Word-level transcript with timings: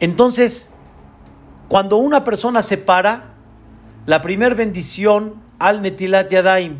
Entonces, 0.00 0.70
cuando 1.68 1.96
una 1.96 2.24
persona 2.24 2.62
se 2.62 2.78
para, 2.78 3.34
la 4.06 4.22
primera 4.22 4.54
bendición 4.54 5.34
al 5.58 5.82
Netilat 5.82 6.30
Yadaim. 6.30 6.78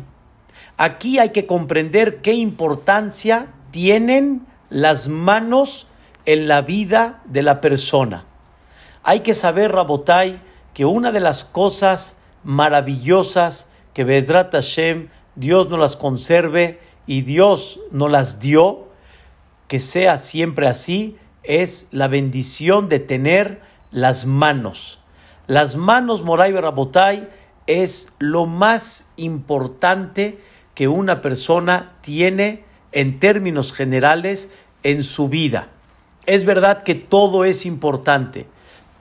Aquí 0.77 1.19
hay 1.19 1.29
que 1.29 1.45
comprender 1.45 2.21
qué 2.21 2.33
importancia 2.33 3.47
tienen 3.71 4.47
las 4.69 5.07
manos 5.07 5.87
en 6.25 6.47
la 6.47 6.61
vida 6.61 7.21
de 7.25 7.43
la 7.43 7.61
persona. 7.61 8.25
Hay 9.03 9.19
que 9.19 9.33
saber, 9.33 9.71
Rabotai, 9.71 10.41
que 10.73 10.85
una 10.85 11.11
de 11.11 11.19
las 11.19 11.45
cosas 11.45 12.15
maravillosas 12.43 13.67
que 13.93 14.03
Bezrat 14.03 14.51
Hashem, 14.53 15.09
Dios 15.35 15.69
nos 15.69 15.79
las 15.79 15.95
conserve 15.95 16.79
y 17.05 17.21
Dios 17.21 17.79
nos 17.91 18.09
las 18.09 18.39
dio, 18.39 18.87
que 19.67 19.79
sea 19.79 20.17
siempre 20.17 20.67
así, 20.67 21.17
es 21.49 21.87
la 21.89 22.07
bendición 22.07 22.89
de 22.89 22.99
tener 22.99 23.59
las 23.89 24.27
manos. 24.27 24.99
Las 25.47 25.75
manos, 25.75 26.21
Moray 26.21 26.51
Rabotai, 26.51 27.27
es 27.65 28.13
lo 28.19 28.45
más 28.45 29.07
importante 29.17 30.39
que 30.75 30.87
una 30.87 31.21
persona 31.21 31.93
tiene 32.01 32.63
en 32.91 33.19
términos 33.19 33.73
generales 33.73 34.51
en 34.83 35.01
su 35.01 35.27
vida. 35.27 35.69
Es 36.27 36.45
verdad 36.45 36.83
que 36.83 36.93
todo 36.93 37.43
es 37.45 37.65
importante, 37.65 38.45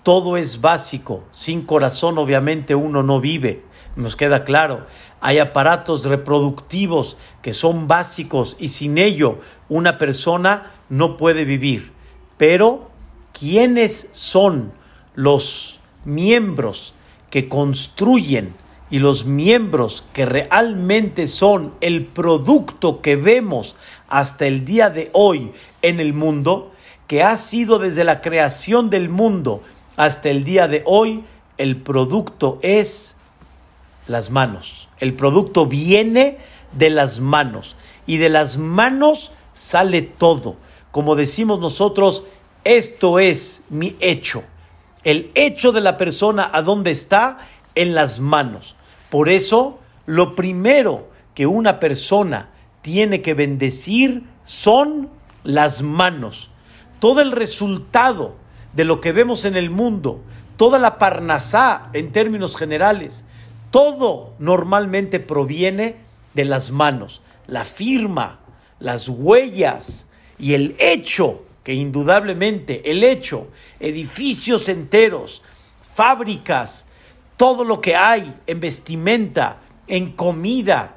todo 0.02 0.38
es 0.38 0.62
básico. 0.62 1.24
Sin 1.32 1.66
corazón 1.66 2.16
obviamente 2.16 2.74
uno 2.74 3.02
no 3.02 3.20
vive, 3.20 3.62
nos 3.94 4.16
queda 4.16 4.44
claro. 4.44 4.86
Hay 5.20 5.38
aparatos 5.38 6.06
reproductivos 6.06 7.18
que 7.42 7.52
son 7.52 7.88
básicos 7.88 8.56
y 8.58 8.68
sin 8.68 8.96
ello 8.96 9.38
una 9.68 9.98
persona 9.98 10.72
no 10.88 11.18
puede 11.18 11.44
vivir. 11.44 11.97
Pero, 12.38 12.90
¿quiénes 13.38 14.08
son 14.12 14.72
los 15.14 15.80
miembros 16.04 16.94
que 17.30 17.48
construyen 17.48 18.54
y 18.90 19.00
los 19.00 19.26
miembros 19.26 20.04
que 20.14 20.24
realmente 20.24 21.26
son 21.26 21.74
el 21.80 22.06
producto 22.06 23.02
que 23.02 23.16
vemos 23.16 23.76
hasta 24.08 24.46
el 24.46 24.64
día 24.64 24.88
de 24.88 25.10
hoy 25.12 25.52
en 25.82 26.00
el 26.00 26.14
mundo, 26.14 26.72
que 27.06 27.22
ha 27.22 27.36
sido 27.36 27.78
desde 27.78 28.04
la 28.04 28.20
creación 28.20 28.88
del 28.88 29.10
mundo 29.10 29.62
hasta 29.96 30.30
el 30.30 30.44
día 30.44 30.68
de 30.68 30.82
hoy, 30.86 31.24
el 31.58 31.76
producto 31.76 32.58
es 32.62 33.16
las 34.06 34.30
manos. 34.30 34.88
El 35.00 35.14
producto 35.14 35.66
viene 35.66 36.38
de 36.72 36.90
las 36.90 37.20
manos 37.20 37.76
y 38.06 38.16
de 38.16 38.28
las 38.28 38.56
manos 38.56 39.32
sale 39.54 40.02
todo. 40.02 40.56
Como 40.98 41.14
decimos 41.14 41.60
nosotros, 41.60 42.24
esto 42.64 43.20
es 43.20 43.62
mi 43.70 43.94
hecho. 44.00 44.42
El 45.04 45.30
hecho 45.36 45.70
de 45.70 45.80
la 45.80 45.96
persona, 45.96 46.50
¿a 46.52 46.60
dónde 46.62 46.90
está? 46.90 47.38
En 47.76 47.94
las 47.94 48.18
manos. 48.18 48.74
Por 49.08 49.28
eso, 49.28 49.78
lo 50.06 50.34
primero 50.34 51.08
que 51.36 51.46
una 51.46 51.78
persona 51.78 52.50
tiene 52.82 53.22
que 53.22 53.34
bendecir 53.34 54.24
son 54.42 55.08
las 55.44 55.82
manos. 55.82 56.50
Todo 56.98 57.20
el 57.20 57.30
resultado 57.30 58.34
de 58.72 58.84
lo 58.84 59.00
que 59.00 59.12
vemos 59.12 59.44
en 59.44 59.54
el 59.54 59.70
mundo, 59.70 60.20
toda 60.56 60.80
la 60.80 60.98
parnasá 60.98 61.90
en 61.92 62.10
términos 62.10 62.56
generales, 62.56 63.24
todo 63.70 64.32
normalmente 64.40 65.20
proviene 65.20 65.94
de 66.34 66.44
las 66.44 66.72
manos. 66.72 67.22
La 67.46 67.64
firma, 67.64 68.40
las 68.80 69.08
huellas 69.08 70.07
y 70.38 70.54
el 70.54 70.76
hecho, 70.78 71.42
que 71.64 71.74
indudablemente 71.74 72.90
el 72.90 73.04
hecho, 73.04 73.48
edificios 73.80 74.68
enteros, 74.68 75.42
fábricas, 75.82 76.86
todo 77.36 77.64
lo 77.64 77.80
que 77.80 77.96
hay 77.96 78.34
en 78.46 78.60
vestimenta, 78.60 79.58
en 79.86 80.12
comida, 80.12 80.96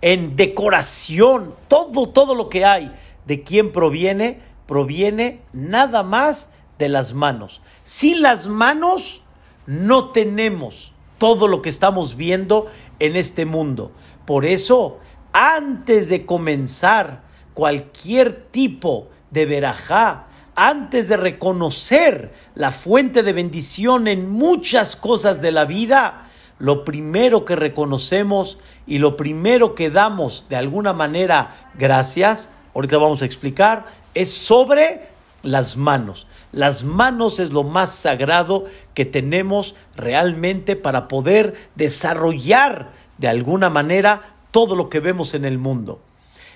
en 0.00 0.36
decoración, 0.36 1.54
todo, 1.68 2.08
todo 2.08 2.34
lo 2.34 2.48
que 2.48 2.64
hay, 2.64 2.92
¿de 3.26 3.42
quién 3.42 3.72
proviene? 3.72 4.40
Proviene 4.66 5.40
nada 5.52 6.02
más 6.02 6.50
de 6.78 6.88
las 6.88 7.14
manos. 7.14 7.62
Sin 7.84 8.22
las 8.22 8.46
manos 8.46 9.22
no 9.66 10.10
tenemos 10.10 10.92
todo 11.18 11.48
lo 11.48 11.62
que 11.62 11.68
estamos 11.68 12.16
viendo 12.16 12.66
en 12.98 13.16
este 13.16 13.46
mundo. 13.46 13.92
Por 14.26 14.44
eso, 14.44 14.98
antes 15.32 16.08
de 16.08 16.26
comenzar 16.26 17.25
cualquier 17.56 18.48
tipo 18.50 19.08
de 19.30 19.46
verajá, 19.46 20.26
antes 20.54 21.08
de 21.08 21.16
reconocer 21.16 22.34
la 22.54 22.70
fuente 22.70 23.22
de 23.22 23.32
bendición 23.32 24.08
en 24.08 24.28
muchas 24.28 24.94
cosas 24.94 25.40
de 25.40 25.52
la 25.52 25.64
vida, 25.64 26.28
lo 26.58 26.84
primero 26.84 27.46
que 27.46 27.56
reconocemos 27.56 28.58
y 28.86 28.98
lo 28.98 29.16
primero 29.16 29.74
que 29.74 29.88
damos 29.88 30.44
de 30.50 30.56
alguna 30.56 30.92
manera 30.92 31.70
gracias, 31.78 32.50
ahorita 32.74 32.98
vamos 32.98 33.22
a 33.22 33.24
explicar, 33.24 33.86
es 34.12 34.34
sobre 34.34 35.08
las 35.42 35.78
manos. 35.78 36.26
Las 36.52 36.84
manos 36.84 37.40
es 37.40 37.52
lo 37.52 37.62
más 37.62 37.94
sagrado 37.94 38.66
que 38.92 39.06
tenemos 39.06 39.74
realmente 39.96 40.76
para 40.76 41.08
poder 41.08 41.54
desarrollar 41.74 42.92
de 43.16 43.28
alguna 43.28 43.70
manera 43.70 44.34
todo 44.50 44.76
lo 44.76 44.90
que 44.90 45.00
vemos 45.00 45.32
en 45.32 45.46
el 45.46 45.56
mundo. 45.56 46.02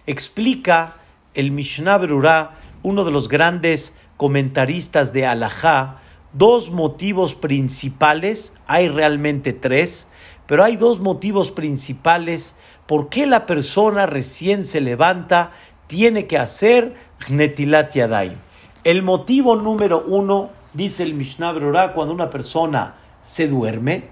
Explica 0.07 0.97
el 1.35 1.51
Mishnah 1.51 1.99
Berurah 1.99 2.57
uno 2.83 3.05
de 3.05 3.11
los 3.11 3.29
grandes 3.29 3.95
comentaristas 4.17 5.13
de 5.13 5.27
Alajá, 5.27 5.99
dos 6.33 6.71
motivos 6.71 7.35
principales, 7.35 8.55
hay 8.67 8.89
realmente 8.89 9.53
tres, 9.53 10.09
pero 10.47 10.65
hay 10.65 10.77
dos 10.77 11.01
motivos 11.01 11.51
principales 11.51 12.57
por 12.87 13.09
qué 13.09 13.27
la 13.27 13.47
persona 13.47 14.07
recién 14.07 14.65
se 14.65 14.81
levanta 14.81 15.53
tiene 15.87 16.27
que 16.27 16.39
hacer 16.39 16.95
Netilat 17.29 17.95
Yadayim. 17.95 18.39
El 18.83 19.03
motivo 19.03 19.57
número 19.57 20.03
uno, 20.07 20.51
dice 20.73 21.03
el 21.03 21.15
Mishnah 21.15 21.53
Berurah, 21.53 21.93
cuando 21.93 22.15
una 22.15 22.31
persona 22.31 22.95
se 23.23 23.49
duerme, 23.49 24.05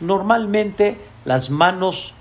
normalmente 0.00 0.96
las 1.24 1.50
manos 1.50 2.14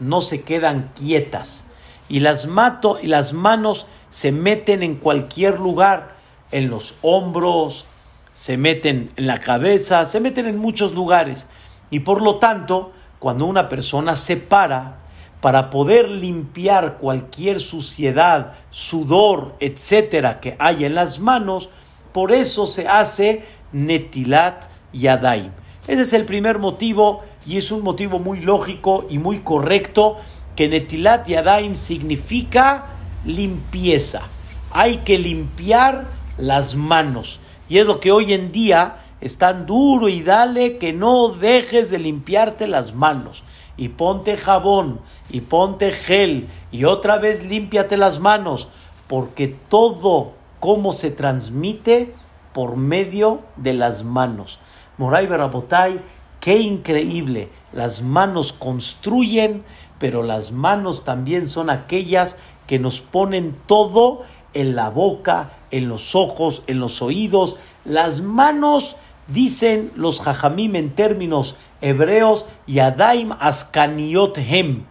no 0.00 0.20
se 0.20 0.42
quedan 0.42 0.90
quietas 0.96 1.66
y 2.08 2.20
las, 2.20 2.46
mato, 2.46 2.98
y 3.02 3.06
las 3.06 3.32
manos 3.32 3.86
se 4.10 4.32
meten 4.32 4.82
en 4.82 4.96
cualquier 4.96 5.58
lugar, 5.58 6.14
en 6.50 6.68
los 6.70 6.94
hombros, 7.02 7.86
se 8.32 8.56
meten 8.56 9.10
en 9.16 9.26
la 9.26 9.38
cabeza, 9.38 10.06
se 10.06 10.20
meten 10.20 10.46
en 10.46 10.58
muchos 10.58 10.94
lugares. 10.94 11.48
Y 11.90 12.00
por 12.00 12.22
lo 12.22 12.38
tanto, 12.38 12.92
cuando 13.18 13.46
una 13.46 13.68
persona 13.68 14.16
se 14.16 14.36
para 14.36 15.04
para 15.44 15.68
poder 15.68 16.08
limpiar 16.08 16.96
cualquier 16.96 17.60
suciedad, 17.60 18.54
sudor, 18.70 19.52
etcétera, 19.60 20.40
que 20.40 20.56
hay 20.58 20.86
en 20.86 20.94
las 20.94 21.18
manos, 21.18 21.68
por 22.12 22.32
eso 22.32 22.64
se 22.64 22.88
hace 22.88 23.44
netilat 23.70 24.64
yadaim. 24.94 25.50
Ese 25.86 26.00
es 26.00 26.14
el 26.14 26.24
primer 26.24 26.58
motivo 26.58 27.24
y 27.44 27.58
es 27.58 27.70
un 27.72 27.82
motivo 27.82 28.18
muy 28.18 28.40
lógico 28.40 29.04
y 29.10 29.18
muy 29.18 29.40
correcto 29.40 30.16
que 30.56 30.68
netilat 30.68 31.26
yadaim 31.26 31.74
significa 31.74 32.86
limpieza. 33.24 34.22
Hay 34.72 34.98
que 34.98 35.18
limpiar 35.18 36.06
las 36.38 36.74
manos. 36.74 37.40
Y 37.68 37.78
es 37.78 37.86
lo 37.86 38.00
que 38.00 38.12
hoy 38.12 38.32
en 38.32 38.52
día 38.52 38.96
es 39.20 39.38
tan 39.38 39.66
duro 39.66 40.08
y 40.08 40.22
dale 40.22 40.78
que 40.78 40.92
no 40.92 41.28
dejes 41.28 41.90
de 41.90 41.98
limpiarte 41.98 42.66
las 42.66 42.94
manos. 42.94 43.42
Y 43.76 43.88
ponte 43.88 44.36
jabón, 44.36 45.00
y 45.30 45.40
ponte 45.40 45.90
gel, 45.90 46.46
y 46.70 46.84
otra 46.84 47.18
vez 47.18 47.44
límpiate 47.44 47.96
las 47.96 48.20
manos, 48.20 48.68
porque 49.08 49.48
todo 49.48 50.32
cómo 50.60 50.92
se 50.92 51.10
transmite 51.10 52.14
por 52.52 52.76
medio 52.76 53.40
de 53.56 53.74
las 53.74 54.04
manos. 54.04 54.60
Moray 54.96 55.26
Barabotay, 55.26 56.00
qué 56.40 56.58
increíble. 56.58 57.48
Las 57.72 58.02
manos 58.02 58.52
construyen, 58.52 59.64
pero 60.04 60.22
las 60.22 60.52
manos 60.52 61.02
también 61.02 61.48
son 61.48 61.70
aquellas 61.70 62.36
que 62.66 62.78
nos 62.78 63.00
ponen 63.00 63.56
todo 63.64 64.24
en 64.52 64.76
la 64.76 64.90
boca, 64.90 65.52
en 65.70 65.88
los 65.88 66.14
ojos, 66.14 66.62
en 66.66 66.78
los 66.78 67.00
oídos. 67.00 67.56
Las 67.86 68.20
manos, 68.20 68.96
dicen 69.28 69.90
los 69.96 70.20
jajamim 70.20 70.76
en 70.76 70.90
términos 70.90 71.56
hebreos, 71.80 72.44
yadaim 72.66 73.32
askaniot 73.40 74.36
hem. 74.36 74.82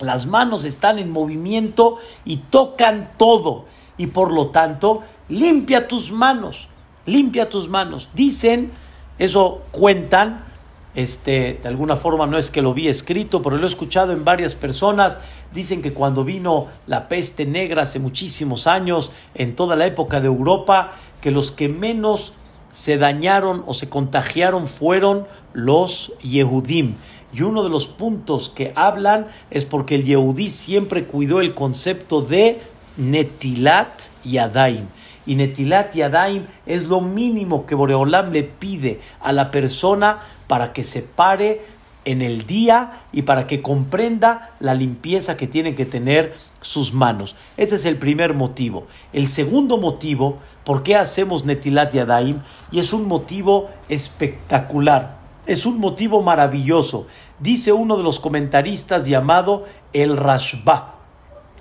Las 0.00 0.26
manos 0.26 0.66
están 0.66 0.98
en 0.98 1.10
movimiento 1.10 1.96
y 2.26 2.36
tocan 2.36 3.12
todo. 3.16 3.64
Y 3.96 4.08
por 4.08 4.30
lo 4.30 4.48
tanto, 4.48 5.00
limpia 5.30 5.88
tus 5.88 6.12
manos, 6.12 6.68
limpia 7.06 7.48
tus 7.48 7.70
manos. 7.70 8.10
Dicen, 8.12 8.70
eso 9.18 9.62
cuentan, 9.70 10.44
este, 10.94 11.58
de 11.62 11.68
alguna 11.68 11.96
forma 11.96 12.26
no 12.26 12.38
es 12.38 12.50
que 12.50 12.62
lo 12.62 12.74
vi 12.74 12.88
escrito, 12.88 13.42
pero 13.42 13.56
lo 13.56 13.64
he 13.64 13.68
escuchado 13.68 14.12
en 14.12 14.24
varias 14.24 14.54
personas. 14.54 15.18
Dicen 15.52 15.82
que 15.82 15.92
cuando 15.92 16.24
vino 16.24 16.68
la 16.86 17.08
peste 17.08 17.46
negra 17.46 17.82
hace 17.82 17.98
muchísimos 17.98 18.66
años, 18.66 19.10
en 19.34 19.56
toda 19.56 19.76
la 19.76 19.86
época 19.86 20.20
de 20.20 20.26
Europa, 20.26 20.92
que 21.20 21.30
los 21.30 21.52
que 21.52 21.68
menos 21.68 22.34
se 22.70 22.98
dañaron 22.98 23.62
o 23.66 23.74
se 23.74 23.88
contagiaron 23.88 24.66
fueron 24.66 25.26
los 25.52 26.12
Yehudim. 26.22 26.94
Y 27.32 27.42
uno 27.42 27.62
de 27.62 27.70
los 27.70 27.86
puntos 27.86 28.50
que 28.50 28.72
hablan 28.76 29.26
es 29.50 29.64
porque 29.64 29.94
el 29.94 30.04
Yehudí 30.04 30.50
siempre 30.50 31.04
cuidó 31.04 31.40
el 31.40 31.54
concepto 31.54 32.20
de 32.20 32.60
Netilat 32.98 34.10
Yadaim. 34.24 34.86
Y 35.24 35.36
Netilat 35.36 35.94
Yadaim 35.94 36.46
es 36.66 36.84
lo 36.84 37.00
mínimo 37.00 37.64
que 37.64 37.74
Boreolam 37.74 38.32
le 38.32 38.42
pide 38.42 39.00
a 39.20 39.32
la 39.32 39.50
persona 39.50 40.20
para 40.52 40.74
que 40.74 40.84
se 40.84 41.00
pare 41.00 41.62
en 42.04 42.20
el 42.20 42.46
día 42.46 43.04
y 43.10 43.22
para 43.22 43.46
que 43.46 43.62
comprenda 43.62 44.50
la 44.60 44.74
limpieza 44.74 45.38
que 45.38 45.46
tienen 45.46 45.76
que 45.76 45.86
tener 45.86 46.34
sus 46.60 46.92
manos. 46.92 47.36
Ese 47.56 47.76
es 47.76 47.86
el 47.86 47.96
primer 47.96 48.34
motivo. 48.34 48.86
El 49.14 49.28
segundo 49.28 49.78
motivo, 49.78 50.40
¿por 50.62 50.82
qué 50.82 50.94
hacemos 50.94 51.46
Netilat 51.46 51.94
Yadaim? 51.94 52.42
Y 52.70 52.80
es 52.80 52.92
un 52.92 53.08
motivo 53.08 53.70
espectacular. 53.88 55.20
Es 55.46 55.64
un 55.64 55.78
motivo 55.78 56.20
maravilloso. 56.20 57.06
Dice 57.38 57.72
uno 57.72 57.96
de 57.96 58.02
los 58.02 58.20
comentaristas 58.20 59.06
llamado 59.06 59.64
el 59.94 60.18
Rashba. 60.18 60.96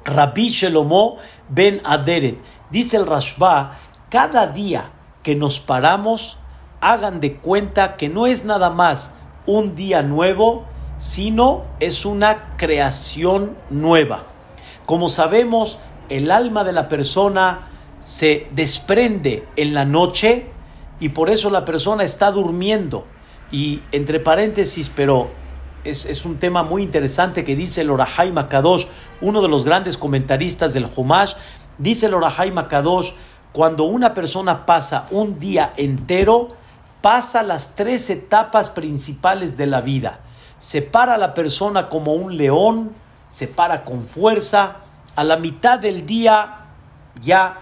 Rabbi 0.04 0.50
Shelomo 0.50 1.16
ben 1.48 1.80
Aderet. 1.86 2.40
Dice 2.70 2.98
el 2.98 3.08
Rashba, 3.08 3.80
cada 4.10 4.48
día 4.48 4.92
que 5.24 5.38
nos 5.38 5.62
paramos, 5.62 6.40
hagan 6.82 7.20
de 7.20 7.36
cuenta 7.36 7.96
que 7.96 8.10
no 8.10 8.28
es 8.28 8.44
nada 8.44 8.72
más 8.72 9.14
un 9.46 9.76
día 9.76 10.02
nuevo, 10.02 10.66
sino 10.98 11.64
es 11.80 12.06
una 12.06 12.56
creación 12.58 13.56
nueva. 13.70 14.24
Como 14.86 15.10
sabemos, 15.10 15.80
el 16.10 16.32
alma 16.32 16.64
de 16.64 16.74
la 16.74 16.88
persona 16.88 17.70
se 18.02 18.48
desprende 18.52 19.48
en 19.56 19.74
la 19.74 19.86
noche 19.86 20.48
y 21.00 21.10
por 21.10 21.30
eso 21.30 21.50
la 21.50 21.66
persona 21.66 22.04
está 22.04 22.32
durmiendo. 22.32 23.06
Y 23.52 23.82
entre 23.92 24.20
paréntesis, 24.20 24.92
pero 24.94 25.30
es, 25.84 26.26
un 26.26 26.38
tema 26.38 26.64
muy 26.64 26.84
interesante 26.84 27.44
que 27.44 27.56
dice 27.56 27.82
el 27.82 27.90
Orahai 27.90 28.32
Makadosh, 28.32 28.86
uno 29.22 29.42
de 29.42 29.50
los 29.50 29.66
grandes 29.66 29.98
comentaristas 29.98 30.74
del 30.74 30.88
Humash, 30.96 31.34
dice 31.78 32.08
el 32.08 32.14
Orahai 32.14 32.52
Makadosh, 32.52 33.12
cuando 33.52 33.84
una 33.84 34.14
persona 34.14 34.66
pasa 34.66 35.08
un 35.12 35.40
día 35.40 35.74
entero, 35.78 36.50
pasa 37.02 37.44
las 37.44 37.76
tres 37.76 38.10
etapas 38.10 38.70
principales 38.70 39.58
de 39.58 39.68
la 39.68 39.82
vida. 39.82 40.20
Se 40.60 40.82
para 40.82 41.18
la 41.18 41.34
persona 41.34 41.90
como 41.90 42.14
un 42.14 42.38
león, 42.38 42.94
se 43.30 43.48
para 43.48 43.84
con 43.84 44.04
fuerza, 44.04 44.78
a 45.16 45.24
la 45.24 45.38
mitad 45.38 45.80
del 45.80 46.06
día 46.06 46.68
ya 47.22 47.60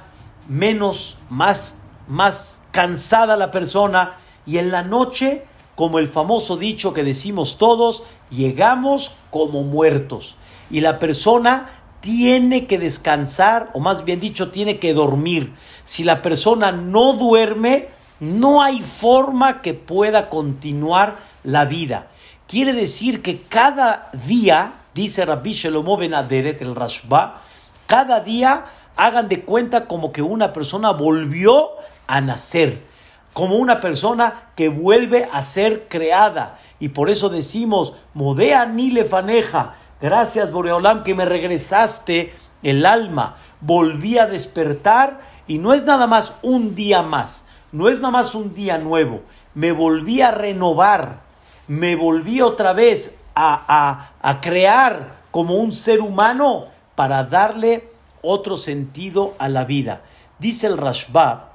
menos, 0.47 1.18
más, 1.30 1.77
más 2.07 2.59
cansada 2.71 3.38
la 3.38 3.51
persona 3.51 4.18
y 4.45 4.57
en 4.57 4.71
la 4.71 4.83
noche 4.83 5.45
como 5.80 6.00
el 6.00 6.09
famoso 6.09 6.57
dicho 6.57 6.94
que 6.94 7.06
decimos 7.06 7.57
todos, 7.57 8.03
llegamos 8.30 9.13
como 9.31 9.63
muertos. 9.63 10.35
Y 10.69 10.81
la 10.81 11.00
persona 11.00 11.69
tiene 12.01 12.68
que 12.68 12.77
descansar, 12.77 13.69
o 13.74 13.80
más 13.80 14.03
bien 14.03 14.19
dicho, 14.19 14.51
tiene 14.51 14.77
que 14.77 14.94
dormir. 14.94 15.53
Si 15.85 16.03
la 16.03 16.21
persona 16.21 16.74
no 16.74 17.13
duerme, 17.13 17.88
no 18.19 18.62
hay 18.62 18.81
forma 18.81 19.62
que 19.62 19.74
pueda 19.74 20.30
continuar 20.30 21.18
la 21.44 21.66
vida. 21.66 22.07
Quiere 22.48 22.74
decir 22.74 23.21
que 23.21 23.42
cada 23.42 24.10
día, 24.25 24.74
dice 24.94 25.25
Rabbi 25.25 25.54
Shelomo 25.54 25.98
Ben 25.98 26.13
Aderet 26.13 26.62
el 26.62 26.75
Rashba, 26.75 27.42
cada 27.88 28.19
día 28.19 28.66
hagan 28.98 29.30
de 29.30 29.42
cuenta 29.42 29.86
como 29.86 30.12
que 30.12 30.21
una 30.21 30.51
persona 30.51 30.92
volvió 30.92 31.69
a 32.07 32.21
nacer 32.21 32.89
como 33.33 33.56
una 33.56 33.80
persona 33.80 34.50
que 34.56 34.69
vuelve 34.69 35.30
a 35.31 35.44
ser 35.44 35.88
creada. 35.88 36.60
Y 36.80 36.89
por 36.89 37.10
eso 37.10 37.30
decimos, 37.30 37.94
Modea 38.13 38.66
ni 38.66 38.92
lefaneja, 38.92 39.75
gracias 40.01 40.51
Boreolam 40.51 41.04
que 41.04 41.16
me 41.16 41.25
regresaste 41.25 42.33
el 42.63 42.86
alma, 42.86 43.36
volví 43.62 44.18
a 44.18 44.25
despertar 44.25 45.21
y 45.48 45.57
no 45.57 45.74
es 45.74 45.86
nada 45.86 46.07
más 46.07 46.33
un 46.42 46.75
día 46.75 47.01
más, 47.01 47.45
no 47.71 47.89
es 47.89 48.00
nada 48.00 48.12
más 48.12 48.36
un 48.36 48.54
día 48.54 48.77
nuevo, 48.77 49.21
me 49.54 49.71
volví 49.71 50.21
a 50.21 50.31
renovar, 50.31 51.21
me 51.68 51.95
volví 51.95 52.42
otra 52.42 52.74
vez 52.74 53.16
a, 53.36 54.12
a 54.21 54.42
crear 54.42 55.19
como 55.31 55.56
un 55.56 55.74
ser 55.74 56.01
humano 56.01 56.66
para 56.95 57.24
darle 57.24 57.89
otro 58.21 58.57
sentido 58.57 59.36
a 59.39 59.48
la 59.48 59.66
vida. 59.66 60.01
Dice 60.39 60.68
el 60.68 60.77
Rashba, 60.77 61.54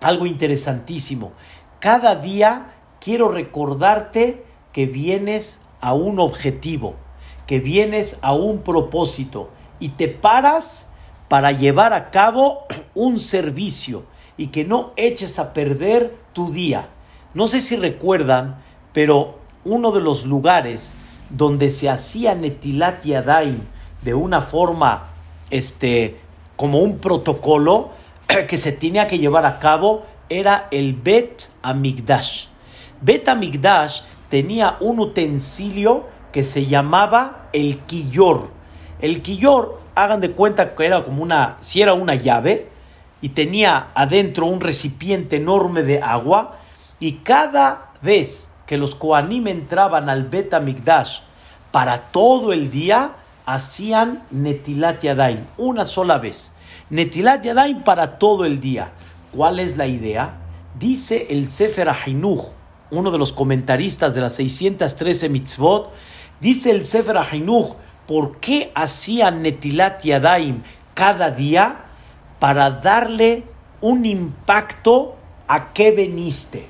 algo 0.00 0.26
interesantísimo. 0.26 1.32
Cada 1.78 2.14
día 2.14 2.72
quiero 3.00 3.28
recordarte 3.28 4.44
que 4.72 4.86
vienes 4.86 5.60
a 5.80 5.94
un 5.94 6.20
objetivo, 6.20 6.94
que 7.46 7.60
vienes 7.60 8.18
a 8.22 8.32
un 8.32 8.62
propósito 8.62 9.50
y 9.78 9.90
te 9.90 10.08
paras 10.08 10.88
para 11.28 11.52
llevar 11.52 11.92
a 11.92 12.10
cabo 12.10 12.66
un 12.94 13.18
servicio 13.18 14.04
y 14.40 14.46
que 14.46 14.64
no 14.64 14.94
eches 14.96 15.38
a 15.38 15.52
perder 15.52 16.16
tu 16.32 16.50
día. 16.50 16.88
No 17.34 17.46
sé 17.46 17.60
si 17.60 17.76
recuerdan, 17.76 18.56
pero 18.94 19.38
uno 19.66 19.92
de 19.92 20.00
los 20.00 20.24
lugares 20.24 20.96
donde 21.28 21.68
se 21.68 21.90
hacía 21.90 22.34
Netilat 22.34 23.04
Yadaim 23.04 23.58
de 24.00 24.14
una 24.14 24.40
forma, 24.40 25.08
este, 25.50 26.16
como 26.56 26.78
un 26.78 27.00
protocolo, 27.00 27.90
que 28.48 28.56
se 28.56 28.72
tenía 28.72 29.06
que 29.08 29.18
llevar 29.18 29.44
a 29.44 29.58
cabo 29.58 30.06
era 30.30 30.68
el 30.70 30.94
Bet 30.94 31.50
Amigdash. 31.60 32.46
Bet 33.02 33.28
Amigdash 33.28 34.00
tenía 34.30 34.78
un 34.80 35.00
utensilio 35.00 36.06
que 36.32 36.44
se 36.44 36.64
llamaba 36.64 37.50
el 37.52 37.80
quillor. 37.80 38.48
El 39.02 39.20
quillor, 39.20 39.80
hagan 39.94 40.22
de 40.22 40.30
cuenta 40.30 40.74
que 40.74 40.86
era 40.86 41.04
como 41.04 41.22
una, 41.22 41.58
si 41.60 41.82
era 41.82 41.92
una 41.92 42.14
llave, 42.14 42.70
y 43.20 43.30
tenía 43.30 43.88
adentro 43.94 44.46
un 44.46 44.60
recipiente 44.60 45.36
enorme 45.36 45.82
de 45.82 46.02
agua, 46.02 46.58
y 46.98 47.12
cada 47.24 47.92
vez 48.02 48.52
que 48.66 48.78
los 48.78 48.94
Koanim 48.94 49.48
entraban 49.48 50.08
al 50.08 50.24
Bet 50.24 50.54
Amigdash 50.54 51.20
para 51.72 51.98
todo 51.98 52.52
el 52.52 52.70
día, 52.70 53.12
hacían 53.46 54.22
Netilat 54.30 55.02
Yadayim, 55.02 55.44
una 55.58 55.84
sola 55.84 56.18
vez. 56.18 56.52
Netilat 56.88 57.44
Yadayim 57.44 57.82
para 57.82 58.18
todo 58.18 58.44
el 58.44 58.60
día. 58.60 58.92
¿Cuál 59.32 59.60
es 59.60 59.76
la 59.76 59.86
idea? 59.86 60.34
Dice 60.78 61.28
el 61.30 61.48
Sefer 61.48 61.88
Ahinuch, 61.88 62.44
uno 62.90 63.10
de 63.10 63.18
los 63.18 63.32
comentaristas 63.32 64.14
de 64.14 64.20
las 64.20 64.34
613 64.34 65.28
mitzvot, 65.28 65.92
dice 66.40 66.70
el 66.70 66.84
Sefer 66.84 67.18
Ahinuch, 67.18 67.74
¿por 68.06 68.38
qué 68.38 68.72
hacían 68.74 69.42
Netilat 69.42 70.02
Yadayim 70.02 70.62
cada 70.94 71.30
día? 71.30 71.89
Para 72.40 72.70
darle 72.70 73.44
un 73.80 74.04
impacto 74.04 75.14
a 75.46 75.72
qué 75.72 75.92
veniste. 75.92 76.66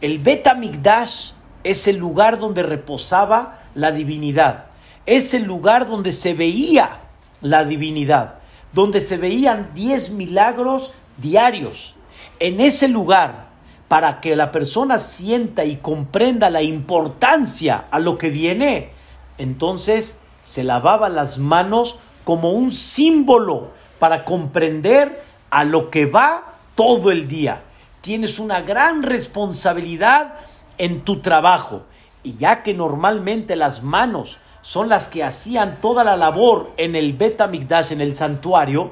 El 0.00 0.18
Bet 0.18 0.46
Amigdash 0.46 1.32
es 1.64 1.86
el 1.86 1.98
lugar 1.98 2.38
donde 2.38 2.62
reposaba 2.62 3.60
la 3.74 3.92
divinidad. 3.92 4.66
Es 5.04 5.34
el 5.34 5.44
lugar 5.44 5.86
donde 5.86 6.12
se 6.12 6.32
veía 6.32 7.00
la 7.42 7.64
divinidad 7.64 8.42
donde 8.72 9.00
se 9.00 9.16
veían 9.16 9.70
10 9.74 10.10
milagros 10.10 10.92
diarios. 11.18 11.94
En 12.40 12.60
ese 12.60 12.88
lugar, 12.88 13.48
para 13.88 14.20
que 14.20 14.36
la 14.36 14.50
persona 14.50 14.98
sienta 14.98 15.64
y 15.64 15.76
comprenda 15.76 16.50
la 16.50 16.62
importancia 16.62 17.84
a 17.90 18.00
lo 18.00 18.16
que 18.18 18.30
viene, 18.30 18.90
entonces 19.38 20.16
se 20.42 20.64
lavaba 20.64 21.08
las 21.08 21.38
manos 21.38 21.98
como 22.24 22.52
un 22.52 22.72
símbolo 22.72 23.70
para 24.02 24.24
comprender 24.24 25.22
a 25.48 25.62
lo 25.62 25.88
que 25.88 26.06
va 26.06 26.54
todo 26.74 27.12
el 27.12 27.28
día. 27.28 27.62
Tienes 28.00 28.40
una 28.40 28.60
gran 28.60 29.04
responsabilidad 29.04 30.34
en 30.76 31.02
tu 31.02 31.20
trabajo. 31.20 31.84
Y 32.24 32.34
ya 32.34 32.64
que 32.64 32.74
normalmente 32.74 33.54
las 33.54 33.84
manos 33.84 34.38
son 34.60 34.88
las 34.88 35.06
que 35.06 35.22
hacían 35.22 35.80
toda 35.80 36.02
la 36.02 36.16
labor 36.16 36.72
en 36.78 36.96
el 36.96 37.12
Betamigdash, 37.12 37.92
en 37.92 38.00
el 38.00 38.16
santuario. 38.16 38.90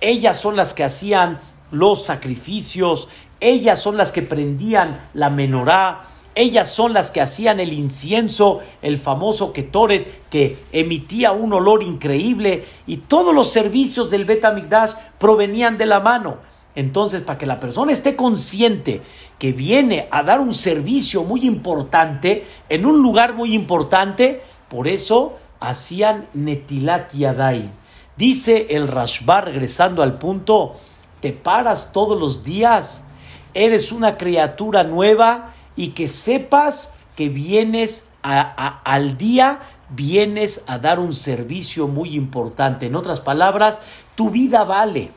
Ellas 0.00 0.40
son 0.40 0.56
las 0.56 0.74
que 0.74 0.82
hacían 0.82 1.38
los 1.70 2.04
sacrificios, 2.04 3.06
ellas 3.38 3.80
son 3.80 3.96
las 3.96 4.10
que 4.10 4.22
prendían 4.22 4.98
la 5.14 5.30
menorá, 5.30 6.00
ellas 6.38 6.70
son 6.70 6.92
las 6.92 7.10
que 7.10 7.20
hacían 7.20 7.58
el 7.58 7.72
incienso, 7.72 8.60
el 8.80 8.96
famoso 8.96 9.52
ketoret, 9.52 10.28
que 10.30 10.56
emitía 10.72 11.32
un 11.32 11.52
olor 11.52 11.82
increíble, 11.82 12.64
y 12.86 12.98
todos 12.98 13.34
los 13.34 13.50
servicios 13.50 14.08
del 14.10 14.24
Betamigdash 14.24 14.92
provenían 15.18 15.76
de 15.76 15.86
la 15.86 15.98
mano. 15.98 16.36
Entonces, 16.76 17.22
para 17.22 17.38
que 17.38 17.46
la 17.46 17.58
persona 17.58 17.90
esté 17.90 18.14
consciente 18.14 19.02
que 19.36 19.52
viene 19.52 20.06
a 20.12 20.22
dar 20.22 20.40
un 20.40 20.54
servicio 20.54 21.24
muy 21.24 21.44
importante, 21.44 22.46
en 22.68 22.86
un 22.86 23.02
lugar 23.02 23.34
muy 23.34 23.52
importante, 23.52 24.40
por 24.68 24.86
eso 24.86 25.38
hacían 25.58 26.28
Netilat 26.34 27.14
Yadai. 27.14 27.68
Dice 28.16 28.68
el 28.70 28.86
Rashbar, 28.86 29.46
regresando 29.46 30.04
al 30.04 30.18
punto, 30.18 30.76
te 31.20 31.32
paras 31.32 31.92
todos 31.92 32.16
los 32.16 32.44
días 32.44 33.06
eres 33.54 33.90
una 33.90 34.16
criatura 34.16 34.84
nueva 34.84 35.54
y 35.78 35.90
que 35.90 36.08
sepas 36.08 36.92
que 37.16 37.28
vienes 37.28 38.06
al 38.22 39.16
día, 39.16 39.60
vienes 39.90 40.62
a 40.66 40.78
dar 40.78 40.98
un 40.98 41.12
servicio 41.12 41.86
muy 41.86 42.16
importante. 42.16 42.86
En 42.86 42.96
otras 42.96 43.20
palabras, 43.20 43.80
tu 44.16 44.28
vida 44.28 44.64
vale, 44.64 45.12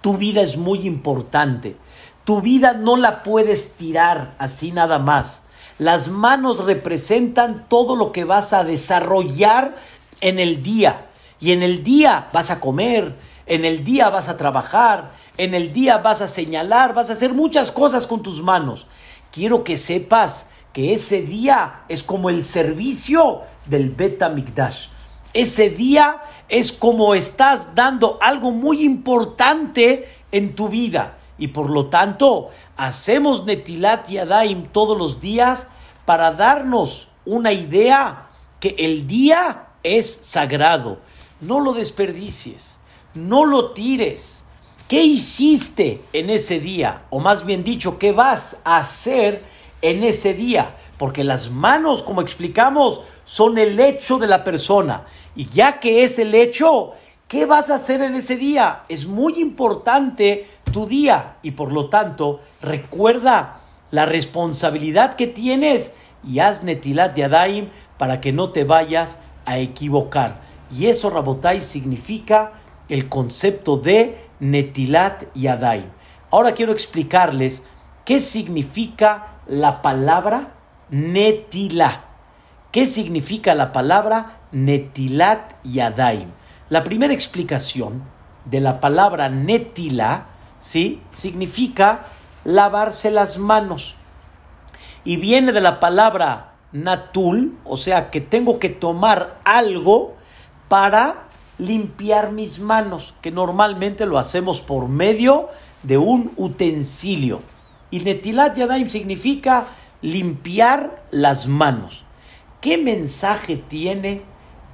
tu 0.00 0.16
vida 0.16 0.42
es 0.42 0.56
muy 0.56 0.88
importante. 0.88 1.76
Tu 2.24 2.40
vida 2.40 2.72
no 2.72 2.96
la 2.96 3.22
puedes 3.22 3.74
tirar 3.74 4.34
así 4.38 4.72
nada 4.72 4.98
más. 4.98 5.44
Las 5.78 6.08
manos 6.08 6.64
representan 6.64 7.66
todo 7.68 7.94
lo 7.94 8.10
que 8.10 8.24
vas 8.24 8.52
a 8.52 8.64
desarrollar 8.64 9.76
en 10.20 10.40
el 10.40 10.64
día. 10.64 11.06
Y 11.38 11.52
en 11.52 11.62
el 11.62 11.84
día 11.84 12.26
vas 12.32 12.50
a 12.50 12.58
comer, 12.58 13.14
en 13.46 13.64
el 13.64 13.84
día 13.84 14.10
vas 14.10 14.28
a 14.28 14.36
trabajar, 14.36 15.12
en 15.36 15.54
el 15.54 15.72
día 15.72 15.98
vas 15.98 16.22
a 16.22 16.28
señalar, 16.28 16.92
vas 16.92 17.08
a 17.08 17.12
hacer 17.12 17.32
muchas 17.34 17.70
cosas 17.70 18.08
con 18.08 18.20
tus 18.20 18.42
manos. 18.42 18.88
Quiero 19.36 19.64
que 19.64 19.76
sepas 19.76 20.48
que 20.72 20.94
ese 20.94 21.20
día 21.20 21.84
es 21.90 22.02
como 22.02 22.30
el 22.30 22.42
servicio 22.42 23.42
del 23.66 23.90
Beta 23.90 24.30
Mikdash. 24.30 24.86
Ese 25.34 25.68
día 25.68 26.22
es 26.48 26.72
como 26.72 27.14
estás 27.14 27.74
dando 27.74 28.18
algo 28.22 28.50
muy 28.50 28.82
importante 28.82 30.08
en 30.32 30.54
tu 30.54 30.70
vida. 30.70 31.18
Y 31.36 31.48
por 31.48 31.68
lo 31.68 31.90
tanto, 31.90 32.48
hacemos 32.78 33.44
Netilat 33.44 34.08
Yadaim 34.08 34.68
todos 34.68 34.96
los 34.96 35.20
días 35.20 35.68
para 36.06 36.32
darnos 36.32 37.08
una 37.26 37.52
idea 37.52 38.30
que 38.58 38.74
el 38.78 39.06
día 39.06 39.66
es 39.82 40.10
sagrado. 40.22 41.00
No 41.42 41.60
lo 41.60 41.74
desperdicies, 41.74 42.78
no 43.12 43.44
lo 43.44 43.72
tires. 43.72 44.45
¿Qué 44.88 45.02
hiciste 45.02 46.02
en 46.12 46.30
ese 46.30 46.60
día? 46.60 47.02
O 47.10 47.18
más 47.18 47.44
bien 47.44 47.64
dicho, 47.64 47.98
¿qué 47.98 48.12
vas 48.12 48.58
a 48.64 48.78
hacer 48.78 49.42
en 49.82 50.04
ese 50.04 50.32
día? 50.32 50.76
Porque 50.96 51.24
las 51.24 51.50
manos, 51.50 52.02
como 52.02 52.20
explicamos, 52.20 53.00
son 53.24 53.58
el 53.58 53.80
hecho 53.80 54.18
de 54.18 54.28
la 54.28 54.44
persona. 54.44 55.04
Y 55.34 55.48
ya 55.48 55.80
que 55.80 56.04
es 56.04 56.18
el 56.18 56.34
hecho, 56.34 56.92
¿Qué 57.28 57.44
vas 57.44 57.70
a 57.70 57.74
hacer 57.74 58.02
en 58.02 58.14
ese 58.14 58.36
día? 58.36 58.84
Es 58.88 59.08
muy 59.08 59.40
importante 59.40 60.46
tu 60.72 60.86
día 60.86 61.38
y 61.42 61.50
por 61.50 61.72
lo 61.72 61.88
tanto 61.88 62.38
recuerda 62.62 63.62
la 63.90 64.06
responsabilidad 64.06 65.14
que 65.14 65.26
tienes 65.26 65.90
y 66.22 66.38
haz 66.38 66.62
netilat 66.62 67.16
yadaim 67.16 67.70
para 67.98 68.20
que 68.20 68.32
no 68.32 68.50
te 68.50 68.62
vayas 68.62 69.18
a 69.44 69.58
equivocar. 69.58 70.40
Y 70.70 70.86
eso, 70.86 71.10
Rabotai, 71.10 71.60
significa 71.62 72.52
el 72.88 73.08
concepto 73.08 73.76
de 73.76 74.25
netilat 74.40 75.24
yadaim. 75.34 75.86
Ahora 76.30 76.52
quiero 76.52 76.72
explicarles 76.72 77.62
qué 78.04 78.20
significa 78.20 79.38
la 79.46 79.82
palabra 79.82 80.54
netila. 80.90 82.04
¿Qué 82.72 82.86
significa 82.86 83.54
la 83.54 83.72
palabra 83.72 84.40
netilat 84.52 85.54
yadaim? 85.64 86.30
La 86.68 86.84
primera 86.84 87.14
explicación 87.14 88.02
de 88.44 88.60
la 88.60 88.80
palabra 88.80 89.28
netila, 89.28 90.26
¿sí? 90.60 91.02
Significa 91.12 92.06
lavarse 92.44 93.10
las 93.10 93.38
manos. 93.38 93.96
Y 95.04 95.16
viene 95.16 95.52
de 95.52 95.60
la 95.60 95.80
palabra 95.80 96.54
natul, 96.72 97.58
o 97.64 97.76
sea 97.76 98.10
que 98.10 98.20
tengo 98.20 98.58
que 98.58 98.68
tomar 98.68 99.38
algo 99.44 100.16
para 100.68 101.25
limpiar 101.58 102.32
mis 102.32 102.58
manos, 102.58 103.14
que 103.22 103.30
normalmente 103.30 104.06
lo 104.06 104.18
hacemos 104.18 104.60
por 104.60 104.88
medio 104.88 105.48
de 105.82 105.98
un 105.98 106.32
utensilio. 106.36 107.42
Y 107.90 108.00
netilat 108.00 108.56
yadaim 108.56 108.88
significa 108.88 109.66
limpiar 110.02 111.04
las 111.10 111.46
manos. 111.46 112.04
¿Qué 112.60 112.78
mensaje 112.78 113.56
tiene 113.56 114.22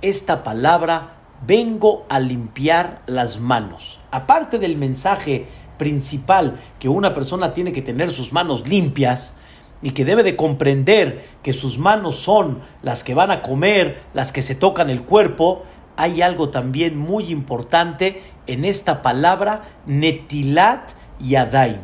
esta 0.01 0.43
palabra 0.43 1.07
vengo 1.47 2.07
a 2.09 2.21
limpiar 2.21 3.03
las 3.07 3.41
manos. 3.41 4.01
Aparte 4.11 4.59
del 4.59 4.77
mensaje 4.77 5.47
principal 5.79 6.59
que 6.79 6.89
una 6.89 7.15
persona 7.15 7.55
tiene 7.55 7.73
que 7.73 7.83
tener 7.83 8.11
sus 8.11 8.33
manos 8.33 8.69
limpias 8.69 9.35
y 9.81 9.91
que 9.91 10.05
debe 10.05 10.23
de 10.23 10.37
comprender 10.37 11.27
que 11.43 11.53
sus 11.53 11.79
manos 11.79 12.17
son 12.17 12.61
las 12.83 13.03
que 13.03 13.15
van 13.15 13.33
a 13.33 13.43
comer, 13.43 14.01
las 14.15 14.33
que 14.33 14.43
se 14.43 14.55
tocan 14.55 14.91
el 14.91 15.03
cuerpo, 15.03 15.65
hay 15.97 16.23
algo 16.23 16.51
también 16.51 16.97
muy 16.97 17.31
importante 17.31 18.23
en 18.47 18.65
esta 18.65 19.03
palabra 19.03 19.63
netilat 19.87 20.93
yadaim. 21.21 21.81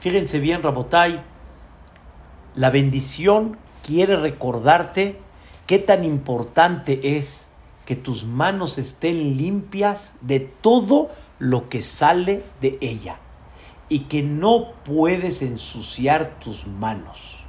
Fíjense 0.00 0.38
bien, 0.38 0.62
Rabotai, 0.62 1.20
la 2.54 2.70
bendición 2.70 3.56
quiere 3.82 4.16
recordarte 4.16 5.18
qué 5.66 5.78
tan 5.78 6.04
importante 6.04 7.16
es 7.16 7.48
que 7.84 7.96
tus 7.96 8.24
manos 8.24 8.78
estén 8.78 9.36
limpias 9.36 10.14
de 10.20 10.40
todo 10.40 11.10
lo 11.38 11.68
que 11.68 11.80
sale 11.80 12.44
de 12.60 12.78
ella 12.80 13.18
y 13.88 14.00
que 14.00 14.22
no 14.22 14.72
puedes 14.84 15.42
ensuciar 15.42 16.38
tus 16.38 16.66
manos. 16.66 17.44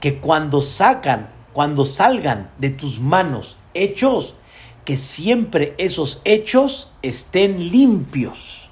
Que 0.00 0.18
cuando 0.18 0.60
sacan, 0.60 1.30
cuando 1.52 1.84
salgan 1.84 2.50
de 2.58 2.70
tus 2.70 3.00
manos 3.00 3.58
hechos, 3.74 4.36
que 4.90 4.96
siempre 4.96 5.76
esos 5.78 6.20
hechos 6.24 6.90
estén 7.02 7.70
limpios. 7.70 8.68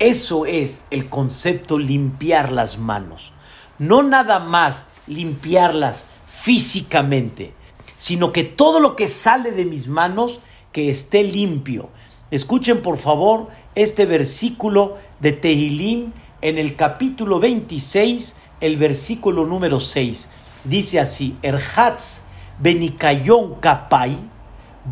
Eso 0.00 0.46
es 0.46 0.84
el 0.90 1.08
concepto 1.08 1.78
limpiar 1.78 2.50
las 2.50 2.76
manos. 2.76 3.30
No 3.78 4.02
nada 4.02 4.40
más 4.40 4.88
limpiarlas 5.06 6.06
físicamente, 6.26 7.54
sino 7.94 8.32
que 8.32 8.42
todo 8.42 8.80
lo 8.80 8.96
que 8.96 9.06
sale 9.06 9.52
de 9.52 9.64
mis 9.64 9.86
manos, 9.86 10.40
que 10.72 10.90
esté 10.90 11.22
limpio. 11.22 11.88
Escuchen 12.32 12.82
por 12.82 12.98
favor 12.98 13.46
este 13.76 14.06
versículo 14.06 14.96
de 15.20 15.30
Tehilim 15.30 16.14
en 16.40 16.58
el 16.58 16.74
capítulo 16.74 17.38
26, 17.38 18.34
el 18.60 18.76
versículo 18.76 19.46
número 19.46 19.78
6. 19.78 20.30
Dice 20.64 20.98
así, 20.98 21.36
Erhatz 21.42 22.22
benikayon 22.58 23.54
kapai, 23.60 24.18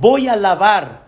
voy 0.01 0.29
a 0.29 0.37
lavar 0.37 1.07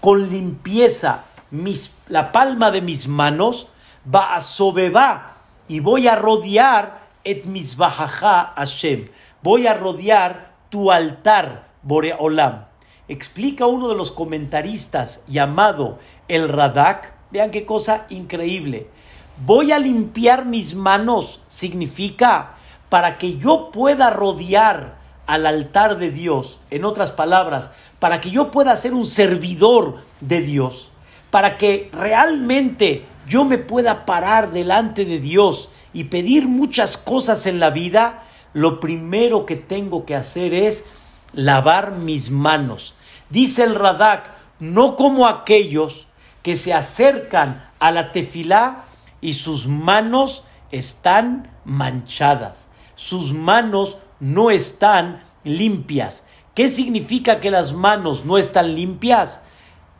con 0.00 0.30
limpieza 0.30 1.24
mis, 1.50 1.94
la 2.06 2.32
palma 2.32 2.70
de 2.70 2.80
mis 2.80 3.08
manos, 3.08 3.68
va 4.12 4.34
a 4.34 4.40
sobeba 4.40 5.32
y 5.68 5.80
voy 5.80 6.08
a 6.08 6.16
rodear 6.16 7.00
et 7.24 7.44
mis 7.44 7.76
Hashem. 7.76 9.06
Voy 9.42 9.66
a 9.66 9.74
rodear 9.74 10.52
tu 10.70 10.90
altar, 10.90 11.68
Boreolam. 11.82 12.66
Explica 13.08 13.66
uno 13.66 13.88
de 13.88 13.96
los 13.96 14.12
comentaristas 14.12 15.22
llamado 15.26 15.98
el 16.28 16.48
Radak. 16.48 17.14
Vean 17.30 17.50
qué 17.50 17.66
cosa 17.66 18.06
increíble. 18.08 18.88
Voy 19.44 19.72
a 19.72 19.78
limpiar 19.78 20.44
mis 20.44 20.74
manos 20.74 21.40
significa 21.46 22.54
para 22.88 23.18
que 23.18 23.36
yo 23.38 23.70
pueda 23.70 24.10
rodear 24.10 24.98
al 25.26 25.46
altar 25.46 25.98
de 25.98 26.10
Dios. 26.10 26.60
En 26.70 26.84
otras 26.84 27.12
palabras, 27.12 27.70
para 28.00 28.20
que 28.20 28.30
yo 28.30 28.50
pueda 28.50 28.76
ser 28.76 28.92
un 28.92 29.06
servidor 29.06 29.98
de 30.20 30.40
Dios. 30.40 30.90
Para 31.30 31.56
que 31.56 31.88
realmente 31.92 33.04
yo 33.26 33.44
me 33.44 33.58
pueda 33.58 34.04
parar 34.04 34.50
delante 34.50 35.04
de 35.04 35.20
Dios 35.20 35.68
y 35.92 36.04
pedir 36.04 36.48
muchas 36.48 36.98
cosas 36.98 37.46
en 37.46 37.60
la 37.60 37.70
vida 37.70 38.24
lo 38.52 38.80
primero 38.80 39.46
que 39.46 39.56
tengo 39.56 40.04
que 40.04 40.16
hacer 40.16 40.54
es 40.54 40.84
lavar 41.32 41.92
mis 41.92 42.30
manos. 42.30 42.94
Dice 43.28 43.62
el 43.62 43.74
Radak, 43.74 44.30
no 44.58 44.96
como 44.96 45.26
aquellos 45.26 46.08
que 46.42 46.56
se 46.56 46.74
acercan 46.74 47.70
a 47.78 47.90
la 47.90 48.12
tefilá 48.12 48.86
y 49.20 49.34
sus 49.34 49.66
manos 49.66 50.42
están 50.72 51.50
manchadas, 51.64 52.68
sus 52.94 53.32
manos 53.32 53.98
no 54.18 54.50
están 54.50 55.22
limpias. 55.44 56.24
¿Qué 56.54 56.68
significa 56.68 57.40
que 57.40 57.50
las 57.50 57.72
manos 57.72 58.24
no 58.24 58.38
están 58.38 58.74
limpias? 58.74 59.42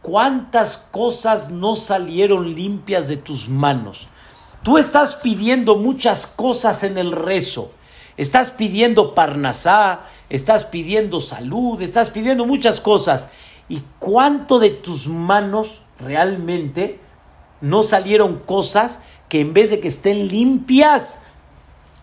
¿Cuántas 0.03 0.77
cosas 0.77 1.51
no 1.51 1.77
salieron 1.77 2.55
limpias 2.55 3.09
de 3.09 3.17
tus 3.17 3.49
manos? 3.49 4.09
Tú 4.63 4.79
estás 4.79 5.15
pidiendo 5.15 5.77
muchas 5.77 6.27
cosas 6.27 6.83
en 6.83 6.99
el 6.99 7.13
rezo 7.13 7.73
Estás 8.21 8.51
pidiendo 8.51 9.15
parnasá, 9.15 10.01
estás 10.29 10.67
pidiendo 10.67 11.23
salud, 11.23 11.81
estás 11.81 12.11
pidiendo 12.11 12.45
muchas 12.45 12.79
cosas. 12.79 13.29
¿Y 13.67 13.83
cuánto 13.99 14.59
de 14.59 14.69
tus 14.69 15.07
manos 15.07 15.81
realmente 15.99 17.01
no 17.63 17.83
salieron 17.83 18.41
cosas 18.41 19.01
que 19.31 19.41
en 19.41 19.55
vez 19.55 19.71
de 19.71 19.81
que 19.81 19.89
estén 19.89 20.29
limpias, 20.29 21.21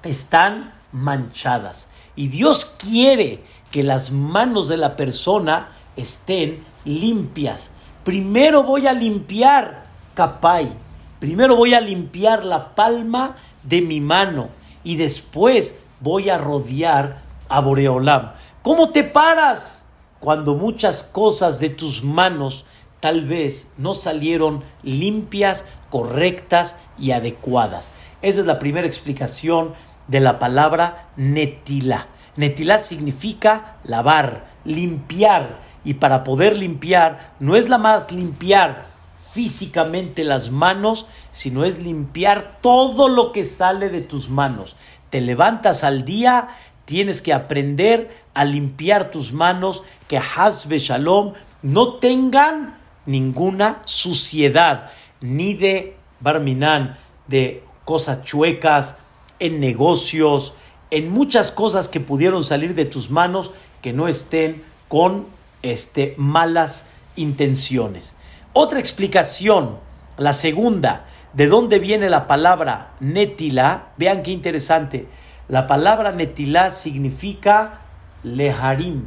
están 0.02 0.74
manchadas? 0.92 1.88
Y 2.16 2.30
Dios 2.30 2.66
quiere 2.66 3.44
que 3.72 3.84
las 3.84 4.12
manos 4.12 4.68
de 4.68 4.78
la 4.78 4.96
persona 4.96 5.70
estén 5.96 6.64
limpias. 6.86 7.72
Primero 8.04 8.64
voy 8.64 8.88
a 8.88 8.94
limpiar 8.94 9.86
capay, 10.14 10.72
primero 11.20 11.56
voy 11.56 11.74
a 11.74 11.82
limpiar 11.82 12.46
la 12.46 12.74
palma 12.76 13.36
de 13.64 13.82
mi 13.82 14.00
mano 14.00 14.50
y 14.84 14.96
después 14.96 15.78
voy 16.00 16.30
a 16.30 16.38
rodear 16.38 17.22
a 17.50 17.60
Boreolam. 17.60 18.32
¿Cómo 18.62 18.90
te 18.90 19.04
paras 19.04 19.86
cuando 20.20 20.56
muchas 20.56 21.04
cosas 21.04 21.60
de 21.60 21.70
tus 21.70 22.04
manos 22.04 22.66
tal 23.00 23.26
vez 23.26 23.70
no 23.78 23.94
salieron 23.94 24.64
limpias, 24.84 25.66
correctas 25.90 26.78
y 26.98 27.12
adecuadas? 27.12 27.92
Esa 28.22 28.42
es 28.42 28.46
la 28.46 28.60
primera 28.60 28.88
explicación 28.88 29.74
de 30.08 30.20
la 30.20 30.40
palabra 30.40 31.10
netilá. 31.16 32.08
Netilá 32.38 32.80
significa 32.80 33.76
lavar, 33.84 34.48
limpiar. 34.64 35.60
Y 35.84 35.96
para 35.96 36.24
poder 36.24 36.58
limpiar, 36.58 37.34
no 37.40 37.56
es 37.56 37.68
la 37.68 37.78
más 37.78 38.12
limpiar 38.12 38.86
físicamente 39.32 40.24
las 40.24 40.50
manos, 40.50 41.06
sino 41.32 41.66
es 41.66 41.80
limpiar 41.80 42.60
todo 42.62 43.10
lo 43.10 43.32
que 43.32 43.46
sale 43.46 43.90
de 43.90 44.02
tus 44.02 44.30
manos. 44.30 44.76
Te 45.10 45.22
levantas 45.22 45.84
al 45.84 46.06
día, 46.06 46.48
tienes 46.86 47.22
que 47.22 47.34
aprender 47.34 48.10
a 48.34 48.46
limpiar 48.46 49.12
tus 49.12 49.34
manos, 49.34 49.84
que 50.08 50.18
Hazbe 50.18 50.80
Shalom 50.80 51.34
no 51.62 51.96
tengan 51.96 52.78
ninguna 53.06 53.82
suciedad, 53.86 54.92
ni 55.22 55.54
de 55.54 55.98
barminán, 56.20 56.98
de 57.28 57.64
cosas 57.86 58.24
chuecas, 58.24 58.98
en 59.40 59.60
negocios, 59.60 60.54
en 60.92 61.12
muchas 61.12 61.52
cosas 61.52 61.90
que 61.90 62.00
pudieron 62.00 62.44
salir 62.44 62.76
de 62.76 62.86
tus 62.86 63.10
manos 63.10 63.52
que 63.82 63.94
no 63.94 64.08
estén 64.08 64.64
con 64.88 65.28
este, 65.62 66.14
malas 66.18 66.88
intenciones. 67.16 68.16
Otra 68.54 68.80
explicación, 68.80 69.78
la 70.18 70.34
segunda, 70.34 71.06
de 71.34 71.48
dónde 71.48 71.80
viene 71.80 72.10
la 72.10 72.26
palabra 72.26 72.94
netila, 73.00 73.90
vean 73.98 74.24
qué 74.24 74.32
interesante. 74.32 75.08
La 75.48 75.68
palabra 75.68 76.12
netila 76.12 76.72
significa 76.72 77.82
leharim, 78.24 79.06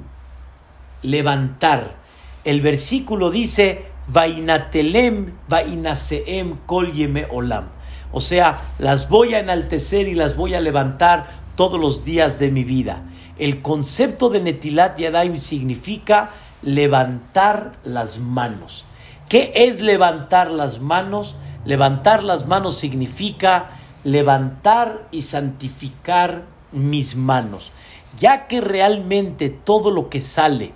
levantar. 1.03 1.97
El 2.45 2.61
versículo 2.61 3.31
dice, 3.31 3.87
vainatelem, 4.07 5.35
vainaseem, 5.49 6.59
kol 6.67 6.93
olam. 7.31 7.69
O 8.13 8.21
sea, 8.21 8.73
las 8.79 9.09
voy 9.09 9.35
a 9.35 9.39
enaltecer 9.39 10.09
y 10.09 10.15
las 10.15 10.37
voy 10.37 10.55
a 10.55 10.61
levantar 10.61 11.40
todos 11.61 11.79
los 11.79 12.07
días 12.07 12.39
de 12.39 12.51
mi 12.51 12.65
vida. 12.65 13.03
El 13.37 13.61
concepto 13.61 14.31
de 14.31 14.41
Netilat 14.41 14.99
Yadaim 14.99 15.37
significa 15.37 16.31
levantar 16.63 17.73
las 17.85 18.19
manos. 18.19 18.87
¿Qué 19.29 19.53
es 19.55 19.83
levantar 19.83 20.51
las 20.51 20.81
manos? 20.81 21.37
Levantar 21.67 22.25
las 22.25 22.47
manos 22.47 22.79
significa 22.79 23.73
levantar 24.05 25.07
y 25.11 25.21
santificar 25.21 26.45
mis 26.73 27.15
manos, 27.15 27.73
ya 28.17 28.47
que 28.47 28.63
realmente 28.63 29.51
todo 29.51 29.91
lo 29.91 30.09
que 30.09 30.23
sale 30.23 30.73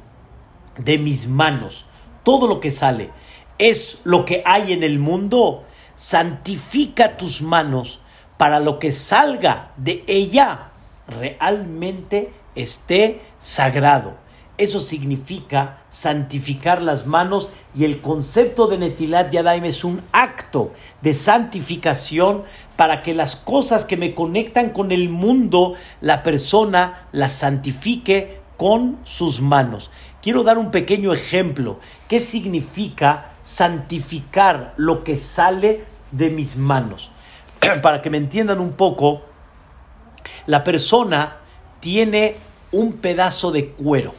de 0.76 0.98
mis 0.98 1.28
manos, 1.28 1.86
todo 2.24 2.46
lo 2.46 2.60
que 2.60 2.70
sale, 2.70 3.10
es 3.56 4.00
lo 4.04 4.26
que 4.26 4.42
hay 4.44 4.74
en 4.74 4.82
el 4.82 4.98
mundo, 4.98 5.64
santifica 5.96 7.16
tus 7.16 7.40
manos 7.40 8.00
para 8.36 8.60
lo 8.60 8.78
que 8.78 8.92
salga 8.92 9.70
de 9.78 10.04
ella 10.06 10.72
realmente 11.08 12.32
esté 12.54 13.20
sagrado. 13.38 14.14
Eso 14.56 14.78
significa 14.78 15.82
santificar 15.88 16.80
las 16.80 17.06
manos 17.06 17.50
y 17.74 17.84
el 17.84 18.00
concepto 18.00 18.68
de 18.68 18.78
Netilat 18.78 19.32
Yadaim 19.32 19.64
es 19.64 19.82
un 19.82 20.00
acto 20.12 20.72
de 21.02 21.12
santificación 21.12 22.44
para 22.76 23.02
que 23.02 23.14
las 23.14 23.34
cosas 23.34 23.84
que 23.84 23.96
me 23.96 24.14
conectan 24.14 24.70
con 24.70 24.92
el 24.92 25.08
mundo, 25.08 25.74
la 26.00 26.22
persona 26.22 27.08
las 27.10 27.32
santifique 27.32 28.38
con 28.56 28.98
sus 29.02 29.40
manos. 29.40 29.90
Quiero 30.22 30.44
dar 30.44 30.58
un 30.58 30.70
pequeño 30.70 31.12
ejemplo. 31.12 31.80
¿Qué 32.06 32.20
significa 32.20 33.32
santificar 33.42 34.72
lo 34.76 35.02
que 35.02 35.16
sale 35.16 35.84
de 36.12 36.30
mis 36.30 36.56
manos? 36.56 37.10
para 37.82 38.02
que 38.02 38.10
me 38.10 38.18
entiendan 38.18 38.60
un 38.60 38.72
poco, 38.72 39.22
la 40.46 40.64
persona 40.64 41.38
tiene 41.80 42.36
un 42.72 42.94
pedazo 42.94 43.52
de 43.52 43.68
cuero 43.68 44.14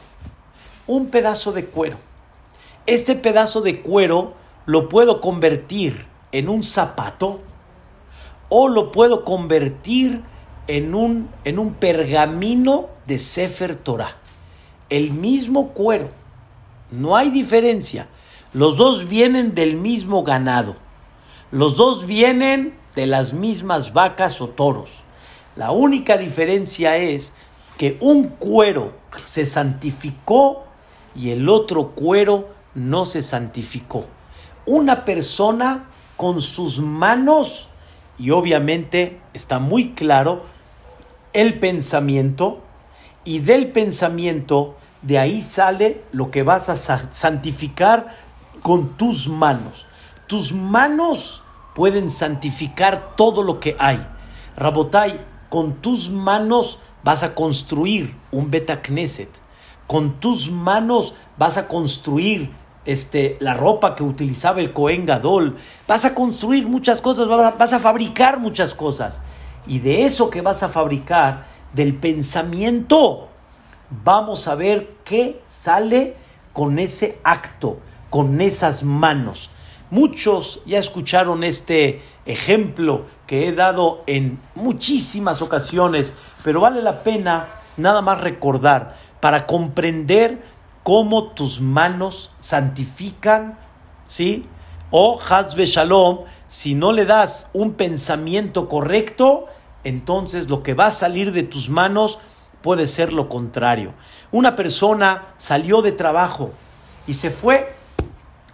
un 0.86 1.06
pedazo 1.06 1.52
de 1.52 1.66
cuero. 1.66 1.96
Este 2.86 3.16
pedazo 3.16 3.60
de 3.60 3.80
cuero 3.80 4.34
lo 4.66 4.88
puedo 4.88 5.20
convertir 5.20 6.06
en 6.32 6.48
un 6.48 6.64
zapato 6.64 7.40
o 8.48 8.68
lo 8.68 8.92
puedo 8.92 9.24
convertir 9.24 10.22
en 10.68 10.94
un, 10.94 11.28
en 11.44 11.58
un 11.58 11.74
pergamino 11.74 12.88
de 13.06 13.18
Sefer 13.18 13.76
Torah. 13.76 14.14
El 14.88 15.12
mismo 15.12 15.70
cuero. 15.70 16.10
No 16.92 17.16
hay 17.16 17.30
diferencia. 17.30 18.06
Los 18.52 18.76
dos 18.76 19.08
vienen 19.08 19.54
del 19.54 19.74
mismo 19.74 20.22
ganado. 20.22 20.76
Los 21.50 21.76
dos 21.76 22.06
vienen 22.06 22.76
de 22.94 23.06
las 23.06 23.32
mismas 23.32 23.92
vacas 23.92 24.40
o 24.40 24.48
toros. 24.48 24.90
La 25.56 25.70
única 25.70 26.18
diferencia 26.18 26.98
es 26.98 27.32
que 27.78 27.96
un 28.00 28.28
cuero 28.28 28.92
se 29.24 29.46
santificó 29.46 30.64
y 31.14 31.30
el 31.30 31.48
otro 31.48 31.92
cuero 31.92 32.48
no 32.74 33.06
se 33.06 33.22
santificó. 33.22 34.04
Una 34.66 35.04
persona 35.04 35.86
con 36.16 36.42
sus 36.42 36.78
manos, 36.78 37.68
y 38.18 38.30
obviamente 38.30 39.18
está 39.32 39.58
muy 39.58 39.92
claro 39.92 40.42
el 41.32 41.58
pensamiento, 41.58 42.62
y 43.24 43.38
del 43.38 43.72
pensamiento 43.72 44.76
de 45.00 45.18
ahí 45.18 45.40
sale 45.40 46.02
lo 46.12 46.30
que 46.30 46.42
vas 46.42 46.68
a 46.68 46.76
santificar 47.12 48.08
con 48.62 48.96
tus 48.96 49.28
manos. 49.28 49.86
Tus 50.26 50.52
manos 50.52 51.42
pueden 51.74 52.10
santificar 52.10 53.16
todo 53.16 53.42
lo 53.42 53.60
que 53.60 53.76
hay. 53.78 54.06
Rabotai, 54.56 55.20
con 55.48 55.74
tus 55.74 56.10
manos 56.10 56.78
vas 57.02 57.22
a 57.22 57.34
construir 57.34 58.14
un 58.32 58.50
Betacneset 58.50 59.46
con 59.86 60.20
tus 60.20 60.50
manos 60.50 61.14
vas 61.38 61.56
a 61.56 61.68
construir 61.68 62.50
este, 62.84 63.36
la 63.40 63.54
ropa 63.54 63.94
que 63.94 64.02
utilizaba 64.02 64.60
el 64.60 64.72
Cohen 64.72 65.06
Gadol, 65.06 65.56
vas 65.86 66.04
a 66.04 66.14
construir 66.14 66.66
muchas 66.66 67.00
cosas, 67.00 67.28
vas 67.28 67.72
a 67.72 67.80
fabricar 67.80 68.38
muchas 68.38 68.74
cosas. 68.74 69.22
Y 69.66 69.80
de 69.80 70.04
eso 70.04 70.30
que 70.30 70.40
vas 70.40 70.62
a 70.62 70.68
fabricar, 70.68 71.46
del 71.72 71.94
pensamiento, 71.94 73.28
vamos 74.04 74.46
a 74.48 74.54
ver 74.54 74.94
qué 75.04 75.42
sale 75.48 76.14
con 76.52 76.78
ese 76.78 77.18
acto, 77.24 77.78
con 78.08 78.40
esas 78.40 78.82
manos. 78.82 79.50
Muchos 79.90 80.62
ya 80.64 80.78
escucharon 80.78 81.44
este 81.44 82.02
ejemplo 82.24 83.04
que 83.26 83.48
he 83.48 83.52
dado 83.52 84.02
en 84.06 84.40
muchísimas 84.54 85.42
ocasiones, 85.42 86.12
pero 86.44 86.60
vale 86.60 86.82
la 86.82 87.02
pena 87.02 87.48
nada 87.76 88.02
más 88.02 88.20
recordar 88.20 88.96
para 89.20 89.46
comprender 89.46 90.42
cómo 90.82 91.32
tus 91.32 91.60
manos 91.60 92.30
santifican, 92.38 93.58
¿sí? 94.06 94.44
O 94.90 95.18
Hazbe 95.20 95.66
Shalom, 95.66 96.20
si 96.46 96.74
no 96.74 96.92
le 96.92 97.04
das 97.04 97.50
un 97.52 97.72
pensamiento 97.72 98.68
correcto, 98.68 99.46
entonces 99.82 100.48
lo 100.48 100.62
que 100.62 100.74
va 100.74 100.86
a 100.86 100.92
salir 100.92 101.32
de 101.32 101.42
tus 101.42 101.68
manos 101.68 102.18
puede 102.62 102.86
ser 102.86 103.12
lo 103.12 103.28
contrario. 103.28 103.94
Una 104.30 104.54
persona 104.54 105.34
salió 105.38 105.82
de 105.82 105.92
trabajo 105.92 106.52
y 107.06 107.14
se 107.14 107.30
fue 107.30 107.74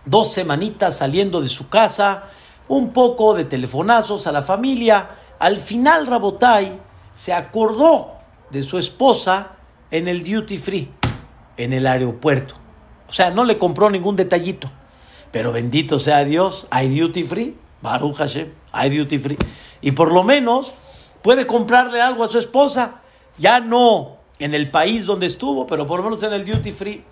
dos 0.04 0.32
semanitas 0.32 0.96
saliendo 0.96 1.40
de 1.40 1.48
su 1.48 1.68
casa, 1.68 2.24
un 2.72 2.94
poco 2.94 3.35
de 3.35 3.44
telefonazos 3.44 4.26
a 4.26 4.32
la 4.32 4.40
familia. 4.40 5.11
Al 5.38 5.58
final 5.58 6.06
Rabotai 6.06 6.80
se 7.12 7.35
acordó 7.35 8.12
de 8.48 8.62
su 8.62 8.78
esposa 8.78 9.56
en 9.90 10.08
el 10.08 10.24
duty 10.24 10.56
free, 10.56 10.90
en 11.58 11.74
el 11.74 11.87
aeropuerto. 11.87 12.54
O 13.11 13.12
sea, 13.12 13.30
no 13.30 13.44
le 13.44 13.58
compró 13.58 13.90
ningún 13.90 14.16
detallito. 14.16 14.70
Pero 15.30 15.52
bendito 15.52 15.98
sea 15.98 16.24
Dios, 16.24 16.66
hay 16.70 16.98
duty 16.98 17.24
free, 17.24 17.58
Baruch 17.82 18.16
Hashem, 18.16 18.54
hay 18.72 18.96
duty 18.96 19.18
free. 19.18 19.38
Y 19.82 19.92
por 19.92 20.11
lo 20.11 20.24
menos 20.24 20.72
puede 21.20 21.46
comprarle 21.46 22.00
algo 22.00 22.24
a 22.24 22.28
su 22.28 22.38
esposa. 22.38 23.02
Ya 23.37 23.61
no 23.61 24.16
en 24.38 24.54
el 24.54 24.70
país 24.70 25.04
donde 25.04 25.26
estuvo, 25.26 25.66
pero 25.66 25.87
por 25.87 25.98
lo 25.98 26.04
menos 26.04 26.22
en 26.22 26.32
el 26.32 26.46
duty 26.46 26.70
free. 26.70 27.04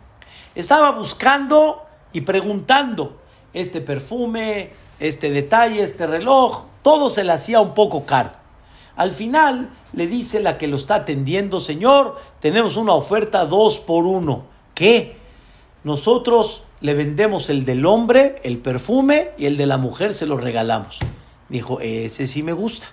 Estaba 0.55 0.92
buscando 0.92 1.83
y 2.14 2.23
preguntando 2.23 3.20
este 3.53 3.83
perfume, 3.83 4.70
este 5.01 5.31
detalle, 5.31 5.83
este 5.83 6.07
reloj, 6.07 6.67
todo 6.83 7.09
se 7.09 7.25
le 7.25 7.33
hacía 7.33 7.61
un 7.61 7.75
poco 7.75 8.07
caro. 8.07 8.31
Al 8.97 9.11
final 9.11 9.71
le 9.93 10.07
dice 10.07 10.41
la 10.41 10.59
que 10.59 10.69
lo 10.69 10.77
está 10.77 10.97
atendiendo, 10.97 11.59
Señor, 11.59 12.17
tenemos 12.39 12.77
una 12.77 12.93
oferta 12.93 13.47
dos 13.47 13.79
por 13.79 14.05
uno. 14.05 14.45
¿Qué? 14.75 15.17
Nosotros 15.85 16.63
le 16.81 16.95
vendemos 16.95 17.51
el 17.51 17.65
del 17.65 17.87
hombre, 17.87 18.37
el 18.45 18.59
perfume, 18.59 19.31
y 19.39 19.47
el 19.47 19.57
de 19.57 19.67
la 19.67 19.79
mujer 19.79 20.15
se 20.15 20.27
lo 20.27 20.37
regalamos. 20.37 20.99
Dijo, 21.49 21.81
ese 21.81 22.27
sí 22.27 22.43
me 22.43 22.53
gusta. 22.53 22.89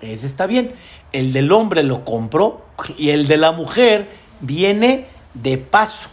ese 0.00 0.26
está 0.26 0.46
bien. 0.46 0.74
El 1.12 1.32
del 1.32 1.50
hombre 1.52 1.82
lo 1.82 2.04
compró 2.04 2.62
y 2.96 3.10
el 3.10 3.26
de 3.26 3.36
la 3.36 3.52
mujer 3.52 4.08
viene 4.40 5.06
de 5.34 5.58
paso. 5.58 6.08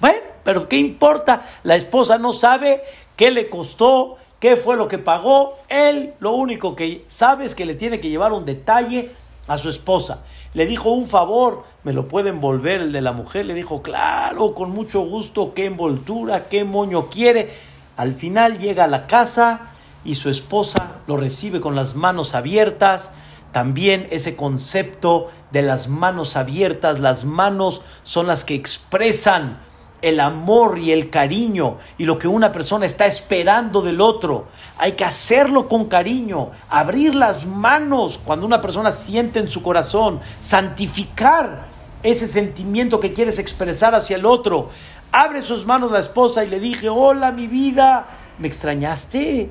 Bueno, 0.00 0.18
pero 0.44 0.68
¿qué 0.68 0.76
importa? 0.76 1.42
La 1.62 1.76
esposa 1.76 2.18
no 2.18 2.32
sabe 2.32 2.82
qué 3.16 3.30
le 3.30 3.48
costó, 3.48 4.16
qué 4.46 4.54
fue 4.54 4.76
lo 4.76 4.86
que 4.86 4.98
pagó. 4.98 5.58
Él 5.68 6.14
lo 6.20 6.30
único 6.30 6.76
que 6.76 7.02
sabe 7.08 7.44
es 7.44 7.56
que 7.56 7.66
le 7.66 7.74
tiene 7.74 7.98
que 7.98 8.08
llevar 8.08 8.32
un 8.32 8.44
detalle 8.44 9.10
a 9.48 9.58
su 9.58 9.68
esposa. 9.68 10.20
Le 10.54 10.66
dijo 10.66 10.90
un 10.90 11.08
favor, 11.08 11.64
¿me 11.82 11.92
lo 11.92 12.06
puede 12.06 12.28
envolver 12.28 12.80
el 12.80 12.92
de 12.92 13.00
la 13.00 13.10
mujer? 13.10 13.46
Le 13.46 13.54
dijo, 13.54 13.82
claro, 13.82 14.54
con 14.54 14.70
mucho 14.70 15.00
gusto, 15.00 15.52
qué 15.52 15.64
envoltura, 15.64 16.44
qué 16.48 16.62
moño 16.62 17.08
quiere. 17.08 17.50
Al 17.96 18.12
final 18.12 18.60
llega 18.60 18.84
a 18.84 18.86
la 18.86 19.08
casa 19.08 19.72
y 20.04 20.14
su 20.14 20.30
esposa 20.30 20.92
lo 21.08 21.16
recibe 21.16 21.60
con 21.60 21.74
las 21.74 21.96
manos 21.96 22.36
abiertas. 22.36 23.10
También 23.50 24.06
ese 24.12 24.36
concepto 24.36 25.28
de 25.50 25.62
las 25.62 25.88
manos 25.88 26.36
abiertas, 26.36 27.00
las 27.00 27.24
manos 27.24 27.82
son 28.04 28.28
las 28.28 28.44
que 28.44 28.54
expresan 28.54 29.58
el 30.06 30.20
amor 30.20 30.78
y 30.78 30.92
el 30.92 31.10
cariño 31.10 31.78
y 31.98 32.04
lo 32.04 32.16
que 32.16 32.28
una 32.28 32.52
persona 32.52 32.86
está 32.86 33.06
esperando 33.06 33.82
del 33.82 34.00
otro. 34.00 34.46
Hay 34.78 34.92
que 34.92 35.04
hacerlo 35.04 35.68
con 35.68 35.86
cariño, 35.86 36.52
abrir 36.68 37.16
las 37.16 37.44
manos 37.44 38.20
cuando 38.24 38.46
una 38.46 38.60
persona 38.60 38.92
siente 38.92 39.40
en 39.40 39.48
su 39.48 39.62
corazón, 39.62 40.20
santificar 40.40 41.66
ese 42.04 42.28
sentimiento 42.28 43.00
que 43.00 43.12
quieres 43.12 43.40
expresar 43.40 43.96
hacia 43.96 44.14
el 44.14 44.26
otro. 44.26 44.70
Abre 45.10 45.42
sus 45.42 45.66
manos 45.66 45.90
la 45.90 45.98
esposa 45.98 46.44
y 46.44 46.50
le 46.50 46.60
dije, 46.60 46.88
hola 46.88 47.32
mi 47.32 47.48
vida, 47.48 48.06
¿me 48.38 48.46
extrañaste? 48.46 49.50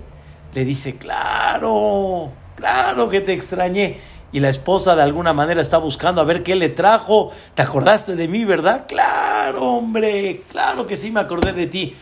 Le 0.53 0.63
dice, 0.63 0.95
claro, 0.95 2.31
claro 2.55 3.09
que 3.09 3.19
te 3.19 3.33
extrañé 3.33 3.99
y 4.35 4.41
la 4.41 4.49
esposa 4.49 4.97
de 4.97 5.01
alguna 5.01 5.31
manera 5.31 5.61
está 5.61 5.77
buscando 5.77 6.19
a 6.19 6.25
ver 6.25 6.43
qué 6.43 6.55
le 6.55 6.67
trajo. 6.67 7.31
¿Te 7.53 7.61
acordaste 7.61 8.17
de 8.17 8.27
mí, 8.27 8.43
verdad? 8.43 8.83
Claro, 8.85 9.63
hombre, 9.63 10.43
claro 10.51 10.85
que 10.85 10.97
sí 10.97 11.09
me 11.09 11.21
acordé 11.21 11.53
de 11.53 11.67
ti. 11.67 11.95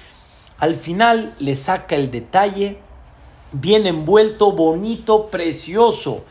Al 0.58 0.74
final 0.74 1.36
le 1.38 1.54
saca 1.54 1.96
el 1.96 2.10
detalle, 2.10 2.80
bien 3.52 3.86
envuelto, 3.86 4.52
bonito, 4.52 5.28
precioso. 5.28 6.26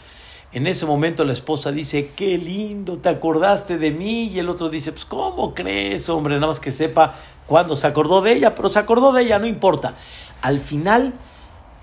En 0.51 0.67
ese 0.67 0.87
momento 0.87 1.25
la 1.25 1.35
esposa 1.35 1.71
dice, 1.71 2.11
qué 2.17 2.37
lindo, 2.37 2.99
te 2.99 3.09
acordaste 3.09 3.79
de 3.79 3.93
mí. 3.93 4.25
Y 4.25 4.41
el 4.41 4.49
otro 4.49 4.69
dice, 4.69 4.91
pues 4.91 5.05
¿cómo 5.05 5.55
crees, 5.55 6.09
hombre? 6.09 6.35
Nada 6.35 6.49
más 6.49 6.59
que 6.59 6.73
sepa 6.73 7.15
cuándo 7.47 7.77
se 7.77 7.87
acordó 7.87 8.23
de 8.23 8.33
ella, 8.33 8.57
pero 8.57 8.71
se 8.71 8.81
acordó 8.81 9.13
de 9.13 9.23
ella, 9.23 9.39
no 9.39 9.47
importa. 9.47 9.95
Al 10.41 10.59
final 10.59 11.13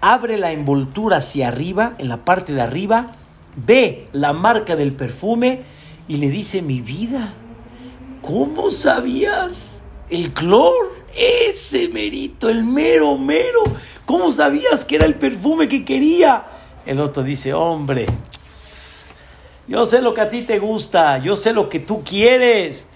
abre 0.01 0.35
la 0.35 0.51
envoltura 0.51 1.17
hacia 1.19 1.47
arriba, 1.47 1.93
en 1.99 2.09
la 2.09 2.25
parte 2.25 2.51
de 2.51 2.59
arriba, 2.59 3.13
ve 3.55 4.07
la 4.11 4.33
marca 4.33 4.75
del 4.75 4.93
perfume 4.93 5.61
y 6.07 6.17
le 6.17 6.29
dice, 6.29 6.61
mi 6.61 6.81
vida, 6.81 7.33
¿cómo 8.21 8.69
sabías? 8.69 9.81
El 10.09 10.31
clor, 10.31 10.95
ese 11.15 11.87
merito, 11.89 12.49
el 12.49 12.63
mero 12.63 13.17
mero, 13.17 13.63
¿cómo 14.05 14.31
sabías 14.31 14.85
que 14.85 14.95
era 14.95 15.05
el 15.05 15.15
perfume 15.15 15.67
que 15.67 15.85
quería? 15.85 16.45
El 16.85 16.99
otro 16.99 17.23
dice, 17.23 17.53
hombre, 17.53 18.07
yo 19.67 19.85
sé 19.85 20.01
lo 20.01 20.15
que 20.15 20.21
a 20.21 20.29
ti 20.29 20.41
te 20.41 20.57
gusta, 20.57 21.19
yo 21.19 21.35
sé 21.35 21.53
lo 21.53 21.69
que 21.69 21.79
tú 21.79 22.03
quieres. 22.03 22.87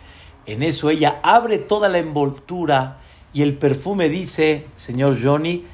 En 0.48 0.64
eso 0.64 0.90
ella 0.90 1.20
abre 1.22 1.60
toda 1.60 1.88
la 1.88 2.00
envoltura 2.00 3.00
y 3.32 3.44
el 3.44 3.58
perfume 3.58 4.10
dice, 4.10 4.66
señor 4.76 5.18
Johnny, 5.22 5.66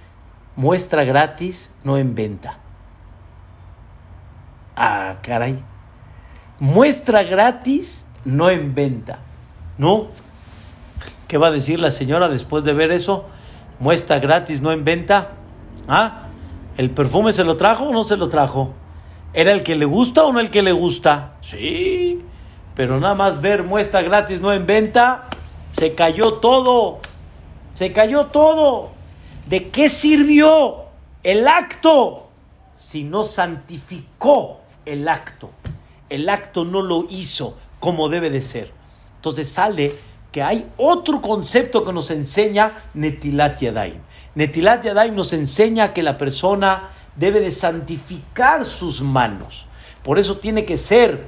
muestra 0.58 1.06
gratis, 1.06 1.72
no 1.86 1.98
en 1.98 2.16
venta. 2.16 2.60
Ah, 4.82 5.18
caray. 5.22 5.62
Muestra 6.58 7.24
gratis, 7.24 8.06
no 8.24 8.50
en 8.50 8.74
venta. 8.74 9.20
¿No? 9.78 10.08
¿Qué 11.28 11.38
va 11.38 11.48
a 11.48 11.52
decir 11.52 11.82
la 11.82 11.92
señora 11.92 12.30
después 12.30 12.64
de 12.64 12.72
ver 12.72 12.94
eso? 12.94 13.26
Muestra 13.82 14.20
gratis, 14.20 14.62
no 14.62 14.72
en 14.72 14.86
venta. 14.86 15.32
¿Ah? 15.90 16.28
¿El 16.78 16.92
perfume 16.92 17.34
se 17.34 17.44
lo 17.44 17.58
trajo 17.58 17.90
o 17.90 17.92
no 17.92 18.06
se 18.06 18.16
lo 18.16 18.30
trajo? 18.30 18.72
¿Era 19.34 19.52
el 19.52 19.64
que 19.64 19.76
le 19.76 19.84
gusta 19.84 20.24
o 20.24 20.32
no 20.32 20.40
el 20.40 20.50
que 20.50 20.62
le 20.62 20.72
gusta? 20.72 21.34
Sí. 21.42 22.24
Pero 22.74 23.02
nada 23.02 23.16
más 23.16 23.42
ver 23.42 23.64
muestra 23.64 24.02
gratis, 24.02 24.40
no 24.40 24.54
en 24.54 24.66
venta, 24.66 25.26
se 25.74 25.94
cayó 25.94 26.36
todo. 26.36 27.00
Se 27.74 27.92
cayó 27.92 28.28
todo. 28.28 28.92
¿De 29.46 29.72
qué 29.72 29.90
sirvió 29.90 30.86
el 31.24 31.50
acto 31.50 32.30
si 32.76 33.04
no 33.04 33.26
santificó 33.26 34.59
el 34.94 35.08
acto. 35.08 35.52
El 36.10 36.30
acto 36.30 36.66
no 36.66 36.82
lo 36.82 37.06
hizo 37.10 37.56
como 37.80 38.10
debe 38.10 38.30
de 38.30 38.42
ser. 38.42 38.72
Entonces 39.16 39.50
sale 39.50 39.96
que 40.32 40.44
hay 40.44 40.68
otro 40.78 41.22
concepto 41.22 41.84
que 41.84 41.94
nos 41.94 42.12
enseña 42.12 42.84
Netilat 42.94 43.60
Yadayim. 43.60 44.02
Netilat 44.36 44.84
Yadayim 44.84 45.16
nos 45.16 45.34
enseña 45.34 45.94
que 45.94 46.04
la 46.04 46.18
persona 46.18 46.90
debe 47.16 47.40
de 47.40 47.52
santificar 47.52 48.66
sus 48.66 49.02
manos. 49.02 49.68
Por 50.04 50.20
eso 50.20 50.38
tiene 50.38 50.66
que 50.66 50.78
ser, 50.78 51.28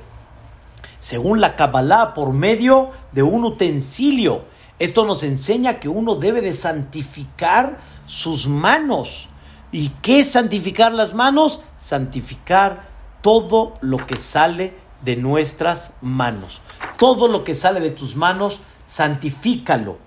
según 0.99 1.41
la 1.41 1.55
Kabbalah, 1.55 2.13
por 2.13 2.31
medio 2.33 2.91
de 3.11 3.23
un 3.23 3.43
utensilio. 3.43 4.45
Esto 4.79 5.05
nos 5.05 5.23
enseña 5.23 5.79
que 5.79 5.89
uno 5.89 6.15
debe 6.15 6.41
de 6.41 6.53
santificar 6.53 7.79
sus 8.05 8.47
manos. 8.47 9.29
¿Y 9.71 9.89
qué 10.01 10.21
es 10.21 10.31
santificar 10.31 10.91
las 10.91 11.13
manos? 11.13 11.61
Santificar 11.77 12.90
todo 13.21 13.73
lo 13.81 13.97
que 13.97 14.15
sale 14.15 14.73
de 15.03 15.15
nuestras 15.15 15.93
manos. 16.01 16.61
Todo 16.97 17.27
lo 17.27 17.43
que 17.43 17.55
sale 17.55 17.79
de 17.79 17.91
tus 17.91 18.15
manos, 18.15 18.59
santifícalo 18.87 19.97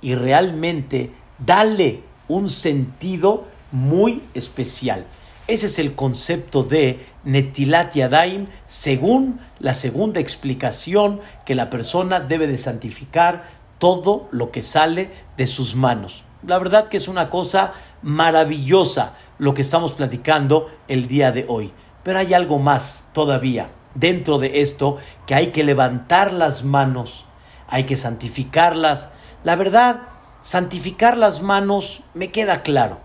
y 0.00 0.14
realmente 0.14 1.12
dale 1.38 2.02
un 2.28 2.48
sentido 2.48 3.44
muy 3.72 4.22
especial. 4.34 5.06
Ese 5.46 5.66
es 5.66 5.78
el 5.78 5.94
concepto 5.94 6.62
de 6.62 7.04
Netilat 7.24 7.94
Yadaim, 7.94 8.46
según 8.66 9.40
la 9.58 9.74
segunda 9.74 10.20
explicación 10.20 11.20
que 11.44 11.54
la 11.54 11.70
persona 11.70 12.20
debe 12.20 12.46
de 12.46 12.56
santificar 12.56 13.44
todo 13.78 14.28
lo 14.30 14.52
que 14.52 14.62
sale 14.62 15.10
de 15.36 15.46
sus 15.46 15.74
manos. 15.74 16.24
La 16.46 16.58
verdad 16.58 16.88
que 16.88 16.96
es 16.96 17.08
una 17.08 17.30
cosa 17.30 17.72
maravillosa 18.02 19.12
lo 19.38 19.52
que 19.52 19.62
estamos 19.62 19.92
platicando 19.92 20.70
el 20.86 21.08
día 21.08 21.32
de 21.32 21.46
hoy. 21.48 21.72
Pero 22.02 22.18
hay 22.18 22.34
algo 22.34 22.58
más 22.58 23.08
todavía 23.12 23.70
dentro 23.94 24.38
de 24.38 24.60
esto 24.60 24.98
que 25.26 25.34
hay 25.34 25.48
que 25.48 25.64
levantar 25.64 26.32
las 26.32 26.64
manos, 26.64 27.26
hay 27.68 27.84
que 27.84 27.96
santificarlas. 27.96 29.10
La 29.44 29.56
verdad, 29.56 30.02
santificar 30.42 31.16
las 31.16 31.42
manos 31.42 32.02
me 32.14 32.30
queda 32.30 32.62
claro. 32.62 33.00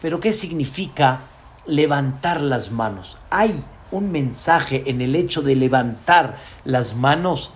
Pero 0.00 0.20
¿qué 0.20 0.32
significa 0.32 1.20
levantar 1.66 2.40
las 2.40 2.70
manos? 2.70 3.18
Hay 3.30 3.62
un 3.90 4.12
mensaje 4.12 4.84
en 4.86 5.00
el 5.00 5.16
hecho 5.16 5.42
de 5.42 5.56
levantar 5.56 6.36
las 6.64 6.94
manos. 6.94 7.50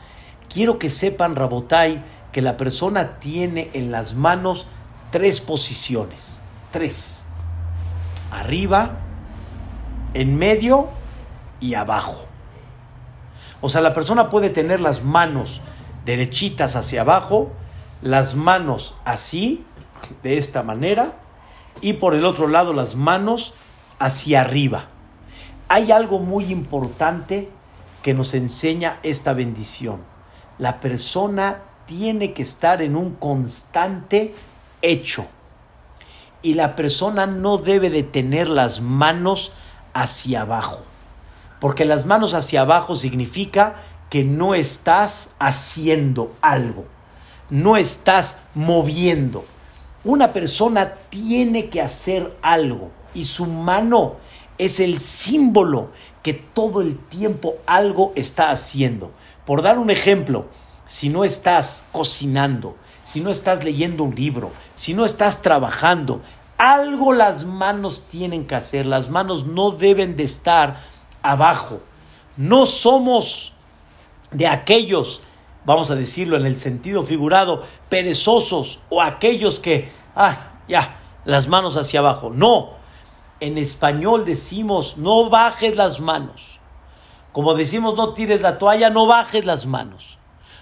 Quiero 0.48 0.79
que 0.79 0.90
sepan, 0.90 1.37
Rabotai, 1.37 2.03
que 2.33 2.42
la 2.42 2.57
persona 2.57 3.18
tiene 3.18 3.70
en 3.74 3.90
las 3.90 4.14
manos 4.14 4.66
tres 5.11 5.40
posiciones. 5.40 6.40
Tres. 6.72 7.24
Arriba, 8.31 8.98
en 10.14 10.37
medio 10.37 10.88
y 11.61 11.75
abajo. 11.75 12.27
O 13.61 13.68
sea, 13.68 13.81
la 13.81 13.92
persona 13.92 14.31
puede 14.31 14.51
tener 14.51 14.81
las 14.81 15.03
manos 15.03 15.61
derechitas 16.05 16.77
hacia 16.77 17.03
abajo, 17.03 17.51
las 18.03 18.35
manos 18.35 18.94
así, 19.05 19.64
de 20.23 20.38
esta 20.38 20.62
manera, 20.62 21.12
y 21.81 21.94
por 21.94 22.14
el 22.14 22.25
otro 22.25 22.49
lado 22.49 22.73
las 22.73 22.94
manos 22.94 23.55
hacia 23.99 24.40
arriba. 24.40 24.87
Hay 25.68 25.92
algo 25.92 26.18
muy 26.18 26.46
importante 26.46 27.51
que 28.03 28.14
nos 28.14 28.35
enseña 28.35 28.99
esta 29.03 29.35
bendición. 29.35 30.01
La 30.59 30.81
persona 30.81 31.62
tiene 31.87 32.33
que 32.33 32.42
estar 32.42 32.83
en 32.83 32.96
un 32.96 33.14
constante 33.14 34.35
hecho. 34.83 35.27
Y 36.42 36.55
la 36.55 36.75
persona 36.75 37.27
no 37.27 37.59
debe 37.59 37.90
de 37.90 38.03
tener 38.03 38.49
las 38.49 38.81
manos 38.81 39.53
hacia 39.94 40.42
abajo. 40.42 40.81
Porque 41.61 41.85
las 41.85 42.07
manos 42.07 42.35
hacia 42.35 42.62
abajo 42.62 42.94
significa 42.94 43.76
que 44.09 44.24
no 44.24 44.55
estás 44.55 45.31
haciendo 45.38 46.33
algo, 46.40 46.85
no 47.48 47.76
estás 47.76 48.38
moviendo. 48.55 49.44
Una 50.03 50.33
persona 50.33 50.94
tiene 51.11 51.68
que 51.68 51.81
hacer 51.81 52.37
algo 52.42 52.90
y 53.14 53.26
su 53.26 53.46
mano 53.46 54.16
es 54.59 54.81
el 54.81 55.00
símbolo 55.00 55.90
que 56.22 56.35
todo 56.35 56.81
el 56.81 56.96
tiempo 56.96 57.57
algo 57.66 58.12
está 58.16 58.50
haciendo. 58.50 59.12
Por 59.46 59.62
dar 59.62 59.79
un 59.79 59.90
ejemplo, 59.90 60.46
si 60.87 61.09
no 61.09 61.24
estás 61.24 61.85
cocinando, 61.92 62.76
si 63.05 63.20
no 63.20 63.31
estás 63.31 63.64
leyendo 63.64 64.05
un 64.05 64.14
libro, 64.14 64.50
si 64.74 64.92
no 64.92 65.05
estás 65.05 65.40
trabajando, 65.42 66.20
algo 66.61 67.14
las 67.14 67.46
manos 67.46 68.03
tienen 68.11 68.46
que 68.46 68.55
hacer. 68.55 68.85
Las 68.85 69.09
manos 69.09 69.46
no 69.46 69.70
deben 69.70 70.14
de 70.14 70.25
estar 70.25 70.83
abajo. 71.23 71.81
No 72.37 72.66
somos 72.66 73.55
de 74.31 74.46
aquellos, 74.46 75.23
vamos 75.64 75.90
a 75.90 75.94
decirlo 75.94 76.37
en 76.37 76.44
el 76.44 76.59
sentido 76.59 77.03
figurado, 77.05 77.64
perezosos 77.88 78.79
o 78.90 79.01
aquellos 79.01 79.59
que, 79.59 79.90
ah, 80.14 80.51
ya, 80.68 81.01
las 81.25 81.49
manos 81.49 81.79
hacia 81.79 82.01
abajo. 82.01 82.29
No, 82.29 82.75
en 83.40 83.57
español 83.57 84.27
decimos, 84.27 84.99
no 84.99 85.31
bajes 85.31 85.77
las 85.77 85.99
manos. 85.99 86.61
Como 87.33 87.55
decimos, 87.55 87.96
no 87.96 88.12
tires 88.12 88.42
la 88.42 88.59
toalla, 88.59 88.90
no 88.90 89.07
bajes 89.07 89.46
las 89.46 89.64
manos. 89.64 90.18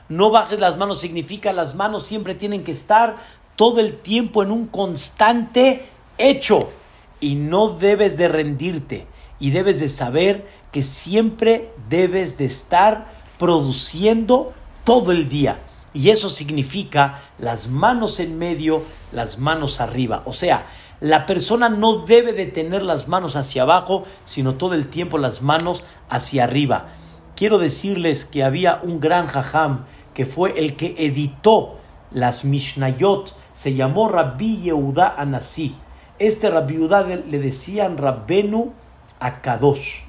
No 0.09 0.31
bajes 0.31 0.61
las 0.61 0.79
manos 0.79 1.01
significa 1.01 1.53
las 1.53 1.75
manos 1.75 2.05
siempre 2.05 2.35
tienen 2.35 2.65
que 2.65 2.73
estar 2.73 3.17
todo 3.59 3.81
el 3.81 3.95
tiempo 3.95 4.45
en 4.45 4.53
un 4.53 4.69
constante 4.69 5.85
hecho 6.17 6.71
y 7.19 7.35
no 7.35 7.71
debes 7.71 8.17
de 8.17 8.29
rendirte 8.29 9.09
y 9.41 9.51
debes 9.51 9.81
de 9.81 9.89
saber 9.89 10.47
que 10.71 10.85
siempre 10.85 11.73
debes 11.89 12.39
de 12.39 12.45
estar 12.45 13.09
produciendo 13.37 14.53
todo 14.85 15.11
el 15.11 15.29
día. 15.29 15.59
Y 15.93 16.11
eso 16.11 16.29
significa 16.29 17.21
las 17.41 17.67
manos 17.67 18.21
en 18.21 18.39
medio, 18.39 18.85
las 19.11 19.39
manos 19.39 19.81
arriba. 19.81 20.23
O 20.25 20.33
sea, 20.33 20.69
la 21.01 21.27
persona 21.27 21.69
no 21.69 22.05
debe 22.07 22.33
de 22.33 22.47
tener 22.47 22.83
las 22.83 23.09
manos 23.09 23.35
hacia 23.35 23.63
abajo, 23.63 24.05
sino 24.25 24.55
todo 24.55 24.75
el 24.75 24.87
tiempo 24.87 25.19
las 25.19 25.43
manos 25.43 25.83
hacia 26.09 26.45
arriba. 26.45 26.91
Quiero 27.35 27.59
decirles 27.59 28.25
que 28.25 28.45
había 28.45 28.79
un 28.85 29.01
gran 29.01 29.27
jajam 29.27 29.85
que 30.15 30.25
fue 30.25 30.61
el 30.61 30.77
que 30.77 30.95
editó 30.97 31.75
las 32.13 32.45
Mishnayot, 32.45 33.35
se 33.59 33.75
llamó 33.75 34.09
Rabbi 34.09 34.59
Yehuda 34.59 35.17
Anasí. 35.19 35.75
Este 36.21 36.49
Rabbi 36.49 36.75
Yehuda 36.75 37.03
le 37.03 37.41
decían 37.41 37.99
Rabbenu 37.99 38.73
Akadosh. 39.19 40.03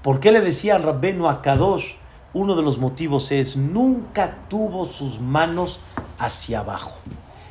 ¿Por 0.00 0.18
qué 0.18 0.32
le 0.32 0.40
decían 0.40 0.82
Rabbenu 0.82 1.28
Akadosh? 1.28 1.96
Uno 2.32 2.54
de 2.56 2.62
los 2.62 2.78
motivos 2.78 3.32
es 3.32 3.58
nunca 3.58 4.38
tuvo 4.48 4.86
sus 4.86 5.20
manos 5.20 5.78
hacia 6.18 6.60
abajo. 6.60 6.96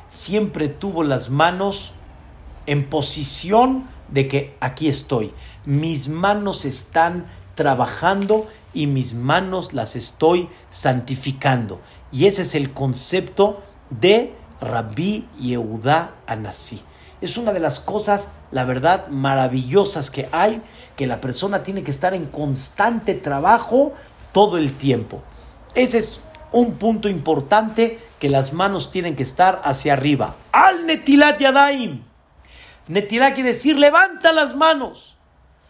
Siempre 0.08 0.68
tuvo 0.68 1.04
las 1.04 1.30
manos 1.30 1.92
en 2.66 2.90
posición 2.90 3.84
de 4.08 4.26
que 4.26 4.56
aquí 4.58 4.88
estoy. 4.88 5.32
Mis 5.64 6.08
manos 6.08 6.64
están 6.64 7.26
trabajando 7.54 8.48
y 8.74 8.88
mis 8.88 9.14
manos 9.14 9.74
las 9.74 9.94
estoy 9.94 10.48
santificando. 10.70 11.80
Y 12.10 12.26
ese 12.26 12.42
es 12.42 12.56
el 12.56 12.72
concepto 12.72 13.62
de 13.90 14.34
Rabbi 14.60 15.26
Yehuda 15.38 16.12
Anasí. 16.26 16.82
Es 17.20 17.38
una 17.38 17.52
de 17.52 17.60
las 17.60 17.80
cosas, 17.80 18.30
la 18.50 18.64
verdad, 18.64 19.08
maravillosas 19.08 20.10
que 20.10 20.28
hay, 20.32 20.60
que 20.96 21.06
la 21.06 21.20
persona 21.20 21.62
tiene 21.62 21.82
que 21.82 21.90
estar 21.90 22.14
en 22.14 22.26
constante 22.26 23.14
trabajo 23.14 23.94
todo 24.32 24.58
el 24.58 24.72
tiempo. 24.72 25.22
Ese 25.74 25.98
es 25.98 26.20
un 26.52 26.74
punto 26.74 27.08
importante 27.08 27.98
que 28.18 28.28
las 28.28 28.52
manos 28.52 28.90
tienen 28.90 29.16
que 29.16 29.22
estar 29.22 29.60
hacia 29.64 29.94
arriba. 29.94 30.34
Al 30.52 30.86
Netilat 30.86 31.38
Yadaim. 31.38 32.02
Netilat 32.88 33.34
quiere 33.34 33.50
decir 33.50 33.78
levanta 33.78 34.32
las 34.32 34.54
manos. 34.54 35.16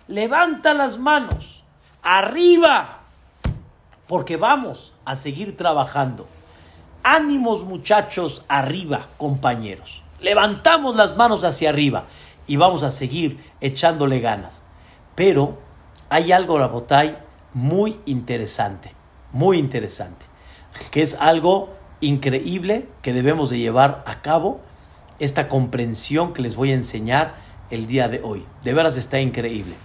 Levanta 0.09 0.75
las 0.75 0.99
manos. 0.99 1.65
Arriba. 2.03 3.01
Porque 4.07 4.37
vamos 4.37 4.93
a 5.05 5.17
seguir 5.17 5.57
trabajando. 5.57 6.29
Ánimos 7.09 7.63
muchachos 7.63 8.43
arriba, 8.49 9.07
compañeros. 9.17 10.03
Levantamos 10.21 10.97
las 10.97 11.17
manos 11.17 11.45
hacia 11.45 11.69
arriba 11.69 12.07
y 12.49 12.57
vamos 12.57 12.83
a 12.83 12.91
seguir 12.91 13.45
echándole 13.61 14.19
ganas. 14.19 14.65
Pero 15.15 15.57
hay 16.09 16.33
algo, 16.33 16.59
Rabotay, 16.59 17.17
muy 17.55 18.01
interesante, 18.07 18.93
muy 19.31 19.57
interesante, 19.57 20.27
que 20.91 21.01
es 21.03 21.15
algo 21.21 21.73
increíble 22.01 22.89
que 23.03 23.13
debemos 23.13 23.51
de 23.51 23.61
llevar 23.61 24.03
a 24.05 24.21
cabo, 24.21 24.61
esta 25.21 25.49
comprensión 25.49 26.33
que 26.33 26.43
les 26.43 26.57
voy 26.57 26.73
a 26.73 26.75
enseñar 26.75 27.37
el 27.71 27.87
día 27.87 28.09
de 28.09 28.21
hoy. 28.25 28.45
De 28.65 28.73
veras 28.73 28.97
está 28.97 29.21
increíble. 29.21 29.77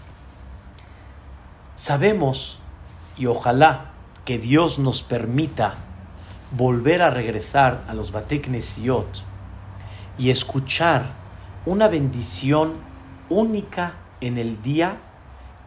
Sabemos, 1.76 2.58
y 3.16 3.28
ojalá 3.28 3.92
que 4.26 4.40
Dios 4.40 4.80
nos 4.80 5.04
permita 5.04 5.76
volver 6.52 7.02
a 7.02 7.10
regresar 7.10 7.84
a 7.88 7.94
los 7.94 8.12
Bateknesiot 8.12 9.24
y 10.18 10.30
escuchar 10.30 11.14
una 11.66 11.88
bendición 11.88 12.74
única 13.30 13.96
en 14.20 14.38
el 14.38 14.62
día 14.62 14.98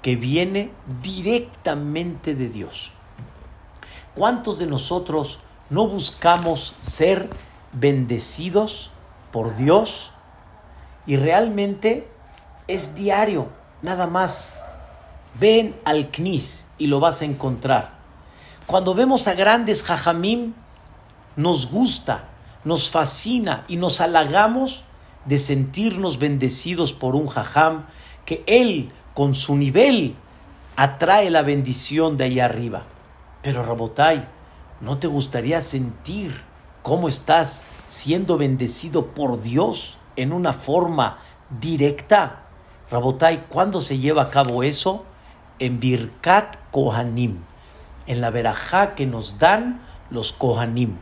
que 0.02 0.16
viene 0.16 0.70
directamente 1.02 2.34
de 2.34 2.48
Dios. 2.48 2.92
¿Cuántos 4.14 4.58
de 4.58 4.66
nosotros 4.66 5.40
no 5.70 5.88
buscamos 5.88 6.74
ser 6.82 7.30
bendecidos 7.72 8.90
por 9.32 9.56
Dios? 9.56 10.12
Y 11.06 11.16
realmente 11.16 12.06
es 12.68 12.94
diario, 12.94 13.48
nada 13.82 14.06
más. 14.06 14.56
Ven 15.40 15.74
al 15.84 16.10
Knis 16.10 16.66
y 16.78 16.86
lo 16.86 17.00
vas 17.00 17.22
a 17.22 17.24
encontrar. 17.24 17.92
Cuando 18.66 18.94
vemos 18.94 19.26
a 19.26 19.34
grandes 19.34 19.82
jajamim, 19.82 20.54
nos 21.36 21.70
gusta, 21.70 22.28
nos 22.64 22.90
fascina 22.90 23.64
y 23.68 23.76
nos 23.76 24.00
halagamos 24.00 24.84
de 25.24 25.38
sentirnos 25.38 26.18
bendecidos 26.18 26.92
por 26.92 27.16
un 27.16 27.26
jajam 27.26 27.86
que 28.24 28.44
él 28.46 28.90
con 29.14 29.34
su 29.34 29.56
nivel 29.56 30.16
atrae 30.76 31.30
la 31.30 31.42
bendición 31.42 32.16
de 32.16 32.24
ahí 32.24 32.40
arriba. 32.40 32.82
Pero 33.42 33.62
Rabotai, 33.62 34.26
¿no 34.80 34.98
te 34.98 35.06
gustaría 35.06 35.60
sentir 35.60 36.42
cómo 36.82 37.08
estás 37.08 37.64
siendo 37.86 38.38
bendecido 38.38 39.08
por 39.08 39.40
Dios 39.40 39.98
en 40.16 40.32
una 40.32 40.52
forma 40.52 41.18
directa? 41.60 42.42
Rabotai, 42.90 43.46
¿cuándo 43.48 43.80
se 43.80 43.98
lleva 43.98 44.22
a 44.22 44.30
cabo 44.30 44.62
eso? 44.62 45.04
En 45.58 45.80
Birkat 45.80 46.56
Kohanim, 46.70 47.38
en 48.06 48.20
la 48.20 48.30
verajá 48.30 48.94
que 48.94 49.06
nos 49.06 49.38
dan 49.38 49.80
los 50.10 50.32
Kohanim. 50.32 50.96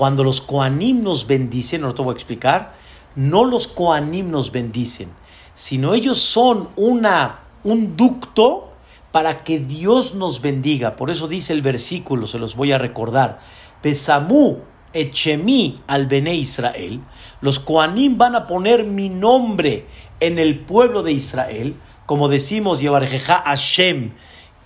Cuando 0.00 0.24
los 0.24 0.40
Kohanim 0.40 1.02
nos 1.02 1.26
bendicen, 1.26 1.82
no 1.82 1.94
te 1.94 2.00
voy 2.00 2.14
a 2.14 2.16
explicar, 2.16 2.72
no 3.16 3.44
los 3.44 3.68
Kohanim 3.68 4.30
nos 4.30 4.50
bendicen, 4.50 5.10
sino 5.52 5.92
ellos 5.92 6.16
son 6.16 6.70
una, 6.74 7.40
un 7.64 7.98
ducto 7.98 8.72
para 9.12 9.44
que 9.44 9.58
Dios 9.58 10.14
nos 10.14 10.40
bendiga. 10.40 10.96
Por 10.96 11.10
eso 11.10 11.28
dice 11.28 11.52
el 11.52 11.60
versículo, 11.60 12.26
se 12.26 12.38
los 12.38 12.56
voy 12.56 12.72
a 12.72 12.78
recordar. 12.78 13.40
Pesamú 13.82 14.60
echemi 14.94 15.78
al 15.86 16.06
Bene 16.06 16.34
Israel. 16.34 17.02
Los 17.42 17.58
Kohanim 17.58 18.16
van 18.16 18.36
a 18.36 18.46
poner 18.46 18.84
mi 18.84 19.10
nombre 19.10 19.84
en 20.18 20.38
el 20.38 20.60
pueblo 20.60 21.02
de 21.02 21.12
Israel, 21.12 21.74
como 22.06 22.28
decimos, 22.30 22.80
Yevarejeja 22.80 23.42
Hashem, 23.44 24.12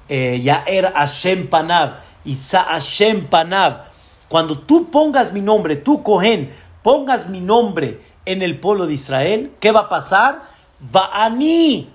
eh, 0.08 0.40
Yaer 0.40 0.92
Hashem 0.94 1.48
Panav, 1.48 2.02
Isa 2.24 2.62
Hashem 2.62 3.26
Panav. 3.26 3.93
Cuando 4.34 4.58
tú 4.58 4.90
pongas 4.90 5.32
mi 5.32 5.40
nombre, 5.40 5.76
tú 5.76 6.02
Cohen, 6.02 6.50
pongas 6.82 7.28
mi 7.28 7.40
nombre 7.40 8.00
en 8.24 8.42
el 8.42 8.58
pueblo 8.58 8.88
de 8.88 8.94
Israel, 8.94 9.52
¿qué 9.60 9.70
va 9.70 9.82
a 9.82 9.88
pasar? 9.88 10.48
Va 10.92 11.24
a 11.24 11.30
mí, 11.30 11.88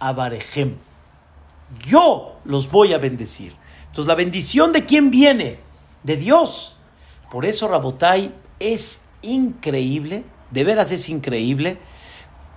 Barejem. 0.00 0.78
Yo 1.86 2.40
los 2.44 2.68
voy 2.72 2.92
a 2.92 2.98
bendecir. 2.98 3.54
Entonces, 3.82 4.06
la 4.06 4.16
bendición 4.16 4.72
de 4.72 4.84
quién 4.84 5.12
viene? 5.12 5.60
De 6.02 6.16
Dios. 6.16 6.74
Por 7.30 7.46
eso, 7.46 7.68
Rabotai, 7.68 8.34
es 8.58 9.02
increíble, 9.22 10.24
de 10.50 10.64
veras 10.64 10.90
es 10.90 11.08
increíble. 11.08 11.78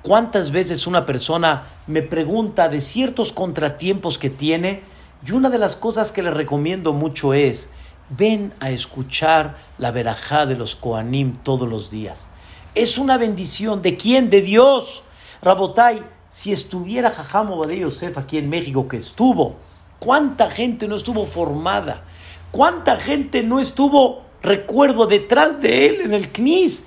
¿Cuántas 0.01 0.49
veces 0.49 0.87
una 0.87 1.05
persona 1.05 1.67
me 1.85 2.01
pregunta 2.01 2.67
de 2.67 2.81
ciertos 2.81 3.31
contratiempos 3.31 4.17
que 4.17 4.31
tiene? 4.31 4.81
Y 5.23 5.33
una 5.33 5.51
de 5.51 5.59
las 5.59 5.75
cosas 5.75 6.11
que 6.11 6.23
le 6.23 6.31
recomiendo 6.31 6.93
mucho 6.93 7.35
es, 7.35 7.69
ven 8.09 8.53
a 8.59 8.69
escuchar 8.71 9.57
la 9.77 9.91
verajá 9.91 10.45
de 10.45 10.55
los 10.55 10.75
Koanim 10.75 11.33
todos 11.33 11.67
los 11.67 11.91
días. 11.91 12.27
Es 12.75 12.97
una 12.97 13.17
bendición. 13.17 13.81
¿De 13.81 13.97
quién? 13.97 14.29
De 14.29 14.41
Dios. 14.41 15.03
Rabotai, 15.41 16.03
si 16.29 16.51
estuviera 16.51 17.11
Jajam 17.11 17.51
Obadei 17.51 17.79
Yosef 17.79 18.17
aquí 18.17 18.37
en 18.37 18.49
México, 18.49 18.87
que 18.87 18.97
estuvo, 18.97 19.55
¿cuánta 19.99 20.49
gente 20.49 20.87
no 20.87 20.95
estuvo 20.95 21.25
formada? 21.25 22.03
¿Cuánta 22.51 22.99
gente 22.99 23.43
no 23.43 23.59
estuvo, 23.59 24.23
recuerdo, 24.41 25.05
detrás 25.05 25.61
de 25.61 25.87
él 25.87 26.01
en 26.01 26.13
el 26.13 26.31
CNIS? 26.31 26.85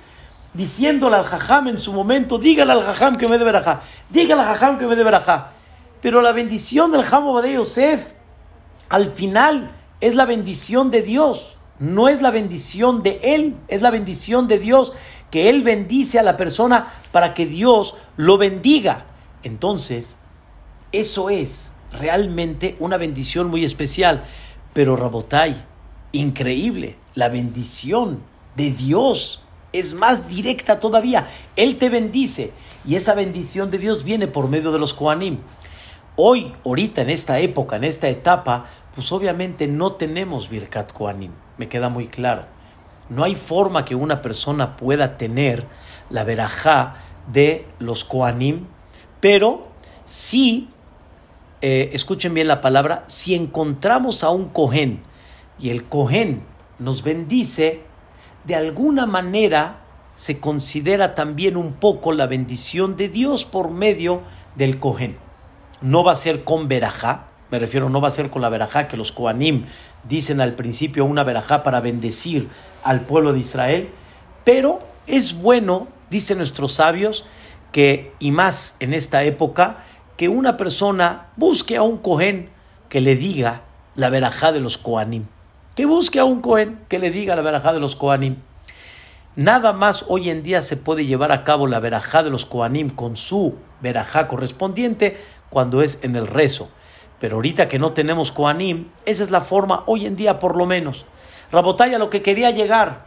Diciéndole 0.53 1.15
al 1.15 1.23
Jajam 1.23 1.67
en 1.67 1.79
su 1.79 1.93
momento, 1.93 2.37
dígale 2.37 2.73
al 2.73 2.83
Jajam 2.83 3.15
que 3.15 3.27
me 3.27 3.37
dé 3.37 3.43
verajá, 3.43 3.81
dígale 4.09 4.41
al 4.41 4.47
Jajam 4.49 4.77
que 4.77 4.85
me 4.85 4.95
dé 4.95 5.03
verajá. 5.03 5.51
Pero 6.01 6.21
la 6.21 6.31
bendición 6.31 6.91
del 6.91 7.01
Jajam 7.01 7.27
Obadei 7.27 7.53
Yosef, 7.55 8.11
al 8.89 9.07
final, 9.09 9.71
es 10.03 10.15
la 10.15 10.25
bendición 10.25 10.91
de 10.91 11.01
Dios, 11.01 11.55
no 11.79 12.09
es 12.09 12.21
la 12.21 12.29
bendición 12.29 13.03
de 13.03 13.19
Él, 13.23 13.55
es 13.69 13.81
la 13.81 13.89
bendición 13.89 14.49
de 14.49 14.59
Dios, 14.59 14.91
que 15.31 15.49
Él 15.49 15.63
bendice 15.63 16.19
a 16.19 16.23
la 16.23 16.35
persona 16.35 16.91
para 17.13 17.33
que 17.33 17.45
Dios 17.45 17.95
lo 18.17 18.37
bendiga. 18.37 19.05
Entonces, 19.43 20.17
eso 20.91 21.29
es, 21.29 21.71
realmente 21.93 22.75
una 22.79 22.97
bendición 22.97 23.47
muy 23.47 23.63
especial. 23.63 24.25
Pero 24.73 24.97
Rabotai, 24.97 25.55
increíble, 26.11 26.97
la 27.15 27.29
bendición 27.29 28.19
de 28.57 28.71
Dios 28.71 29.41
es 29.71 29.93
más 29.93 30.27
directa 30.27 30.81
todavía. 30.81 31.29
Él 31.55 31.77
te 31.77 31.87
bendice 31.87 32.51
y 32.85 32.95
esa 32.95 33.13
bendición 33.13 33.71
de 33.71 33.77
Dios 33.77 34.03
viene 34.03 34.27
por 34.27 34.49
medio 34.49 34.73
de 34.73 34.79
los 34.79 34.93
Koanim. 34.93 35.39
Hoy, 36.17 36.53
ahorita, 36.65 37.01
en 37.01 37.09
esta 37.09 37.39
época, 37.39 37.77
en 37.77 37.85
esta 37.85 38.09
etapa, 38.09 38.65
pues 38.95 39.11
obviamente 39.11 39.67
no 39.67 39.93
tenemos 39.93 40.49
Birkat 40.49 40.93
Koanim. 40.93 41.31
Me 41.57 41.69
queda 41.69 41.89
muy 41.89 42.07
claro. 42.07 42.45
No 43.09 43.23
hay 43.23 43.35
forma 43.35 43.85
que 43.85 43.95
una 43.95 44.21
persona 44.21 44.77
pueda 44.77 45.17
tener 45.17 45.65
la 46.09 46.23
verajá 46.23 46.95
de 47.31 47.67
los 47.79 48.05
Koanim, 48.05 48.67
pero 49.19 49.67
sí, 50.05 50.69
eh, 51.61 51.89
escuchen 51.93 52.33
bien 52.33 52.47
la 52.47 52.61
palabra, 52.61 53.03
si 53.07 53.35
encontramos 53.35 54.23
a 54.23 54.29
un 54.29 54.49
Kohen 54.49 55.01
y 55.59 55.69
el 55.69 55.85
Kohen 55.85 56.43
nos 56.79 57.03
bendice, 57.03 57.81
de 58.45 58.55
alguna 58.55 59.05
manera 59.05 59.79
se 60.15 60.39
considera 60.39 61.15
también 61.15 61.57
un 61.57 61.73
poco 61.73 62.11
la 62.11 62.27
bendición 62.27 62.95
de 62.97 63.09
Dios 63.09 63.45
por 63.45 63.71
medio 63.71 64.21
del 64.55 64.79
Kohen. 64.79 65.17
No 65.81 66.03
va 66.03 66.11
a 66.13 66.17
ser 66.17 66.43
con 66.43 66.67
verajá, 66.67 67.27
me 67.53 67.59
refiero, 67.59 67.87
no 67.87 68.01
va 68.01 68.07
a 68.07 68.11
ser 68.11 68.31
con 68.31 68.41
la 68.41 68.49
verajá 68.49 68.87
que 68.87 68.97
los 68.97 69.11
Kohanim 69.11 69.65
dicen 70.09 70.41
al 70.41 70.55
principio 70.55 71.05
una 71.05 71.23
verajá 71.23 71.61
para 71.61 71.81
bendecir 71.81 72.49
al 72.83 73.01
pueblo 73.01 73.31
de 73.31 73.41
Israel, 73.41 73.89
pero 74.43 74.79
es 75.05 75.35
bueno, 75.35 75.87
dicen 76.09 76.39
nuestros 76.39 76.71
sabios, 76.73 77.27
que, 77.71 78.11
y 78.17 78.31
más 78.31 78.75
en 78.79 78.95
esta 78.95 79.23
época, 79.23 79.83
que 80.17 80.29
una 80.29 80.57
persona 80.57 81.27
busque 81.35 81.77
a 81.77 81.83
un 81.83 81.99
Kohen 81.99 82.49
que 82.89 83.01
le 83.01 83.15
diga 83.15 83.61
la 83.93 84.09
verajá 84.09 84.51
de 84.51 84.59
los 84.59 84.79
Kohanim. 84.79 85.27
Que 85.75 85.85
busque 85.85 86.19
a 86.19 86.25
un 86.25 86.41
Kohen 86.41 86.79
que 86.89 86.97
le 86.97 87.11
diga 87.11 87.35
la 87.35 87.43
verajá 87.43 87.71
de 87.71 87.79
los 87.79 87.95
Kohanim. 87.95 88.37
Nada 89.35 89.73
más 89.73 90.05
hoy 90.07 90.31
en 90.31 90.41
día 90.41 90.63
se 90.63 90.75
puede 90.75 91.05
llevar 91.05 91.31
a 91.31 91.43
cabo 91.43 91.67
la 91.67 91.79
verajá 91.79 92.23
de 92.23 92.31
los 92.31 92.47
Kohanim 92.47 92.89
con 92.89 93.15
su 93.15 93.59
verajá 93.79 94.27
correspondiente 94.27 95.17
cuando 95.51 95.83
es 95.83 95.99
en 96.01 96.15
el 96.15 96.25
rezo. 96.25 96.69
Pero 97.23 97.37
ahorita 97.37 97.69
que 97.69 97.79
no 97.79 97.93
tenemos 97.93 98.33
Kohanim, 98.33 98.89
esa 99.05 99.23
es 99.23 99.31
la 99.31 99.39
forma 99.39 99.83
hoy 99.85 100.05
en 100.05 100.17
día 100.17 100.39
por 100.39 100.57
lo 100.57 100.65
menos. 100.65 101.05
Rabotaya, 101.53 101.97
lo 101.97 102.09
que 102.09 102.21
quería 102.21 102.51
llegar, 102.51 103.05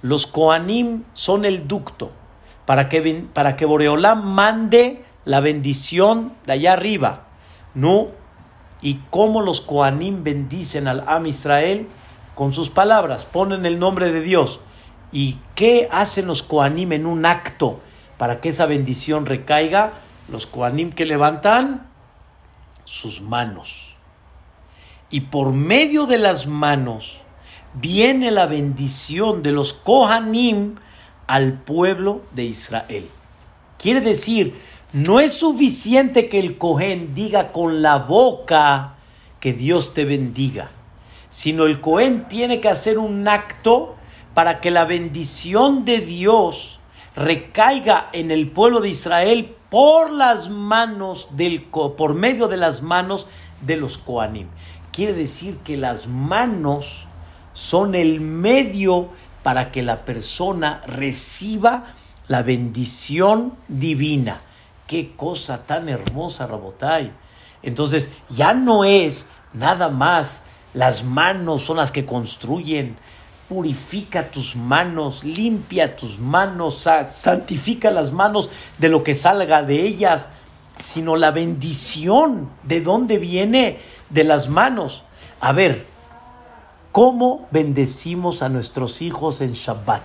los 0.00 0.26
Kohanim 0.26 1.02
son 1.12 1.44
el 1.44 1.68
ducto 1.68 2.12
para 2.64 2.88
que, 2.88 3.26
para 3.34 3.56
que 3.56 3.66
Boreolam 3.66 4.24
mande 4.24 5.04
la 5.26 5.40
bendición 5.40 6.32
de 6.46 6.54
allá 6.54 6.72
arriba. 6.72 7.24
¿No? 7.74 8.06
Y 8.80 9.00
cómo 9.10 9.42
los 9.42 9.60
Kohanim 9.60 10.24
bendicen 10.24 10.88
al 10.88 11.04
Am 11.06 11.26
Israel 11.26 11.88
con 12.34 12.54
sus 12.54 12.70
palabras, 12.70 13.26
ponen 13.26 13.66
el 13.66 13.78
nombre 13.78 14.12
de 14.12 14.22
Dios. 14.22 14.60
¿Y 15.12 15.40
qué 15.54 15.90
hacen 15.92 16.26
los 16.26 16.42
Koanim 16.42 16.90
en 16.92 17.04
un 17.04 17.26
acto 17.26 17.80
para 18.16 18.40
que 18.40 18.48
esa 18.48 18.64
bendición 18.64 19.26
recaiga? 19.26 19.92
Los 20.30 20.46
Koanim 20.46 20.90
que 20.90 21.04
levantan 21.04 21.94
sus 22.86 23.20
manos. 23.20 23.94
Y 25.10 25.22
por 25.22 25.52
medio 25.52 26.06
de 26.06 26.16
las 26.16 26.46
manos 26.46 27.18
viene 27.74 28.30
la 28.30 28.46
bendición 28.46 29.42
de 29.42 29.52
los 29.52 29.74
Kohanim 29.74 30.76
al 31.26 31.60
pueblo 31.60 32.22
de 32.32 32.44
Israel. 32.44 33.06
Quiere 33.78 34.00
decir, 34.00 34.54
no 34.92 35.20
es 35.20 35.34
suficiente 35.34 36.28
que 36.28 36.38
el 36.38 36.56
Cohen 36.56 37.14
diga 37.14 37.52
con 37.52 37.82
la 37.82 37.98
boca 37.98 38.94
que 39.40 39.52
Dios 39.52 39.92
te 39.92 40.04
bendiga, 40.04 40.70
sino 41.28 41.66
el 41.66 41.80
Cohen 41.80 42.28
tiene 42.28 42.60
que 42.60 42.68
hacer 42.68 42.98
un 42.98 43.28
acto 43.28 43.96
para 44.32 44.60
que 44.60 44.70
la 44.70 44.84
bendición 44.84 45.84
de 45.84 46.00
Dios 46.00 46.80
recaiga 47.14 48.08
en 48.12 48.30
el 48.30 48.48
pueblo 48.50 48.80
de 48.80 48.90
Israel 48.90 49.55
por 49.70 50.10
las 50.10 50.48
manos 50.48 51.28
del 51.32 51.62
por 51.62 52.14
medio 52.14 52.48
de 52.48 52.56
las 52.56 52.82
manos 52.82 53.26
de 53.60 53.76
los 53.76 53.98
Koanim. 53.98 54.48
Quiere 54.92 55.12
decir 55.12 55.58
que 55.58 55.76
las 55.76 56.06
manos 56.06 57.06
son 57.52 57.94
el 57.94 58.20
medio 58.20 59.08
para 59.42 59.70
que 59.70 59.82
la 59.82 60.04
persona 60.04 60.80
reciba 60.86 61.84
la 62.28 62.42
bendición 62.42 63.54
divina. 63.68 64.40
Qué 64.86 65.14
cosa 65.16 65.66
tan 65.66 65.88
hermosa, 65.88 66.46
Rabotai. 66.46 67.12
Entonces, 67.62 68.12
ya 68.28 68.54
no 68.54 68.84
es 68.84 69.26
nada 69.52 69.88
más 69.88 70.44
las 70.76 71.04
manos 71.04 71.62
son 71.62 71.78
las 71.78 71.90
que 71.90 72.04
construyen, 72.04 72.96
purifica 73.48 74.30
tus 74.30 74.56
manos, 74.56 75.24
limpia 75.24 75.96
tus 75.96 76.18
manos, 76.18 76.86
santifica 77.10 77.90
las 77.90 78.12
manos 78.12 78.50
de 78.78 78.88
lo 78.88 79.04
que 79.04 79.14
salga 79.14 79.62
de 79.62 79.82
ellas, 79.82 80.28
sino 80.78 81.16
la 81.16 81.30
bendición 81.30 82.50
de 82.64 82.80
dónde 82.80 83.18
viene 83.18 83.78
de 84.10 84.24
las 84.24 84.48
manos. 84.48 85.04
A 85.40 85.52
ver, 85.52 85.86
¿cómo 86.92 87.46
bendecimos 87.50 88.42
a 88.42 88.48
nuestros 88.48 89.00
hijos 89.00 89.40
en 89.40 89.52
Shabbat? 89.52 90.02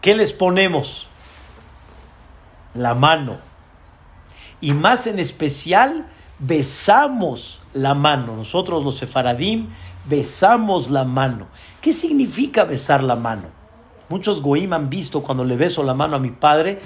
¿Qué 0.00 0.14
les 0.14 0.32
ponemos? 0.32 1.08
La 2.74 2.94
mano. 2.94 3.38
Y 4.60 4.72
más 4.72 5.06
en 5.06 5.18
especial, 5.18 6.06
besamos 6.38 7.60
la 7.72 7.94
mano. 7.94 8.36
Nosotros 8.36 8.84
los 8.84 8.96
sefaradim 8.96 9.68
besamos 10.08 10.90
la 10.90 11.04
mano. 11.04 11.48
¿Qué 11.80 11.92
significa 11.92 12.64
besar 12.64 13.04
la 13.04 13.16
mano? 13.16 13.48
Muchos 14.08 14.40
goim 14.40 14.72
han 14.72 14.88
visto 14.88 15.22
cuando 15.22 15.44
le 15.44 15.56
beso 15.56 15.82
la 15.82 15.94
mano 15.94 16.16
a 16.16 16.18
mi 16.18 16.30
padre, 16.30 16.80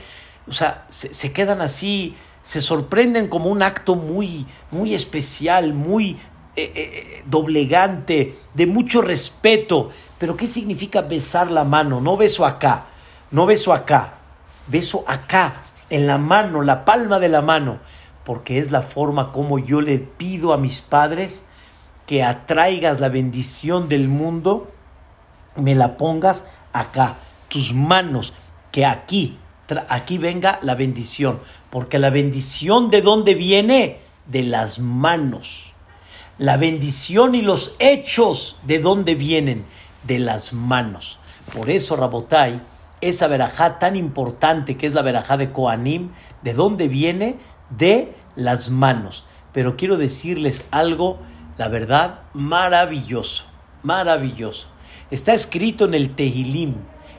o 0.49 0.53
sea, 0.53 0.85
se, 0.89 1.33
quedan 1.33 1.61
así, 1.61 2.15
se 2.43 2.61
sorprenden 2.61 3.29
como 3.29 3.49
un 3.49 3.63
acto 3.63 3.95
muy, 3.95 4.45
muy 4.73 4.93
especial, 4.93 5.73
muy 5.73 6.19
eh, 6.57 6.73
eh, 6.75 7.23
doblegante, 7.27 8.35
de 8.55 8.67
mucho 8.67 9.03
respeto. 9.03 9.91
Pero 10.19 10.37
¿qué 10.37 10.49
significa 10.49 11.03
besar 11.03 11.51
la 11.51 11.63
mano? 11.63 12.01
No 12.01 12.17
beso 12.17 12.45
acá, 12.45 12.87
no 13.31 13.47
beso 13.47 13.73
acá, 13.73 14.15
beso 14.67 15.05
acá, 15.07 15.63
en 15.91 16.09
la 16.09 16.19
mano, 16.19 16.63
la 16.63 16.85
palma 16.85 17.21
de 17.21 17.29
la 17.29 17.43
mano, 17.43 17.79
porque 18.25 18.59
es 18.59 18.73
la 18.73 18.83
forma 18.83 19.31
como 19.31 19.61
yo 19.61 19.81
le 19.81 19.99
pido 19.99 20.53
a 20.53 20.59
mis 20.59 20.81
padres 20.81 21.47
que 22.07 22.23
atraigas 22.23 23.01
la 23.01 23.09
bendición 23.09 23.88
del 23.88 24.09
mundo, 24.09 24.71
me 25.57 25.75
la 25.75 25.97
pongas 25.97 26.47
acá, 26.73 27.17
tus 27.49 27.75
manos, 27.75 28.33
que 28.71 28.87
aquí, 28.87 29.38
aquí 29.88 30.19
venga 30.19 30.59
la 30.62 30.75
bendición, 30.75 31.41
porque 31.71 31.99
la 31.99 32.11
bendición 32.11 32.91
de 32.91 33.03
dónde 33.03 33.35
viene? 33.35 34.01
De 34.27 34.43
las 34.43 34.79
manos. 34.79 35.73
La 36.38 36.57
bendición 36.57 37.35
y 37.35 37.43
los 37.43 37.77
hechos 37.79 38.57
de 38.65 38.79
dónde 38.79 39.15
vienen? 39.15 39.65
De 40.05 40.19
las 40.19 40.53
manos. 40.53 41.19
Por 41.55 41.71
eso, 41.71 41.97
Rabotai, 41.97 42.62
esa 43.01 43.27
verajá 43.27 43.79
tan 43.79 43.97
importante 43.97 44.77
que 44.77 44.87
es 44.87 44.95
la 44.95 45.03
verajá 45.03 45.37
de 45.37 45.51
Koanim, 45.51 46.11
¿de 46.43 46.55
dónde 46.55 46.88
viene? 46.88 47.37
De 47.71 48.15
las 48.37 48.71
manos. 48.71 49.25
Pero 49.53 49.77
quiero 49.77 49.99
decirles 49.99 50.65
algo 50.71 51.19
la 51.59 51.69
verdad, 51.69 52.21
maravilloso, 52.33 53.45
maravilloso. 53.83 54.69
Está 55.11 55.35
escrito 55.35 55.85
en 55.85 55.95
el 55.95 56.15
Tehilim, 56.15 56.75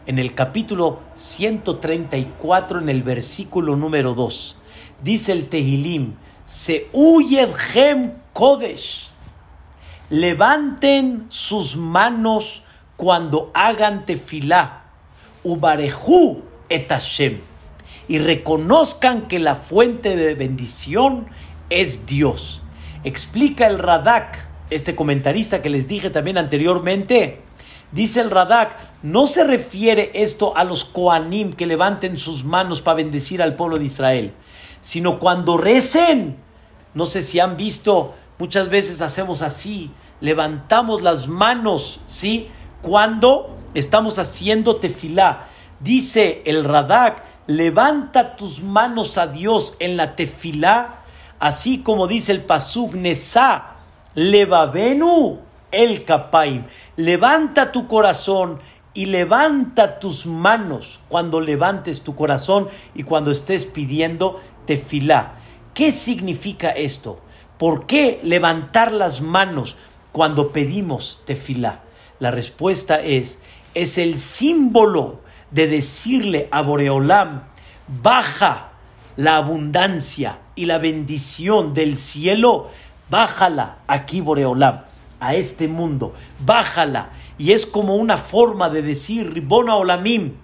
en 0.07 0.19
el 0.19 0.33
capítulo 0.33 1.01
134, 1.13 2.79
en 2.79 2.89
el 2.89 3.03
versículo 3.03 3.75
número 3.75 4.15
2. 4.15 4.57
Dice 5.03 5.31
el 5.31 5.49
Tehilim, 5.49 6.15
se 6.45 6.87
Gem 7.71 8.13
Kodesh. 8.33 9.09
Levanten 10.09 11.25
sus 11.29 11.75
manos 11.75 12.63
cuando 12.97 13.51
hagan 13.53 14.05
tefilá, 14.05 14.83
ubarehu 15.43 16.43
et 16.69 16.87
Hashem, 16.89 17.39
y 18.07 18.17
reconozcan 18.17 19.27
que 19.27 19.39
la 19.39 19.55
fuente 19.55 20.15
de 20.15 20.35
bendición 20.35 21.27
es 21.69 22.05
Dios 22.05 22.62
Explica 23.03 23.67
el 23.67 23.79
Radak, 23.79 24.47
este 24.69 24.95
comentarista 24.95 25.61
que 25.61 25.69
les 25.69 25.89
dije 25.89 26.09
también 26.09 26.37
anteriormente. 26.37 27.41
Dice 27.91 28.21
el 28.21 28.31
Radak, 28.31 28.77
no 29.03 29.27
se 29.27 29.43
refiere 29.43 30.11
esto 30.13 30.55
a 30.55 30.63
los 30.63 30.85
Koanim 30.85 31.51
que 31.51 31.65
levanten 31.65 32.17
sus 32.17 32.45
manos 32.45 32.81
para 32.81 32.95
bendecir 32.95 33.41
al 33.41 33.55
pueblo 33.55 33.77
de 33.77 33.85
Israel, 33.85 34.33
sino 34.79 35.19
cuando 35.19 35.57
recen. 35.57 36.37
No 36.93 37.05
sé 37.05 37.23
si 37.23 37.41
han 37.41 37.57
visto, 37.57 38.15
muchas 38.39 38.69
veces 38.69 39.01
hacemos 39.01 39.41
así, 39.41 39.91
levantamos 40.21 41.01
las 41.01 41.27
manos, 41.27 41.99
¿sí? 42.07 42.47
Cuando 42.81 43.57
estamos 43.73 44.17
haciendo 44.17 44.77
tefilá. 44.77 45.49
Dice 45.81 46.41
el 46.45 46.63
Radak, 46.63 47.21
levanta 47.47 48.37
tus 48.37 48.63
manos 48.63 49.17
a 49.17 49.27
Dios 49.27 49.75
en 49.79 49.97
la 49.97 50.15
tefilá 50.15 51.02
Así 51.43 51.79
como 51.79 52.07
dice 52.07 52.31
el 52.31 52.45
Pasuk 52.45 52.93
Nesa, 52.93 53.75
Levavenu 54.15 55.41
el 55.71 56.05
Kapaim. 56.05 56.63
Levanta 56.95 57.73
tu 57.73 57.89
corazón 57.89 58.59
y 58.93 59.07
levanta 59.07 59.99
tus 59.99 60.25
manos 60.25 61.01
cuando 61.09 61.41
levantes 61.41 62.01
tu 62.01 62.15
corazón 62.15 62.69
y 62.95 63.03
cuando 63.03 63.29
estés 63.29 63.65
pidiendo 63.65 64.39
tefilá. 64.65 65.33
¿Qué 65.73 65.91
significa 65.91 66.69
esto? 66.69 67.19
¿Por 67.57 67.87
qué 67.87 68.21
levantar 68.23 68.93
las 68.93 69.19
manos 69.19 69.75
cuando 70.13 70.53
pedimos 70.53 71.23
tefilá? 71.25 71.81
La 72.19 72.31
respuesta 72.31 73.01
es, 73.01 73.39
es 73.73 73.97
el 73.97 74.17
símbolo 74.17 75.19
de 75.51 75.67
decirle 75.67 76.47
a 76.51 76.61
Boreolam, 76.61 77.43
baja 78.01 78.69
la 79.17 79.35
abundancia 79.35 80.39
y 80.55 80.65
la 80.65 80.77
bendición 80.77 81.73
del 81.73 81.97
cielo, 81.97 82.69
bájala 83.09 83.77
aquí 83.87 84.21
Boreolam, 84.21 84.81
a 85.19 85.35
este 85.35 85.67
mundo, 85.67 86.13
bájala. 86.39 87.09
Y 87.37 87.51
es 87.51 87.65
como 87.65 87.95
una 87.95 88.17
forma 88.17 88.69
de 88.69 88.81
decir, 88.81 89.33
Ribona 89.33 89.75
Olamim, 89.75 90.35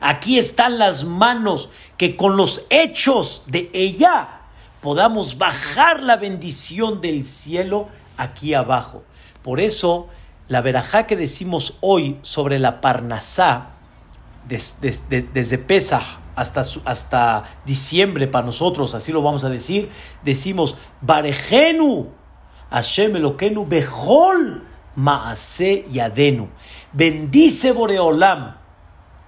aquí 0.00 0.38
están 0.38 0.78
las 0.78 1.04
manos 1.04 1.68
que 1.96 2.16
con 2.16 2.36
los 2.36 2.64
hechos 2.70 3.42
de 3.46 3.70
ella 3.72 4.40
podamos 4.80 5.38
bajar 5.38 6.02
la 6.02 6.16
bendición 6.16 7.00
del 7.00 7.24
cielo 7.26 7.88
aquí 8.16 8.54
abajo. 8.54 9.04
Por 9.42 9.60
eso, 9.60 10.08
la 10.48 10.60
verajá 10.60 11.06
que 11.06 11.16
decimos 11.16 11.76
hoy 11.80 12.18
sobre 12.22 12.58
la 12.58 12.80
Parnasá, 12.80 13.70
desde 14.48 15.58
Pesach 15.58 16.21
hasta, 16.34 16.62
hasta 16.84 17.44
diciembre 17.64 18.26
para 18.26 18.46
nosotros, 18.46 18.94
así 18.94 19.12
lo 19.12 19.22
vamos 19.22 19.44
a 19.44 19.48
decir, 19.48 19.88
decimos, 20.22 20.76
Barejenu, 21.00 22.08
Hashem 22.70 23.16
Elokenu, 23.16 23.66
Behol, 23.66 24.64
Maase 24.96 25.84
Yadenu. 25.90 26.48
Bendice 26.92 27.72
Boreolam, 27.72 28.56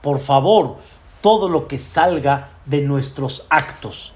por 0.02 0.18
favor, 0.18 0.78
todo 1.20 1.48
lo 1.48 1.68
que 1.68 1.78
salga 1.78 2.50
de 2.66 2.82
nuestros 2.82 3.46
actos. 3.48 4.12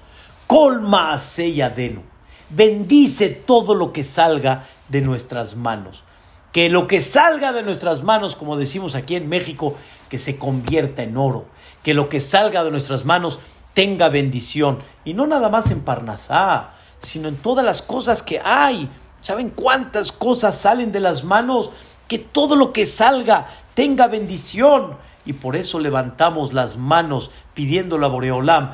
Colma 0.47 1.15
Yadenu. 1.17 2.01
Bendice 2.49 3.29
todo 3.29 3.75
lo 3.75 3.93
que 3.93 4.03
salga 4.03 4.65
de 4.87 5.01
nuestras 5.01 5.55
manos. 5.55 6.03
Que 6.51 6.69
lo 6.69 6.87
que 6.87 7.01
salga 7.01 7.53
de 7.53 7.61
nuestras 7.61 8.01
manos, 8.01 8.35
como 8.35 8.57
decimos 8.57 8.95
aquí 8.95 9.15
en 9.15 9.29
México, 9.29 9.75
que 10.09 10.17
se 10.17 10.37
convierta 10.37 11.03
en 11.03 11.17
oro. 11.17 11.45
Que 11.83 11.93
lo 11.93 12.09
que 12.09 12.21
salga 12.21 12.63
de 12.63 12.71
nuestras 12.71 13.05
manos 13.05 13.39
tenga 13.73 14.09
bendición. 14.09 14.79
Y 15.05 15.13
no 15.13 15.27
nada 15.27 15.49
más 15.49 15.71
en 15.71 15.81
Parnasá, 15.81 16.71
sino 16.99 17.27
en 17.27 17.37
todas 17.37 17.65
las 17.65 17.81
cosas 17.81 18.23
que 18.23 18.41
hay. 18.43 18.89
¿Saben 19.21 19.49
cuántas 19.49 20.11
cosas 20.11 20.57
salen 20.57 20.91
de 20.91 20.99
las 20.99 21.23
manos? 21.23 21.71
Que 22.07 22.19
todo 22.19 22.55
lo 22.55 22.73
que 22.73 22.85
salga 22.85 23.47
tenga 23.73 24.07
bendición. 24.07 24.97
Y 25.25 25.33
por 25.33 25.55
eso 25.55 25.79
levantamos 25.79 26.53
las 26.53 26.77
manos 26.77 27.31
pidiendo 27.53 28.03
a 28.03 28.07
Boreolam 28.07 28.71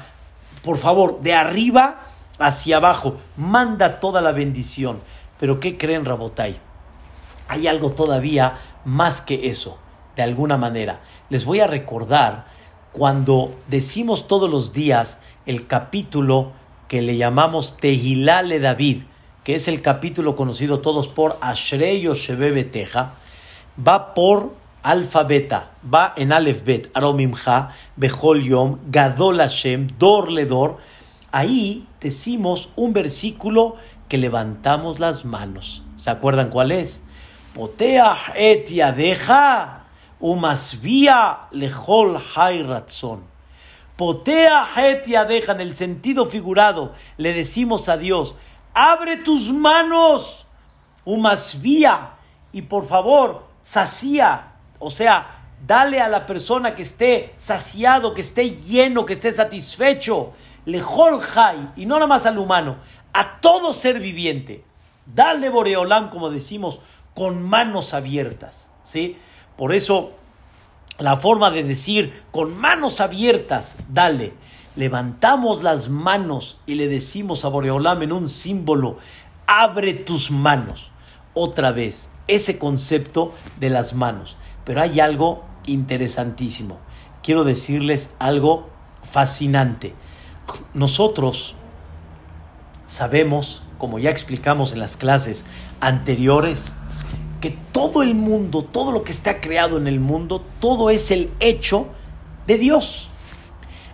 por 0.66 0.78
favor, 0.78 1.22
de 1.22 1.36
arriba 1.36 1.97
hacia 2.39 2.78
abajo, 2.78 3.18
manda 3.38 3.99
toda 3.99 4.20
la 4.20 4.32
bendición. 4.32 4.99
Pero 5.39 5.60
¿qué 5.60 5.78
creen, 5.78 6.06
Rabotai? 6.06 6.60
Hay 7.47 7.68
algo 7.68 7.91
todavía 7.91 8.56
más 8.84 9.22
que 9.22 9.47
eso, 9.47 9.78
de 10.16 10.24
alguna 10.24 10.58
manera. 10.58 11.01
Les 11.30 11.45
voy 11.45 11.60
a 11.60 11.68
recordar 11.68 12.47
cuando 12.96 13.54
decimos 13.68 14.26
todos 14.26 14.50
los 14.50 14.72
días 14.72 15.20
el 15.46 15.68
capítulo 15.68 16.54
que 16.88 17.02
le 17.02 17.18
llamamos 17.18 17.76
Tehilale 17.76 18.62
David, 18.62 19.04
que 19.43 19.56
es 19.56 19.68
el 19.68 19.82
capítulo 19.82 20.38
conocido 20.38 20.80
todos 20.80 21.10
por 21.10 21.38
Ashrei 21.41 22.00
Yoshebe 22.00 22.64
Teja, 22.64 23.16
va 23.86 24.14
por 24.14 24.54
alfabeta, 24.82 25.72
va 25.93 26.14
en 26.16 26.32
Aleph 26.32 26.64
Bet, 26.64 26.89
Aromimcha, 26.93 27.68
Bechol 27.98 28.43
Yom, 28.43 28.78
Gadol 28.88 29.39
Hashem, 29.39 29.88
Dor 30.00 30.32
Ledor. 30.32 30.78
Ahí 31.34 31.86
decimos 32.00 32.70
un 32.78 32.93
versículo 32.93 33.76
que 34.08 34.18
levantamos 34.18 35.00
las 35.00 35.26
manos. 35.26 35.84
¿Se 35.98 36.12
acuerdan 36.12 36.50
cuál 36.50 36.72
es? 36.72 37.04
Potea 37.54 38.16
et 38.36 38.70
yadeja, 38.70 39.85
umasvia 40.32 41.47
lechol 41.51 42.21
hay 42.36 42.63
razón. 42.63 43.23
Potea 43.95 44.67
et 44.78 45.05
yadeja, 45.05 45.53
en 45.53 45.61
el 45.61 45.73
sentido 45.76 46.26
figurado, 46.26 46.93
le 47.17 47.34
decimos 47.34 47.88
a 47.88 47.97
Dios, 47.97 48.36
abre 48.73 49.17
tus 49.17 49.51
manos, 49.51 50.45
umasvia, 51.05 52.11
y 52.51 52.63
por 52.63 52.86
favor, 52.86 53.45
sacía 53.63 54.55
o 54.80 54.91
sea, 54.91 55.47
dale 55.65 56.01
a 56.01 56.09
la 56.09 56.26
persona 56.26 56.76
que 56.76 56.84
esté 56.84 57.34
saciado, 57.38 58.13
que 58.13 58.21
esté 58.21 58.51
lleno, 58.51 59.05
que 59.05 59.13
esté 59.13 59.32
satisfecho. 59.32 60.34
Lejol 60.65 61.21
Jai, 61.21 61.71
y 61.76 61.86
no 61.86 61.95
nada 61.95 62.07
más 62.07 62.26
al 62.26 62.38
humano, 62.38 62.78
a 63.13 63.39
todo 63.39 63.73
ser 63.73 63.99
viviente. 63.99 64.63
Dale 65.05 65.49
Boreolam, 65.49 66.09
como 66.09 66.30
decimos, 66.30 66.82
con 67.13 67.41
manos 67.41 67.93
abiertas. 67.93 68.69
¿sí? 68.84 69.17
Por 69.58 69.74
eso, 69.74 70.12
la 70.99 71.18
forma 71.18 71.51
de 71.51 71.64
decir 71.64 72.24
con 72.32 72.58
manos 72.58 73.01
abiertas, 73.01 73.78
dale. 73.89 74.34
Levantamos 74.76 75.64
las 75.64 75.88
manos 75.89 76.60
y 76.66 76.76
le 76.76 76.88
decimos 76.88 77.45
a 77.45 77.47
Boreolam 77.47 78.03
en 78.03 78.12
un 78.12 78.28
símbolo, 78.28 78.97
abre 79.47 79.93
tus 79.93 80.32
manos. 80.32 80.91
Otra 81.34 81.72
vez, 81.72 82.10
ese 82.28 82.58
concepto 82.58 83.34
de 83.60 83.70
las 83.70 83.93
manos. 83.93 84.38
Pero 84.66 84.82
hay 84.82 84.99
algo 84.99 85.43
interesantísimo. 85.66 86.78
Quiero 87.24 87.43
decirles 87.43 88.14
algo 88.20 88.70
fascinante. 89.03 89.93
Nosotros 90.74 91.56
sabemos, 92.86 93.64
como 93.78 93.99
ya 93.99 94.10
explicamos 94.10 94.74
en 94.74 94.80
las 94.80 94.97
clases 94.97 95.45
anteriores, 95.80 96.74
todo 97.50 98.04
el 98.04 98.16
mundo, 98.16 98.64
todo 98.64 98.91
lo 98.91 99.04
que 99.04 99.12
está 99.12 99.41
creado 99.41 99.78
en 99.78 99.88
el 99.88 100.00
mundo, 100.00 100.43
todo 100.60 100.89
es 100.89 101.12
el 101.12 101.32
hecho 101.39 101.88
de 102.48 102.58
Dios. 102.58 103.10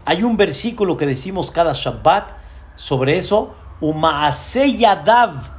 Hay 0.05 0.23
un 0.23 0.37
versículo 0.37 0.97
que 0.97 1.05
decimos 1.05 1.51
cada 1.51 1.73
Shabbat 1.73 2.31
sobre 2.75 3.17
eso, 3.17 3.55
Umaaseyadav, 3.79 5.51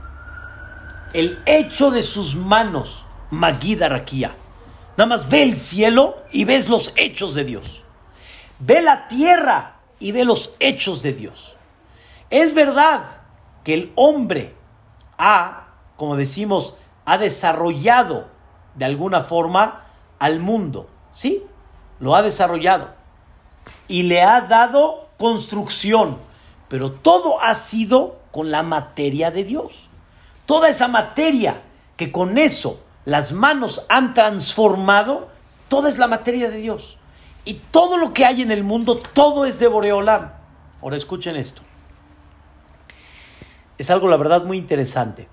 el 1.12 1.40
hecho 1.46 1.90
de 1.90 2.02
sus 2.02 2.34
manos, 2.34 3.04
Magida 3.30 3.88
Rakia. 3.88 4.34
Nada 4.96 5.08
más 5.08 5.28
ve 5.28 5.42
el 5.42 5.56
cielo 5.56 6.16
y 6.30 6.44
ves 6.44 6.68
los 6.68 6.92
hechos 6.96 7.34
de 7.34 7.44
Dios. 7.44 7.82
Ve 8.58 8.82
la 8.82 9.08
tierra 9.08 9.76
y 9.98 10.12
ve 10.12 10.24
los 10.24 10.54
hechos 10.60 11.02
de 11.02 11.12
Dios. 11.12 11.56
Es 12.30 12.54
verdad 12.54 13.02
que 13.64 13.74
el 13.74 13.92
hombre 13.94 14.54
ha, 15.18 15.68
como 15.96 16.16
decimos, 16.16 16.76
ha 17.04 17.18
desarrollado 17.18 18.28
de 18.74 18.84
alguna 18.84 19.20
forma 19.20 19.84
al 20.18 20.40
mundo. 20.40 20.88
¿Sí? 21.12 21.44
Lo 22.00 22.14
ha 22.14 22.22
desarrollado. 22.22 22.90
Y 23.88 24.04
le 24.04 24.22
ha 24.22 24.40
dado 24.42 25.08
construcción. 25.18 26.18
Pero 26.68 26.90
todo 26.92 27.40
ha 27.40 27.54
sido 27.54 28.18
con 28.30 28.50
la 28.50 28.62
materia 28.62 29.30
de 29.30 29.44
Dios. 29.44 29.88
Toda 30.46 30.68
esa 30.68 30.88
materia 30.88 31.62
que 31.96 32.10
con 32.10 32.38
eso 32.38 32.80
las 33.04 33.32
manos 33.32 33.84
han 33.88 34.14
transformado, 34.14 35.28
toda 35.68 35.88
es 35.88 35.98
la 35.98 36.08
materia 36.08 36.50
de 36.50 36.58
Dios. 36.58 36.98
Y 37.44 37.54
todo 37.70 37.98
lo 37.98 38.12
que 38.12 38.24
hay 38.24 38.42
en 38.42 38.50
el 38.50 38.62
mundo, 38.62 39.00
todo 39.12 39.44
es 39.44 39.58
de 39.58 39.66
Boreolam. 39.66 40.32
Ahora 40.80 40.96
escuchen 40.96 41.36
esto. 41.36 41.62
Es 43.78 43.90
algo, 43.90 44.08
la 44.08 44.16
verdad, 44.16 44.44
muy 44.44 44.58
interesante. 44.58 45.28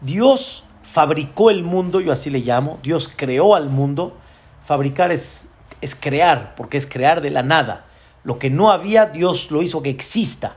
Dios 0.00 0.64
fabricó 0.82 1.50
el 1.50 1.62
mundo, 1.62 2.00
yo 2.00 2.12
así 2.12 2.30
le 2.30 2.40
llamo. 2.40 2.78
Dios 2.82 3.12
creó 3.14 3.54
al 3.54 3.68
mundo. 3.68 4.16
Fabricar 4.64 5.12
es, 5.12 5.48
es 5.80 5.94
crear, 5.94 6.54
porque 6.56 6.76
es 6.76 6.86
crear 6.86 7.20
de 7.20 7.30
la 7.30 7.42
nada. 7.42 7.86
Lo 8.24 8.38
que 8.38 8.50
no 8.50 8.70
había, 8.70 9.06
Dios 9.06 9.50
lo 9.50 9.62
hizo 9.62 9.82
que 9.82 9.90
exista. 9.90 10.56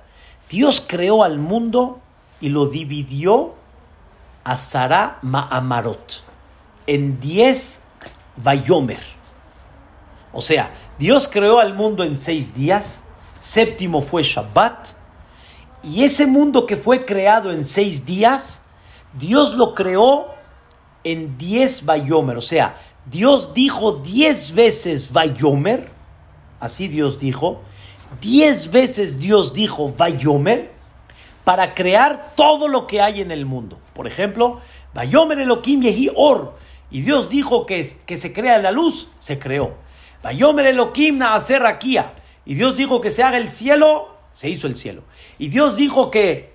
Dios 0.50 0.84
creó 0.86 1.24
al 1.24 1.38
mundo 1.40 2.02
y 2.42 2.50
lo 2.50 2.66
dividió 2.66 3.56
a 4.44 4.58
Sara 4.58 5.20
Ma'amarot 5.22 6.24
en 6.88 7.20
10 7.20 7.84
Bayomer. 8.38 9.00
O 10.34 10.42
sea, 10.42 10.72
Dios 10.98 11.30
creó 11.32 11.60
al 11.60 11.74
mundo 11.74 12.04
en 12.04 12.16
seis 12.16 12.54
días, 12.54 13.04
séptimo 13.40 14.02
fue 14.02 14.24
Shabbat, 14.24 14.90
y 15.84 16.04
ese 16.04 16.26
mundo 16.26 16.66
que 16.66 16.76
fue 16.76 17.06
creado 17.06 17.52
en 17.52 17.66
seis 17.66 18.06
días, 18.06 18.62
Dios 19.14 19.56
lo 19.56 19.74
creó 19.76 20.28
en 21.04 21.38
10 21.38 21.86
Bayomer. 21.86 22.38
O 22.38 22.42
sea, 22.42 22.78
Dios 23.06 23.54
dijo 23.54 23.94
10 23.94 24.54
veces 24.54 25.12
Bayomer, 25.12 25.90
así 26.60 26.88
Dios 26.88 27.20
dijo, 27.20 27.62
10 28.22 28.72
veces 28.72 29.20
Dios 29.20 29.54
dijo 29.54 29.94
Bayomer, 29.98 30.72
para 31.44 31.74
crear 31.74 32.34
todo 32.36 32.68
lo 32.68 32.86
que 32.86 33.02
hay 33.02 33.22
en 33.22 33.32
el 33.32 33.46
mundo. 33.46 33.80
Por 33.94 34.08
ejemplo, 34.08 34.62
Bayomer 34.94 35.40
Elohim 35.40 35.82
Yehi 35.82 36.12
Or. 36.16 36.56
Y 36.92 37.02
Dios 37.02 37.30
dijo 37.30 37.66
que, 37.66 37.88
que 38.06 38.18
se 38.18 38.32
crea 38.32 38.60
la 38.60 38.72
luz, 38.72 39.10
se 39.18 39.40
creó. 39.40 39.76
Bayomer 40.22 40.68
Elohim 40.68 41.18
Naaser 41.18 41.62
Rakia. 41.62 42.14
Y 42.46 42.56
Dios 42.56 42.78
dijo 42.78 43.02
que 43.02 43.10
se 43.10 43.24
haga 43.24 43.38
el 43.38 43.50
cielo, 43.50 44.16
se 44.34 44.50
hizo 44.50 44.68
el 44.68 44.78
cielo. 44.78 45.04
Y 45.40 45.50
Dios 45.50 45.76
dijo 45.76 46.12
que 46.12 46.51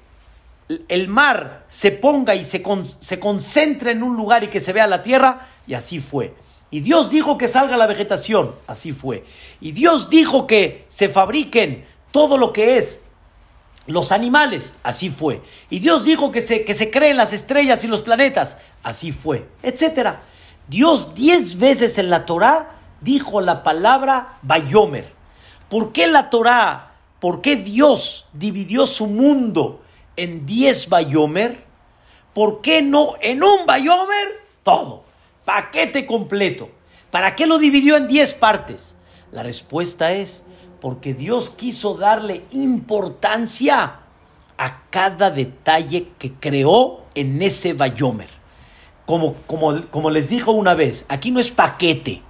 el 0.89 1.09
mar 1.09 1.65
se 1.69 1.93
ponga 1.93 2.35
y 2.35 2.45
se, 2.45 2.63
se 3.01 3.21
concentre 3.21 3.93
en 3.93 4.03
un 4.03 4.17
lugar 4.17 4.45
y 4.45 4.49
que 4.49 4.61
se 4.61 4.73
vea 4.73 4.87
la 4.87 5.03
tierra, 5.03 5.49
y 5.67 5.75
así 5.75 6.01
fue. 6.01 6.35
Y 6.71 6.81
Dios 6.81 7.11
dijo 7.11 7.39
que 7.39 7.49
salga 7.49 7.77
la 7.77 7.87
vegetación, 7.87 8.55
así 8.67 8.93
fue. 8.93 9.25
Y 9.61 9.73
Dios 9.73 10.11
dijo 10.11 10.47
que 10.47 10.85
se 10.89 11.09
fabriquen 11.09 11.85
todo 12.11 12.39
lo 12.39 12.53
que 12.53 12.79
es 12.79 13.01
los 13.87 14.11
animales, 14.11 14.75
así 14.83 15.11
fue. 15.11 15.43
Y 15.71 15.79
Dios 15.79 16.05
dijo 16.05 16.33
que 16.33 16.41
se, 16.41 16.65
que 16.65 16.75
se 16.75 16.91
creen 16.91 17.17
las 17.17 17.33
estrellas 17.33 17.85
y 17.85 17.89
los 17.89 18.03
planetas, 18.03 18.57
así 18.83 19.13
fue, 19.13 19.47
etc. 19.63 20.17
Dios 20.69 21.15
diez 21.15 21.59
veces 21.59 21.99
en 21.99 22.11
la 22.11 22.27
Torah 22.27 22.81
dijo 23.01 23.41
la 23.41 23.63
palabra 23.63 24.39
Bayomer. 24.43 25.13
¿Por 25.69 25.93
qué 25.93 26.09
la 26.09 26.31
Torah, 26.31 26.95
por 27.21 27.41
qué 27.41 27.57
Dios 27.57 28.27
dividió 28.33 28.87
su 28.87 29.07
mundo 29.07 29.83
en 30.17 30.47
diez 30.47 30.89
Bayomer? 30.89 31.65
¿Por 32.35 32.61
qué 32.61 32.83
no 32.83 33.15
en 33.21 33.43
un 33.43 33.67
Bayomer 33.67 34.45
todo? 34.63 35.05
Paquete 35.45 36.07
completo. 36.07 36.71
¿Para 37.11 37.35
qué 37.35 37.47
lo 37.47 37.59
dividió 37.59 37.97
en 37.97 38.09
diez 38.09 38.35
partes? 38.35 38.97
La 39.33 39.43
respuesta 39.43 40.13
es 40.13 40.43
porque 40.81 41.15
Dios 41.15 41.51
quiso 41.51 41.95
darle 41.95 42.45
importancia 42.51 44.01
a 44.59 44.83
cada 44.91 45.31
detalle 45.31 46.09
que 46.19 46.33
creó 46.33 47.01
en 47.15 47.41
ese 47.43 47.73
Bayomer. 47.73 48.29
Como, 49.05 49.35
como, 49.47 49.87
como 49.91 50.11
les 50.11 50.29
dijo 50.29 50.51
una 50.53 50.75
vez, 50.75 51.07
aquí 51.09 51.31
no 51.31 51.39
es 51.39 51.51
paquete, 51.51 52.23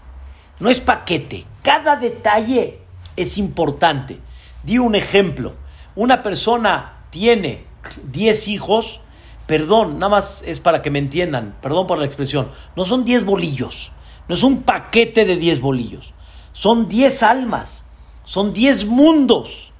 no 0.61 0.68
es 0.68 0.80
paquete, 0.80 1.47
cada 1.62 1.97
detalle 1.97 2.80
es 3.16 3.39
importante. 3.39 4.18
Di 4.62 4.78
un 4.78 4.95
ejemplo, 4.95 5.55
una 5.95 6.22
persona 6.22 7.05
tiene 7.11 7.64
10 8.12 8.49
hijos, 8.49 9.01
perdón, 9.47 9.99
nada 9.99 10.11
más 10.11 10.43
es 10.47 10.61
para 10.61 10.82
que 10.82 10.91
me 10.91 10.99
entiendan, 10.99 11.57
perdón 11.62 11.87
por 11.87 11.99
la 11.99 12.07
expresión, 12.07 12.51
no 12.76 12.84
son 12.84 13.05
10 13.05 13.24
bolillos, 13.24 13.93
no 14.28 14.34
es 14.34 14.43
un 14.43 14.62
paquete 14.62 15.24
de 15.24 15.37
10 15.37 15.61
bolillos, 15.61 16.12
son 16.53 16.89
10 16.89 17.22
almas 17.22 17.87
son 18.26 18.53
10 18.53 18.87
mundos. 18.87 19.72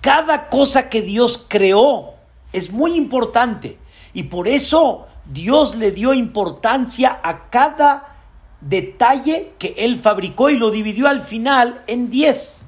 Cada 0.00 0.48
cosa 0.48 0.88
que 0.88 1.02
Dios 1.02 1.44
creó 1.48 2.14
es 2.52 2.70
muy 2.70 2.94
importante 2.94 3.78
y 4.12 4.24
por 4.24 4.46
eso 4.46 5.08
Dios 5.24 5.74
le 5.74 5.90
dio 5.90 6.14
importancia 6.14 7.18
a 7.24 7.48
cada 7.50 8.16
detalle 8.60 9.54
que 9.58 9.74
él 9.78 9.96
fabricó 9.96 10.50
y 10.50 10.56
lo 10.56 10.70
dividió 10.70 11.08
al 11.08 11.22
final 11.22 11.82
en 11.88 12.10
10. 12.10 12.66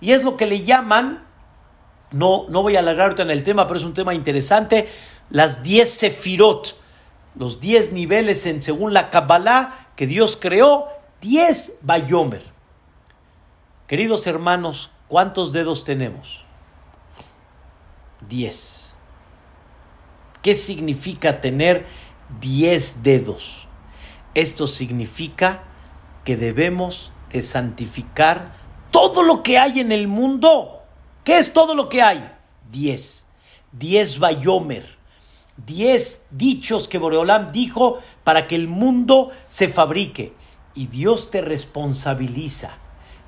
Y 0.00 0.12
es 0.12 0.24
lo 0.24 0.36
que 0.36 0.46
le 0.46 0.64
llaman, 0.64 1.24
no, 2.12 2.46
no 2.48 2.62
voy 2.62 2.76
a 2.76 2.80
alargarte 2.80 3.22
en 3.22 3.30
el 3.30 3.42
tema, 3.42 3.66
pero 3.66 3.78
es 3.78 3.84
un 3.84 3.94
tema 3.94 4.14
interesante, 4.14 4.88
las 5.30 5.62
10 5.62 5.90
sefirot, 5.90 6.76
los 7.34 7.60
10 7.60 7.92
niveles 7.92 8.46
en, 8.46 8.62
según 8.62 8.92
la 8.92 9.10
Kabbalah 9.10 9.88
que 9.96 10.06
Dios 10.06 10.38
creó, 10.40 10.88
10 11.20 11.78
Bayomer. 11.82 12.42
Queridos 13.86 14.26
hermanos, 14.26 14.90
¿cuántos 15.08 15.52
dedos 15.52 15.84
tenemos? 15.84 16.44
Diez. 18.28 18.94
¿Qué 20.42 20.54
significa 20.54 21.40
tener 21.40 21.86
diez 22.40 23.02
dedos? 23.02 23.68
Esto 24.34 24.66
significa 24.66 25.64
que 26.24 26.36
debemos 26.36 27.12
de 27.30 27.42
santificar 27.42 28.54
todo 28.90 29.22
lo 29.22 29.42
que 29.42 29.58
hay 29.58 29.80
en 29.80 29.92
el 29.92 30.08
mundo. 30.08 30.71
¿Qué 31.24 31.38
es 31.38 31.52
todo 31.52 31.74
lo 31.74 31.88
que 31.88 32.02
hay? 32.02 32.32
Diez. 32.70 33.28
Diez 33.70 34.18
bayomer. 34.18 34.98
Diez 35.56 36.24
dichos 36.30 36.88
que 36.88 36.98
Boreolam 36.98 37.52
dijo 37.52 37.98
para 38.24 38.48
que 38.48 38.56
el 38.56 38.68
mundo 38.68 39.30
se 39.46 39.68
fabrique. 39.68 40.32
Y 40.74 40.86
Dios 40.86 41.30
te 41.30 41.40
responsabiliza 41.40 42.78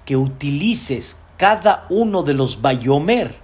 que 0.04 0.16
utilices 0.16 1.18
cada 1.36 1.86
uno 1.90 2.22
de 2.22 2.34
los 2.34 2.62
bayomer, 2.62 3.36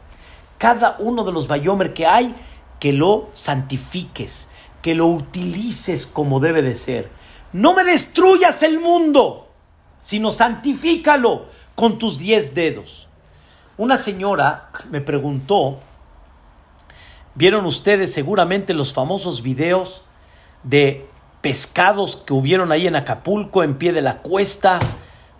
cada 0.59 0.97
uno 0.99 1.25
de 1.25 1.33
los 1.33 1.49
bayomer 1.49 1.93
que 1.93 2.07
hay, 2.07 2.35
que 2.79 2.93
lo 2.93 3.29
santifiques, 3.33 4.49
que 4.83 4.95
lo 4.95 5.07
utilices 5.07 6.07
como 6.07 6.41
debe 6.41 6.63
de 6.63 6.75
ser. 6.75 7.11
No 7.53 7.75
me 7.75 7.85
destruyas 7.85 8.63
el 8.63 8.81
mundo, 8.81 9.49
sino 10.01 10.33
santifícalo 10.33 11.47
con 11.75 11.99
tus 11.99 12.19
diez 12.19 12.55
dedos. 12.55 13.10
Una 13.81 13.97
señora 13.97 14.69
me 14.91 15.01
preguntó, 15.01 15.79
vieron 17.35 17.65
ustedes 17.65 18.13
seguramente 18.13 18.75
los 18.75 18.93
famosos 18.93 19.41
videos 19.41 20.03
de 20.65 21.09
pescados 21.41 22.17
que 22.17 22.35
hubieron 22.35 22.73
ahí 22.73 22.87
en 22.87 22.95
Acapulco, 22.95 23.63
en 23.63 23.77
pie 23.77 23.95
de 23.95 24.03
la 24.03 24.19
cuesta, 24.19 24.81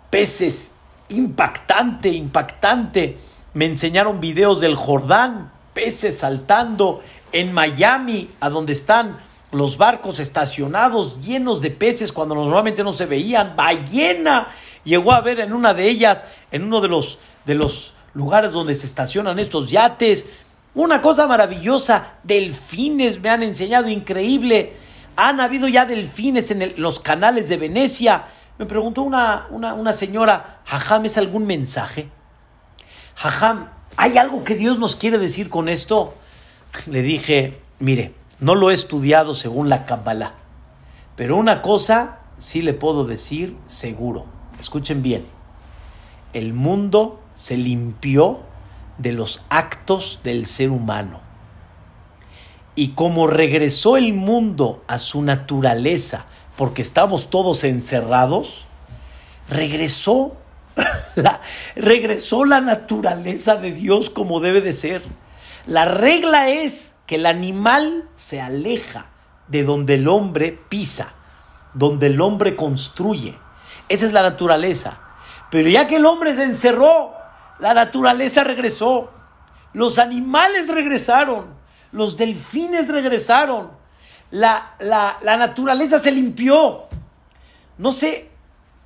peces 0.09 0.71
impactante, 1.09 2.09
impactante. 2.09 3.19
Me 3.53 3.67
enseñaron 3.67 4.19
videos 4.19 4.59
del 4.59 4.75
Jordán, 4.75 5.51
peces 5.75 6.17
saltando 6.17 7.01
en 7.31 7.53
Miami, 7.53 8.31
a 8.39 8.49
donde 8.49 8.73
están 8.73 9.19
los 9.51 9.77
barcos 9.77 10.19
estacionados 10.19 11.21
llenos 11.21 11.61
de 11.61 11.69
peces 11.69 12.11
cuando 12.11 12.33
normalmente 12.33 12.83
no 12.83 12.91
se 12.91 13.05
veían. 13.05 13.55
Ballena 13.55 14.47
llegó 14.83 15.13
a 15.13 15.21
ver 15.21 15.41
en 15.41 15.53
una 15.53 15.75
de 15.75 15.87
ellas, 15.87 16.25
en 16.51 16.63
uno 16.63 16.81
de 16.81 16.87
los, 16.87 17.19
de 17.45 17.53
los 17.53 17.93
lugares 18.13 18.53
donde 18.53 18.75
se 18.75 18.85
estacionan 18.85 19.39
estos 19.39 19.69
yates. 19.69 20.25
Una 20.73 21.01
cosa 21.01 21.27
maravillosa, 21.27 22.13
delfines 22.23 23.19
me 23.21 23.29
han 23.29 23.43
enseñado, 23.43 23.89
increíble. 23.89 24.73
Han 25.15 25.39
habido 25.39 25.67
ya 25.67 25.85
delfines 25.85 26.51
en 26.51 26.73
los 26.77 26.99
canales 26.99 27.49
de 27.49 27.57
Venecia. 27.57 28.25
Me 28.57 28.65
preguntó 28.65 29.01
una, 29.01 29.47
una, 29.49 29.93
señora, 29.93 30.61
Jajam, 30.65 31.05
¿es 31.05 31.17
algún 31.17 31.45
mensaje? 31.45 32.09
Jajam, 33.15 33.69
¿hay 33.97 34.17
algo 34.17 34.43
que 34.43 34.55
Dios 34.55 34.79
nos 34.79 34.95
quiere 34.95 35.17
decir 35.17 35.49
con 35.49 35.67
esto? 35.67 36.13
Le 36.87 37.01
dije, 37.01 37.59
mire, 37.79 38.13
no 38.39 38.55
lo 38.55 38.71
he 38.71 38.73
estudiado 38.73 39.33
según 39.33 39.67
la 39.67 39.85
Kabbalah, 39.85 40.33
pero 41.15 41.37
una 41.37 41.61
cosa 41.61 42.19
sí 42.37 42.61
le 42.61 42.73
puedo 42.73 43.05
decir 43.05 43.57
seguro. 43.67 44.25
Escuchen 44.59 45.01
bien, 45.01 45.25
el 46.33 46.53
mundo 46.53 47.20
se 47.41 47.57
limpió 47.57 48.41
de 48.99 49.13
los 49.13 49.43
actos 49.49 50.19
del 50.23 50.45
ser 50.45 50.69
humano. 50.69 51.21
Y 52.75 52.89
como 52.89 53.25
regresó 53.25 53.97
el 53.97 54.13
mundo 54.13 54.83
a 54.87 54.99
su 54.99 55.23
naturaleza, 55.23 56.25
porque 56.55 56.83
estamos 56.83 57.31
todos 57.31 57.63
encerrados, 57.63 58.67
regresó 59.49 60.37
la, 61.15 61.41
regresó 61.75 62.45
la 62.45 62.61
naturaleza 62.61 63.55
de 63.55 63.71
Dios 63.71 64.11
como 64.11 64.39
debe 64.39 64.61
de 64.61 64.73
ser. 64.73 65.01
La 65.65 65.85
regla 65.85 66.49
es 66.49 66.93
que 67.07 67.15
el 67.15 67.25
animal 67.25 68.07
se 68.15 68.39
aleja 68.39 69.07
de 69.47 69.63
donde 69.63 69.95
el 69.95 70.07
hombre 70.07 70.59
pisa, 70.69 71.13
donde 71.73 72.05
el 72.05 72.21
hombre 72.21 72.55
construye. 72.55 73.35
Esa 73.89 74.05
es 74.05 74.13
la 74.13 74.21
naturaleza. 74.21 74.99
Pero 75.49 75.69
ya 75.69 75.87
que 75.87 75.95
el 75.95 76.05
hombre 76.05 76.35
se 76.35 76.43
encerró, 76.43 77.19
la 77.61 77.73
naturaleza 77.73 78.43
regresó. 78.43 79.09
Los 79.71 79.99
animales 79.99 80.67
regresaron. 80.67 81.45
Los 81.93 82.17
delfines 82.17 82.89
regresaron 82.89 83.81
la, 84.31 85.37
naturaleza 85.37 85.99
se 85.99 86.11
limpió. 86.11 86.85
No 87.77 87.91
sé 87.91 88.29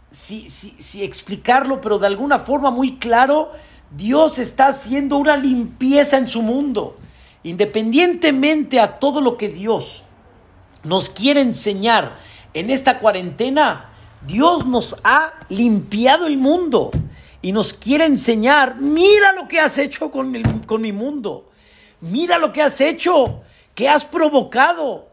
si, 0.10 0.50
si, 0.50 1.04
explicarlo, 1.04 1.82
pero 1.82 2.00
de 2.00 2.08
alguna 2.08 2.40
forma 2.40 2.72
muy 2.72 2.98
claro, 2.98 3.52
Dios 3.92 4.40
está 4.40 4.68
haciendo 4.68 5.18
una 5.18 5.38
limpieza 5.38 6.18
en 6.18 6.28
su 6.28 6.42
mundo. 6.42 6.98
Independientemente 7.44 8.80
a 8.80 9.00
todo 9.00 9.22
lo 9.22 9.38
que 9.38 9.50
Dios 9.50 10.04
nos 10.84 11.10
quiere 11.10 11.42
enseñar 11.42 12.18
en 12.54 12.70
esta 12.70 13.00
cuarentena, 13.00 13.90
Dios 14.26 14.66
nos 14.66 14.96
ha 15.04 15.34
limpiado 15.50 16.26
el 16.26 16.38
mundo 16.38 16.90
y 17.46 17.52
nos 17.52 17.76
quiere 17.76 18.06
enseñar, 18.06 18.78
mira 18.82 19.32
lo 19.34 19.48
que 19.48 19.60
has 19.60 19.78
hecho 19.78 20.10
con, 20.10 20.32
mi 20.32 20.92
mundo, 20.92 21.48
mira 22.02 22.40
lo 22.40 22.52
que 22.52 22.64
has 22.64 22.82
hecho, 22.82 23.44
que 23.76 23.88
has 23.88 24.04
provocado. 24.04 25.10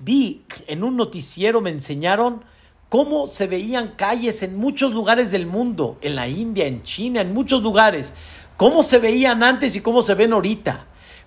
Vi 0.00 0.42
en 0.66 0.82
un 0.82 0.96
noticiero, 0.96 1.60
me 1.60 1.70
enseñaron 1.70 2.42
cómo 2.88 3.28
se 3.28 3.46
veían 3.46 3.92
calles 3.94 4.42
en 4.42 4.58
muchos 4.58 4.92
lugares 4.92 5.30
del 5.30 5.46
mundo, 5.46 5.98
en 6.00 6.16
la 6.16 6.26
India, 6.26 6.66
en 6.66 6.82
China, 6.82 7.20
en 7.20 7.32
muchos 7.32 7.62
lugares, 7.62 8.12
cómo 8.56 8.82
se 8.82 8.98
veían 8.98 9.44
antes 9.44 9.76
y 9.76 9.80
cómo 9.80 10.02
se 10.02 10.16
ven 10.16 10.32
ahorita. 10.32 10.84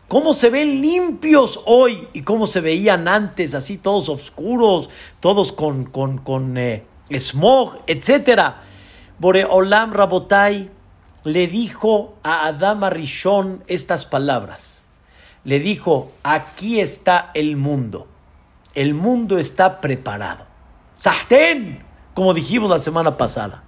cómo 0.09 0.33
se 0.33 0.49
ven 0.49 0.81
limpios 0.81 1.61
hoy 1.63 2.09
y 2.11 2.23
cómo 2.23 2.45
se 2.45 2.59
veían 2.59 3.07
antes, 3.07 3.55
así 3.55 3.77
todos 3.77 4.09
oscuros, 4.09 4.89
todos 5.21 5.53
con, 5.53 5.85
con, 5.85 6.17
con 6.17 6.57
eh, 6.57 6.83
smog, 7.09 7.77
etc. 7.87 8.55
Boreolam 9.21 9.91
Rabotai 9.93 10.71
le 11.25 11.45
dijo 11.45 12.17
a 12.23 12.47
Adama 12.47 12.89
Rishon 12.89 13.63
estas 13.67 14.03
palabras. 14.03 14.85
Le 15.43 15.59
dijo, 15.59 16.11
aquí 16.23 16.79
está 16.79 17.29
el 17.35 17.55
mundo. 17.55 18.07
El 18.73 18.95
mundo 18.95 19.37
está 19.37 19.79
preparado. 19.79 20.47
Sahten, 20.95 21.83
como 22.15 22.33
dijimos 22.33 22.71
la 22.71 22.79
semana 22.79 23.15
pasada. 23.15 23.61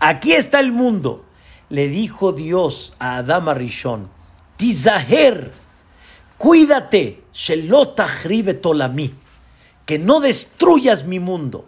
Aquí 0.00 0.32
está 0.32 0.60
el 0.60 0.70
mundo. 0.70 1.24
Le 1.70 1.88
dijo 1.88 2.32
Dios 2.32 2.92
a 2.98 3.16
Adama 3.16 3.54
Rishon, 3.54 4.10
Tizaher, 4.58 5.50
cuídate, 6.36 7.24
Shelota 7.32 8.06
Tolami, 8.60 9.14
que 9.86 9.98
no 9.98 10.20
destruyas 10.20 11.06
mi 11.06 11.20
mundo, 11.20 11.64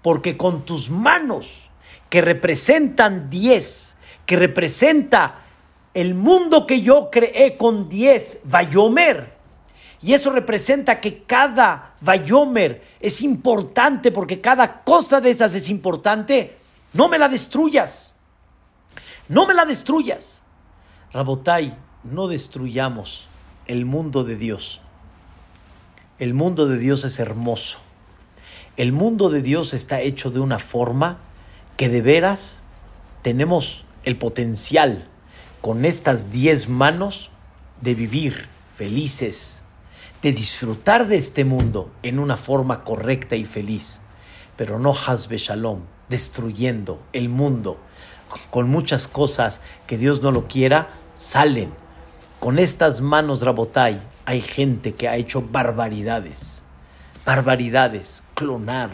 porque 0.00 0.36
con 0.36 0.64
tus 0.64 0.90
manos, 0.90 1.67
que 2.08 2.20
representan 2.20 3.30
diez, 3.30 3.96
que 4.26 4.36
representa 4.36 5.42
el 5.94 6.14
mundo 6.14 6.66
que 6.66 6.82
yo 6.82 7.10
creé 7.10 7.56
con 7.56 7.88
diez, 7.88 8.40
Vayomer, 8.44 9.38
y 10.00 10.14
eso 10.14 10.30
representa 10.30 11.00
que 11.00 11.24
cada 11.24 11.94
Vayomer 12.00 12.84
es 13.00 13.22
importante 13.22 14.12
porque 14.12 14.40
cada 14.40 14.82
cosa 14.82 15.20
de 15.20 15.30
esas 15.30 15.54
es 15.54 15.68
importante. 15.70 16.56
No 16.92 17.08
me 17.08 17.18
la 17.18 17.28
destruyas. 17.28 18.14
No 19.28 19.46
me 19.46 19.54
la 19.54 19.64
destruyas. 19.64 20.44
Rabotai, 21.12 21.76
no 22.04 22.28
destruyamos 22.28 23.26
el 23.66 23.84
mundo 23.84 24.24
de 24.24 24.36
Dios. 24.36 24.80
El 26.18 26.32
mundo 26.32 26.66
de 26.66 26.78
Dios 26.78 27.04
es 27.04 27.18
hermoso. 27.18 27.78
El 28.76 28.92
mundo 28.92 29.30
de 29.30 29.42
Dios 29.42 29.74
está 29.74 30.00
hecho 30.00 30.30
de 30.30 30.38
una 30.38 30.60
forma 30.60 31.18
que 31.78 31.88
de 31.88 32.02
veras 32.02 32.64
tenemos 33.22 33.86
el 34.02 34.18
potencial 34.18 35.06
con 35.60 35.84
estas 35.84 36.32
diez 36.32 36.68
manos 36.68 37.30
de 37.80 37.94
vivir 37.94 38.48
felices, 38.74 39.62
de 40.20 40.32
disfrutar 40.32 41.06
de 41.06 41.16
este 41.16 41.44
mundo 41.44 41.92
en 42.02 42.18
una 42.18 42.36
forma 42.36 42.82
correcta 42.82 43.36
y 43.36 43.44
feliz, 43.44 44.00
pero 44.56 44.80
no 44.80 44.92
hasbe 45.06 45.38
shalom, 45.38 45.82
destruyendo 46.08 47.00
el 47.12 47.28
mundo. 47.28 47.78
Con 48.50 48.68
muchas 48.68 49.06
cosas 49.06 49.60
que 49.86 49.96
Dios 49.96 50.20
no 50.20 50.32
lo 50.32 50.48
quiera, 50.48 50.90
salen. 51.14 51.72
Con 52.40 52.58
estas 52.58 53.02
manos 53.02 53.42
Rabotai 53.42 54.02
hay 54.24 54.40
gente 54.40 54.96
que 54.96 55.08
ha 55.08 55.14
hecho 55.14 55.42
barbaridades, 55.42 56.64
barbaridades, 57.24 58.24
clonar, 58.34 58.90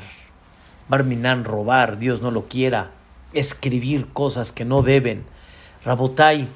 barminan, 0.88 1.44
robar, 1.44 1.98
Dios 1.98 2.22
no 2.22 2.30
lo 2.30 2.46
quiera, 2.46 2.90
escribir 3.32 4.08
cosas 4.12 4.52
que 4.52 4.64
no 4.64 4.82
deben. 4.82 5.24
Rabotai, 5.84 6.48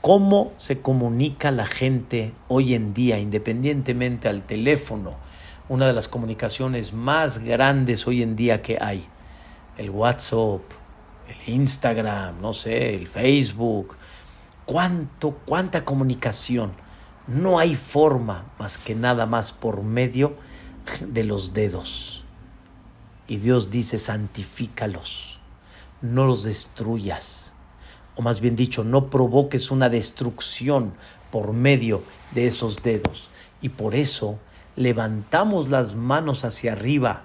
cómo 0.00 0.52
se 0.56 0.80
comunica 0.80 1.50
la 1.50 1.66
gente 1.66 2.32
hoy 2.48 2.74
en 2.74 2.94
día, 2.94 3.18
independientemente 3.18 4.28
al 4.28 4.42
teléfono, 4.42 5.16
una 5.68 5.86
de 5.86 5.92
las 5.92 6.08
comunicaciones 6.08 6.92
más 6.92 7.38
grandes 7.38 8.06
hoy 8.06 8.22
en 8.22 8.36
día 8.36 8.60
que 8.60 8.78
hay, 8.80 9.06
el 9.78 9.90
WhatsApp, 9.90 10.60
el 11.28 11.54
Instagram, 11.54 12.40
no 12.40 12.52
sé, 12.52 12.94
el 12.94 13.08
Facebook, 13.08 13.96
cuánto, 14.66 15.32
cuánta 15.46 15.84
comunicación. 15.84 16.72
No 17.26 17.58
hay 17.58 17.74
forma 17.74 18.44
más 18.58 18.76
que 18.76 18.94
nada 18.94 19.24
más 19.24 19.52
por 19.52 19.82
medio 19.82 20.36
de 21.00 21.24
los 21.24 21.54
dedos. 21.54 22.23
Y 23.26 23.38
Dios 23.38 23.70
dice, 23.70 23.98
santifícalos, 23.98 25.38
no 26.02 26.26
los 26.26 26.44
destruyas 26.44 27.54
o 28.16 28.22
más 28.22 28.40
bien 28.40 28.56
dicho, 28.56 28.84
no 28.84 29.10
provoques 29.10 29.70
una 29.70 29.88
destrucción 29.88 30.94
por 31.30 31.52
medio 31.52 32.02
de 32.32 32.46
esos 32.46 32.82
dedos. 32.82 33.30
Y 33.60 33.70
por 33.70 33.94
eso 33.94 34.38
levantamos 34.76 35.68
las 35.68 35.94
manos 35.94 36.44
hacia 36.44 36.72
arriba, 36.72 37.24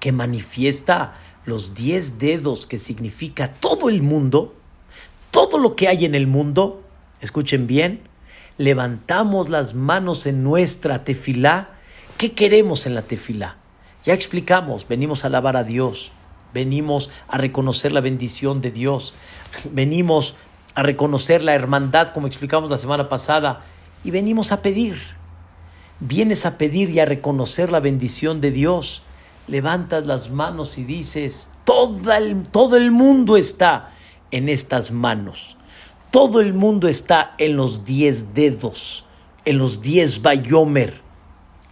que 0.00 0.12
manifiesta 0.12 1.16
los 1.44 1.74
diez 1.74 2.18
dedos, 2.18 2.66
que 2.66 2.78
significa 2.78 3.52
todo 3.54 3.88
el 3.88 4.02
mundo, 4.02 4.56
todo 5.30 5.58
lo 5.58 5.76
que 5.76 5.88
hay 5.88 6.04
en 6.04 6.14
el 6.14 6.26
mundo. 6.26 6.82
Escuchen 7.20 7.66
bien, 7.66 8.02
levantamos 8.58 9.48
las 9.48 9.74
manos 9.74 10.26
en 10.26 10.42
nuestra 10.42 11.04
tefilá. 11.04 11.70
¿Qué 12.16 12.32
queremos 12.32 12.86
en 12.86 12.94
la 12.94 13.02
tefilá? 13.02 13.57
Ya 14.08 14.14
explicamos, 14.14 14.88
venimos 14.88 15.22
a 15.22 15.26
alabar 15.26 15.58
a 15.58 15.64
Dios, 15.64 16.12
venimos 16.54 17.10
a 17.28 17.36
reconocer 17.36 17.92
la 17.92 18.00
bendición 18.00 18.62
de 18.62 18.70
Dios, 18.70 19.12
venimos 19.70 20.34
a 20.74 20.82
reconocer 20.82 21.44
la 21.44 21.54
hermandad, 21.54 22.14
como 22.14 22.26
explicamos 22.26 22.70
la 22.70 22.78
semana 22.78 23.10
pasada, 23.10 23.66
y 24.02 24.10
venimos 24.10 24.50
a 24.50 24.62
pedir. 24.62 24.96
Vienes 26.00 26.46
a 26.46 26.56
pedir 26.56 26.88
y 26.88 27.00
a 27.00 27.04
reconocer 27.04 27.70
la 27.70 27.80
bendición 27.80 28.40
de 28.40 28.50
Dios. 28.50 29.02
Levantas 29.46 30.06
las 30.06 30.30
manos 30.30 30.78
y 30.78 30.84
dices, 30.84 31.50
todo 31.64 32.10
el, 32.14 32.44
todo 32.44 32.78
el 32.78 32.90
mundo 32.90 33.36
está 33.36 33.90
en 34.30 34.48
estas 34.48 34.90
manos. 34.90 35.58
Todo 36.10 36.40
el 36.40 36.54
mundo 36.54 36.88
está 36.88 37.34
en 37.36 37.58
los 37.58 37.84
diez 37.84 38.32
dedos, 38.32 39.04
en 39.44 39.58
los 39.58 39.82
diez 39.82 40.22
bayomer. 40.22 41.02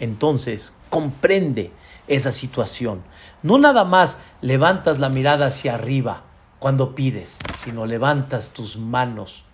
Entonces, 0.01 0.75
comprende 0.91 1.73
esa 2.09 2.33
situación. 2.33 3.03
No 3.43 3.59
nada 3.59 3.85
más 3.85 4.19
levantas 4.41 4.99
la 4.99 5.09
mirada 5.09 5.47
hacia 5.47 5.75
arriba 5.75 6.23
cuando 6.59 6.95
pides, 6.95 7.39
sino 7.59 7.87
levantas 7.87 8.51
tus 8.51 8.77
manos 8.77 9.45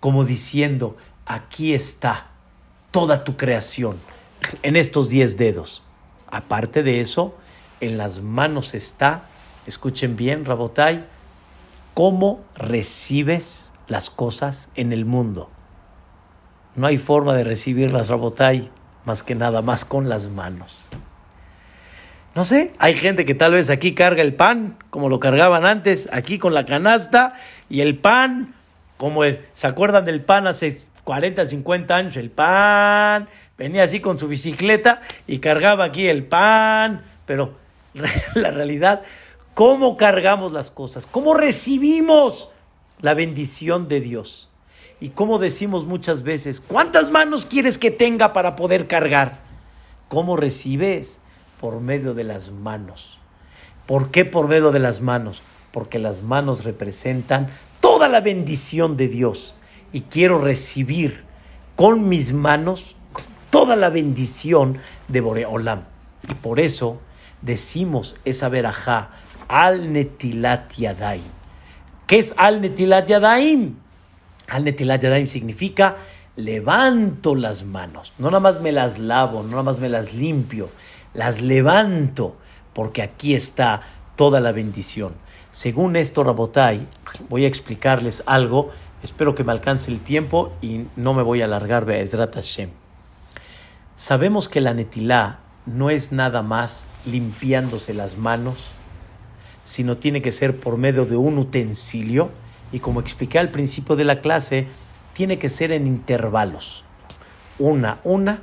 como 0.00 0.24
diciendo, 0.24 0.96
aquí 1.26 1.74
está 1.74 2.28
toda 2.90 3.22
tu 3.22 3.36
creación 3.36 3.98
en 4.62 4.76
estos 4.76 5.10
diez 5.10 5.36
dedos. 5.36 5.82
Aparte 6.30 6.82
de 6.82 7.00
eso, 7.00 7.34
en 7.80 7.98
las 7.98 8.20
manos 8.20 8.74
está, 8.74 9.24
escuchen 9.66 10.16
bien, 10.16 10.44
Rabotai, 10.44 11.04
cómo 11.94 12.40
recibes 12.54 13.72
las 13.88 14.10
cosas 14.10 14.70
en 14.74 14.92
el 14.92 15.04
mundo. 15.04 15.50
No 16.76 16.86
hay 16.86 16.98
forma 16.98 17.34
de 17.34 17.44
recibirlas, 17.44 18.08
Rabotai, 18.08 18.70
más 19.04 19.22
que 19.22 19.34
nada 19.34 19.60
más 19.60 19.84
con 19.84 20.08
las 20.08 20.28
manos. 20.28 20.88
No 22.34 22.44
sé, 22.44 22.72
hay 22.78 22.94
gente 22.94 23.24
que 23.24 23.34
tal 23.34 23.54
vez 23.54 23.70
aquí 23.70 23.94
carga 23.94 24.22
el 24.22 24.34
pan, 24.34 24.76
como 24.90 25.08
lo 25.08 25.18
cargaban 25.18 25.66
antes, 25.66 26.08
aquí 26.12 26.38
con 26.38 26.54
la 26.54 26.64
canasta, 26.64 27.34
y 27.68 27.80
el 27.80 27.98
pan, 27.98 28.54
como 28.98 29.22
se 29.24 29.66
acuerdan 29.66 30.04
del 30.04 30.20
pan 30.20 30.46
hace 30.46 30.78
40, 31.02 31.44
50 31.44 31.96
años, 31.96 32.16
el 32.16 32.30
pan, 32.30 33.28
venía 33.58 33.82
así 33.82 33.98
con 33.98 34.16
su 34.16 34.28
bicicleta 34.28 35.00
y 35.26 35.40
cargaba 35.40 35.84
aquí 35.84 36.06
el 36.06 36.24
pan, 36.24 37.04
pero 37.26 37.54
la 38.34 38.52
realidad, 38.52 39.02
¿cómo 39.54 39.96
cargamos 39.96 40.52
las 40.52 40.70
cosas? 40.70 41.06
¿Cómo 41.06 41.34
recibimos 41.34 42.48
la 43.00 43.14
bendición 43.14 43.88
de 43.88 44.00
Dios? 44.00 44.48
Y 45.00 45.08
cómo 45.08 45.40
decimos 45.40 45.84
muchas 45.84 46.22
veces, 46.22 46.60
¿cuántas 46.60 47.10
manos 47.10 47.44
quieres 47.44 47.76
que 47.76 47.90
tenga 47.90 48.32
para 48.32 48.54
poder 48.54 48.86
cargar? 48.86 49.38
¿Cómo 50.08 50.36
recibes? 50.36 51.20
Por 51.60 51.80
medio 51.80 52.14
de 52.14 52.24
las 52.24 52.50
manos. 52.50 53.18
¿Por 53.86 54.10
qué 54.10 54.24
por 54.24 54.48
medio 54.48 54.72
de 54.72 54.78
las 54.78 55.02
manos? 55.02 55.42
Porque 55.72 55.98
las 55.98 56.22
manos 56.22 56.64
representan 56.64 57.48
toda 57.80 58.08
la 58.08 58.20
bendición 58.20 58.96
de 58.96 59.08
Dios 59.08 59.54
y 59.92 60.02
quiero 60.02 60.38
recibir 60.38 61.24
con 61.76 62.08
mis 62.08 62.32
manos 62.32 62.96
toda 63.50 63.76
la 63.76 63.90
bendición 63.90 64.78
de 65.08 65.20
Boreolam. 65.20 65.84
Y 66.28 66.34
por 66.34 66.60
eso 66.60 67.00
decimos 67.42 68.16
esa 68.24 68.48
verajá, 68.48 69.10
al 69.48 69.92
netilat 69.92 70.72
yadaim. 70.76 71.22
¿Qué 72.06 72.20
es 72.20 72.34
al 72.36 72.60
netilat 72.60 73.08
yadaim? 73.08 73.76
Al 74.48 74.64
netilat 74.64 75.02
yadaim 75.02 75.26
significa 75.26 75.96
levanto 76.36 77.34
las 77.34 77.64
manos. 77.64 78.14
No 78.18 78.28
nada 78.28 78.40
más 78.40 78.60
me 78.60 78.72
las 78.72 78.98
lavo, 78.98 79.42
no 79.42 79.50
nada 79.50 79.62
más 79.62 79.78
me 79.78 79.88
las 79.88 80.14
limpio, 80.14 80.70
las 81.14 81.40
levanto, 81.40 82.36
porque 82.72 83.02
aquí 83.02 83.34
está 83.34 83.82
toda 84.16 84.40
la 84.40 84.52
bendición. 84.52 85.14
Según 85.50 85.96
esto, 85.96 86.22
Rabotai, 86.22 86.86
voy 87.28 87.44
a 87.44 87.48
explicarles 87.48 88.22
algo. 88.26 88.70
Espero 89.02 89.34
que 89.34 89.44
me 89.44 89.52
alcance 89.52 89.90
el 89.90 90.00
tiempo 90.00 90.52
y 90.62 90.86
no 90.96 91.14
me 91.14 91.22
voy 91.22 91.42
a 91.42 91.46
alargar, 91.46 91.84
Be'ezrat 91.84 92.34
Hashem. 92.34 92.70
Sabemos 93.96 94.48
que 94.48 94.60
la 94.60 94.74
netilá 94.74 95.40
no 95.66 95.90
es 95.90 96.12
nada 96.12 96.42
más 96.42 96.86
limpiándose 97.04 97.94
las 97.94 98.16
manos, 98.16 98.66
sino 99.62 99.96
tiene 99.96 100.22
que 100.22 100.32
ser 100.32 100.58
por 100.58 100.76
medio 100.76 101.04
de 101.04 101.16
un 101.16 101.38
utensilio 101.38 102.30
y 102.72 102.80
como 102.80 103.00
expliqué 103.00 103.38
al 103.38 103.48
principio 103.48 103.96
de 103.96 104.04
la 104.04 104.20
clase, 104.20 104.68
tiene 105.12 105.38
que 105.38 105.48
ser 105.48 105.72
en 105.72 105.86
intervalos. 105.86 106.84
una, 107.58 107.98
una, 108.04 108.42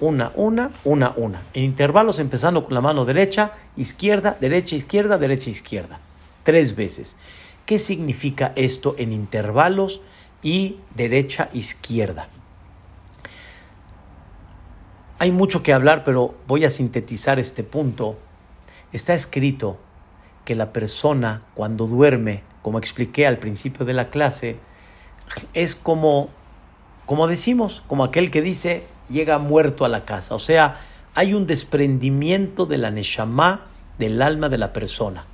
una, 0.00 0.32
una, 0.34 0.72
una, 0.84 1.12
una. 1.16 1.42
En 1.54 1.64
intervalos 1.64 2.18
empezando 2.18 2.64
con 2.64 2.74
la 2.74 2.80
mano 2.80 3.04
derecha, 3.04 3.52
izquierda, 3.76 4.36
derecha, 4.40 4.76
izquierda, 4.76 5.18
derecha, 5.18 5.50
izquierda. 5.50 6.00
Tres 6.42 6.76
veces. 6.76 7.16
¿Qué 7.64 7.78
significa 7.78 8.52
esto 8.56 8.94
en 8.98 9.12
intervalos 9.12 10.00
y 10.42 10.76
derecha, 10.94 11.48
izquierda? 11.52 12.28
Hay 15.18 15.32
mucho 15.32 15.62
que 15.62 15.72
hablar, 15.72 16.04
pero 16.04 16.34
voy 16.46 16.64
a 16.64 16.70
sintetizar 16.70 17.40
este 17.40 17.64
punto. 17.64 18.18
Está 18.92 19.14
escrito 19.14 19.78
que 20.44 20.54
la 20.54 20.72
persona 20.72 21.42
cuando 21.54 21.86
duerme, 21.86 22.42
como 22.62 22.78
expliqué 22.78 23.26
al 23.26 23.38
principio 23.38 23.86
de 23.86 23.94
la 23.94 24.10
clase, 24.10 24.58
es 25.54 25.74
como, 25.74 26.28
como 27.06 27.26
decimos, 27.26 27.82
como 27.88 28.04
aquel 28.04 28.30
que 28.30 28.42
dice, 28.42 28.84
llega 29.08 29.38
muerto 29.38 29.84
a 29.84 29.88
la 29.88 30.04
casa. 30.04 30.34
O 30.34 30.38
sea, 30.38 30.80
hay 31.14 31.34
un 31.34 31.46
desprendimiento 31.46 32.66
de 32.66 32.78
la 32.78 32.90
Neshama, 32.90 33.66
del 33.98 34.20
alma 34.22 34.48
de 34.48 34.58
la 34.58 34.72
persona. 34.72 35.24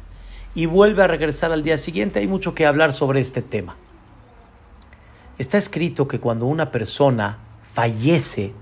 Y 0.55 0.66
vuelve 0.66 1.03
a 1.03 1.09
regresar 1.09 1.53
al 1.53 1.62
día 1.62 1.79
siguiente. 1.79 2.20
Hay 2.20 2.27
mucho 2.27 2.55
que 2.55 2.66
hablar 2.66 2.93
sobre 2.93 3.20
este 3.20 3.43
tema. 3.43 3.77
Está 5.39 5.59
escrito 5.59 6.07
que 6.07 6.20
cuando 6.20 6.47
una 6.47 6.70
persona 6.70 7.39
fallece, 7.62 8.53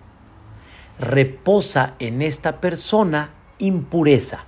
reposa 0.98 1.94
en 1.98 2.22
esta 2.22 2.60
persona 2.60 3.30
impureza. 3.58 4.44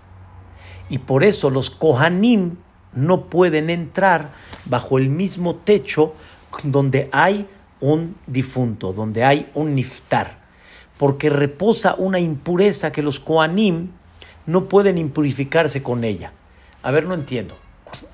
Y 0.89 0.99
por 0.99 1.25
eso 1.25 1.51
los 1.51 1.71
Kohanim 1.71 2.57
no 2.95 3.27
pueden 3.27 3.71
entrar 3.71 4.31
bajo 4.67 4.99
el 4.99 5.09
mismo 5.09 5.57
techo 5.57 6.15
donde 6.63 7.09
hay 7.13 7.49
un 7.81 8.17
difunto, 8.27 8.93
donde 8.93 9.25
hay 9.25 9.51
un 9.55 9.75
niftar 9.75 10.41
porque 10.99 11.30
reposa 11.30 11.95
una 11.97 12.20
impureza 12.20 12.93
que 12.93 13.03
los 13.03 13.20
Koanim 13.20 13.90
no 14.47 14.68
pueden 14.68 14.99
impurificarse 14.99 15.82
con 15.82 16.05
ella. 16.05 16.32
A 16.82 16.90
ver, 16.90 17.07
no 17.07 17.14
entiendo. 17.14 17.57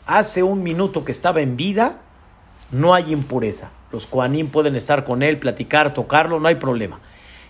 Hace 0.06 0.42
un 0.42 0.62
minuto 0.62 1.04
que 1.04 1.12
estaba 1.12 1.40
en 1.40 1.56
vida, 1.56 2.00
no 2.70 2.94
hay 2.94 3.12
impureza. 3.12 3.70
Los 3.92 4.06
Koanim 4.06 4.48
pueden 4.48 4.76
estar 4.76 5.04
con 5.04 5.22
él, 5.22 5.38
platicar, 5.38 5.94
tocarlo, 5.94 6.40
no 6.40 6.48
hay 6.48 6.56
problema. 6.56 7.00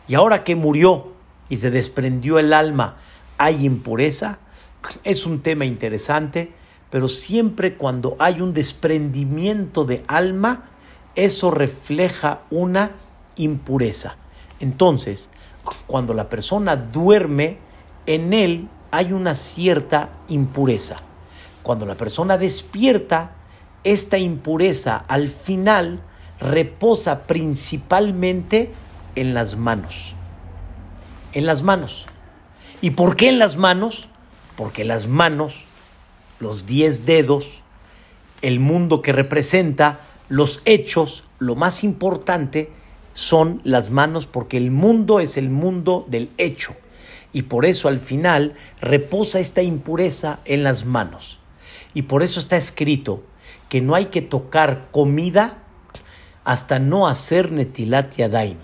Y 0.07 0.15
ahora 0.15 0.45
que 0.45 0.55
murió 0.55 1.13
y 1.49 1.57
se 1.57 1.71
desprendió 1.71 2.39
el 2.39 2.53
alma, 2.53 2.97
¿hay 3.37 3.65
impureza? 3.65 4.39
Es 5.05 5.27
un 5.27 5.41
tema 5.41 5.65
interesante, 5.65 6.53
pero 6.91 7.09
siempre 7.09 7.75
cuando 7.75 8.17
hay 8.19 8.41
un 8.41 8.55
desprendimiento 8.55 9.85
de 9.85 10.05
alma, 10.07 10.71
eso 11.15 11.51
refleja 11.51 12.41
una 12.51 12.93
impureza. 13.37 14.17
Entonces, 14.61 15.31
cuando 15.87 16.15
la 16.15 16.29
persona 16.29 16.77
duerme, 16.77 17.59
en 18.07 18.33
él 18.33 18.69
hay 18.91 19.13
una 19.13 19.35
cierta 19.35 20.11
impureza. 20.29 20.97
Cuando 21.63 21.87
la 21.87 21.95
persona 21.95 22.39
despierta, 22.39 23.33
esta 23.85 24.19
impureza 24.19 25.05
al 25.09 25.29
final 25.29 26.01
reposa 26.41 27.27
principalmente 27.27 28.73
en 29.15 29.35
las 29.35 29.57
manos. 29.57 30.15
En 31.33 31.47
las 31.47 31.63
manos. 31.63 32.07
¿Y 32.81 32.91
por 32.91 33.17
qué 33.17 33.29
en 33.29 33.39
las 33.39 33.57
manos? 33.57 34.09
Porque 34.57 34.85
las 34.85 35.07
manos, 35.07 35.65
los 36.41 36.67
diez 36.67 37.07
dedos, 37.07 37.63
el 38.41 38.61
mundo 38.61 39.03
que 39.03 39.13
representa, 39.13 40.01
los 40.29 40.63
hechos, 40.65 41.25
lo 41.39 41.55
más 41.55 41.85
importante, 41.85 42.71
son 43.19 43.61
las 43.65 43.91
manos 43.91 44.29
porque 44.29 44.57
el 44.57 44.71
mundo 44.71 45.19
es 45.19 45.37
el 45.37 45.51
mundo 45.51 46.07
del 46.07 46.31
hecho 46.39 46.77
y 47.33 47.43
por 47.43 47.67
eso 47.67 47.89
al 47.89 47.99
final 47.99 48.55
reposa 48.81 49.41
esta 49.41 49.61
impureza 49.61 50.39
en 50.45 50.63
las 50.63 50.85
manos. 50.85 51.41
Y 51.95 52.03
por 52.03 52.23
eso 52.23 52.39
está 52.39 52.57
escrito 52.57 53.25
que 53.69 53.81
no 53.81 53.97
hay 53.97 54.05
que 54.07 54.23
tocar 54.23 54.87
comida 54.93 55.59
hasta 56.45 56.79
no 56.79 57.09
hacer 57.09 57.51
netilat 57.51 58.15
yadaim, 58.15 58.59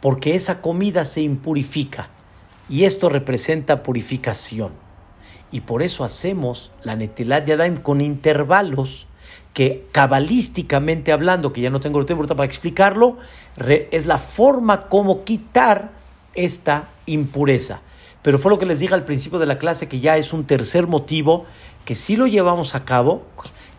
porque 0.00 0.36
esa 0.36 0.62
comida 0.62 1.04
se 1.04 1.22
impurifica 1.22 2.10
y 2.68 2.84
esto 2.84 3.08
representa 3.08 3.82
purificación. 3.82 4.74
Y 5.50 5.62
por 5.62 5.82
eso 5.82 6.04
hacemos 6.04 6.70
la 6.84 6.94
netilat 6.94 7.48
yadaim 7.48 7.78
con 7.78 8.00
intervalos 8.00 9.08
que 9.56 9.86
cabalísticamente 9.90 11.12
hablando, 11.12 11.54
que 11.54 11.62
ya 11.62 11.70
no 11.70 11.80
tengo 11.80 12.04
tiempo 12.04 12.26
para 12.26 12.44
explicarlo, 12.44 13.16
es 13.90 14.04
la 14.04 14.18
forma 14.18 14.82
como 14.82 15.24
quitar 15.24 15.92
esta 16.34 16.90
impureza. 17.06 17.80
Pero 18.20 18.38
fue 18.38 18.50
lo 18.50 18.58
que 18.58 18.66
les 18.66 18.80
dije 18.80 18.92
al 18.92 19.06
principio 19.06 19.38
de 19.38 19.46
la 19.46 19.56
clase, 19.56 19.88
que 19.88 19.98
ya 19.98 20.18
es 20.18 20.34
un 20.34 20.44
tercer 20.44 20.86
motivo, 20.86 21.46
que 21.86 21.94
sí 21.94 22.16
lo 22.16 22.26
llevamos 22.26 22.74
a 22.74 22.84
cabo, 22.84 23.22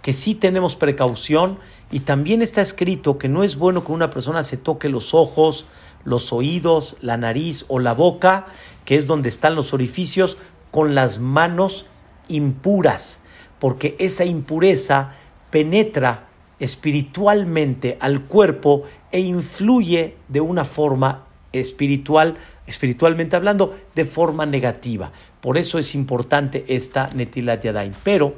que 0.01 0.13
sí 0.13 0.34
tenemos 0.34 0.75
precaución, 0.75 1.59
y 1.91 1.99
también 1.99 2.41
está 2.41 2.61
escrito 2.61 3.19
que 3.19 3.30
no 3.30 3.43
es 3.43 3.55
bueno 3.55 3.84
que 3.86 3.91
una 3.91 4.09
persona 4.09 4.41
se 4.41 4.57
toque 4.57 4.89
los 4.89 5.13
ojos, 5.13 5.67
los 6.03 6.34
oídos, 6.34 6.97
la 7.01 7.17
nariz 7.17 7.65
o 7.67 7.78
la 7.78 7.93
boca, 7.93 8.47
que 8.84 8.95
es 8.95 9.05
donde 9.05 9.30
están 9.30 9.53
los 9.53 9.75
orificios, 9.75 10.39
con 10.71 10.95
las 10.95 11.19
manos 11.19 11.86
impuras, 12.30 13.21
porque 13.59 13.95
esa 13.99 14.25
impureza 14.25 15.13
penetra 15.49 16.27
espiritualmente 16.59 17.97
al 17.99 18.23
cuerpo 18.23 18.83
e 19.11 19.19
influye 19.19 20.15
de 20.27 20.41
una 20.41 20.65
forma 20.65 21.25
espiritual, 21.53 22.37
espiritualmente 22.65 23.35
hablando, 23.35 23.77
de 23.95 24.05
forma 24.05 24.45
negativa. 24.45 25.11
Por 25.41 25.57
eso 25.57 25.77
es 25.77 25.95
importante 25.95 26.65
esta 26.67 27.09
Netilat 27.13 27.63
Yadayim. 27.63 27.93
Pero 28.03 28.35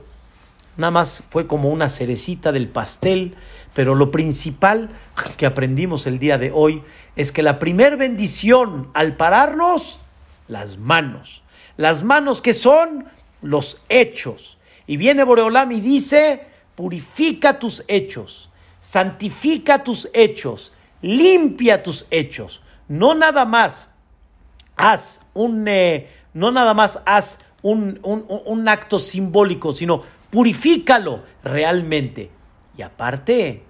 nada 0.78 0.91
más 0.91 1.24
fue 1.30 1.47
como 1.47 1.70
una 1.70 1.89
cerecita 1.89 2.51
del 2.51 2.68
pastel, 2.68 3.36
pero 3.74 3.95
lo 3.95 4.12
principal 4.12 4.89
que 5.38 5.45
aprendimos 5.45 6.07
el 6.07 6.20
día 6.20 6.38
de 6.38 6.51
hoy 6.53 6.84
es 7.16 7.32
que 7.32 7.43
la 7.43 7.60
primer 7.60 7.97
bendición 7.97 8.89
al 8.93 9.16
pararnos, 9.16 9.99
las 10.47 10.78
manos. 10.78 11.43
Las 11.78 12.03
manos 12.03 12.41
que 12.41 12.53
son 12.53 13.05
los 13.41 13.82
hechos. 13.89 14.57
Y 14.86 14.97
viene 14.97 15.24
Boreolam 15.24 15.72
y 15.72 15.82
dice, 15.82 16.41
purifica 16.80 17.60
tus 17.60 17.84
hechos, 17.90 18.50
santifica 18.80 19.84
tus 19.84 20.10
hechos, 20.14 20.72
limpia 21.02 21.84
tus 21.84 22.06
hechos. 22.10 22.62
No 22.88 23.16
nada 23.16 23.44
más 23.44 23.94
haz 24.78 25.26
un, 25.34 25.68
eh, 25.68 26.08
no 26.34 26.52
nada 26.52 26.74
más 26.74 27.02
haz 27.06 27.40
un, 27.64 28.00
un 28.02 28.68
acto 28.70 28.98
simbólico, 28.98 29.74
sino 29.74 30.04
purifícalo 30.30 31.24
realmente. 31.44 32.32
Y 32.78 32.82
aparte, 32.82 33.66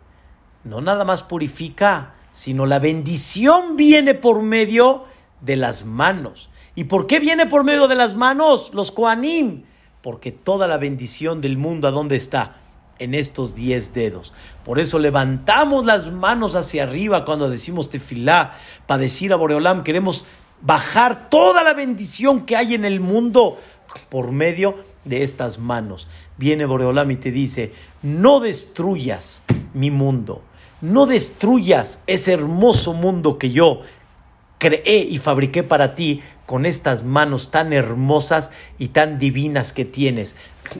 no 0.63 0.79
nada 0.79 1.03
más 1.03 1.23
purifica, 1.23 2.13
sino 2.31 2.67
la 2.67 2.77
bendición 2.77 3.75
viene 3.75 4.13
por 4.13 4.43
medio 4.43 5.05
de 5.41 5.55
las 5.55 5.83
manos. 5.83 6.51
¿Y 6.75 6.83
por 6.83 7.07
qué 7.07 7.19
viene 7.19 7.47
por 7.47 7.63
medio 7.63 7.87
de 7.87 7.95
las 7.95 8.13
manos? 8.13 8.69
Los 8.75 8.91
Koanim. 8.91 9.63
Porque 10.03 10.31
toda 10.31 10.67
la 10.67 10.77
bendición 10.77 11.41
del 11.41 11.57
mundo, 11.57 11.87
¿a 11.87 11.91
dónde 11.91 12.15
está? 12.15 12.58
En 12.99 13.15
estos 13.15 13.55
diez 13.55 13.93
dedos. 13.93 14.33
Por 14.63 14.79
eso 14.79 14.99
levantamos 14.99 15.85
las 15.85 16.11
manos 16.11 16.55
hacia 16.55 16.83
arriba 16.83 17.25
cuando 17.25 17.49
decimos 17.49 17.89
tefilá, 17.89 18.55
para 18.85 19.01
decir 19.01 19.33
a 19.33 19.37
Boreolam, 19.37 19.83
queremos 19.83 20.25
bajar 20.61 21.29
toda 21.29 21.63
la 21.63 21.73
bendición 21.73 22.45
que 22.45 22.55
hay 22.55 22.75
en 22.75 22.85
el 22.85 22.99
mundo 22.99 23.57
por 24.09 24.31
medio 24.31 24.75
de 25.05 25.23
estas 25.23 25.57
manos. 25.57 26.07
Viene 26.37 26.65
Boreolam 26.65 27.09
y 27.11 27.15
te 27.15 27.31
dice, 27.31 27.73
no 28.01 28.39
destruyas 28.39 29.43
mi 29.73 29.91
mundo, 29.91 30.41
no 30.81 31.05
destruyas 31.05 32.01
ese 32.07 32.33
hermoso 32.33 32.93
mundo 32.93 33.37
que 33.37 33.51
yo 33.51 33.81
creé 34.59 34.97
y 34.99 35.17
fabriqué 35.17 35.63
para 35.63 35.95
ti 35.95 36.21
con 36.45 36.65
estas 36.65 37.03
manos 37.03 37.49
tan 37.49 37.73
hermosas 37.73 38.51
y 38.77 38.89
tan 38.89 39.17
divinas 39.17 39.73
que 39.73 39.85
tienes. 39.85 40.35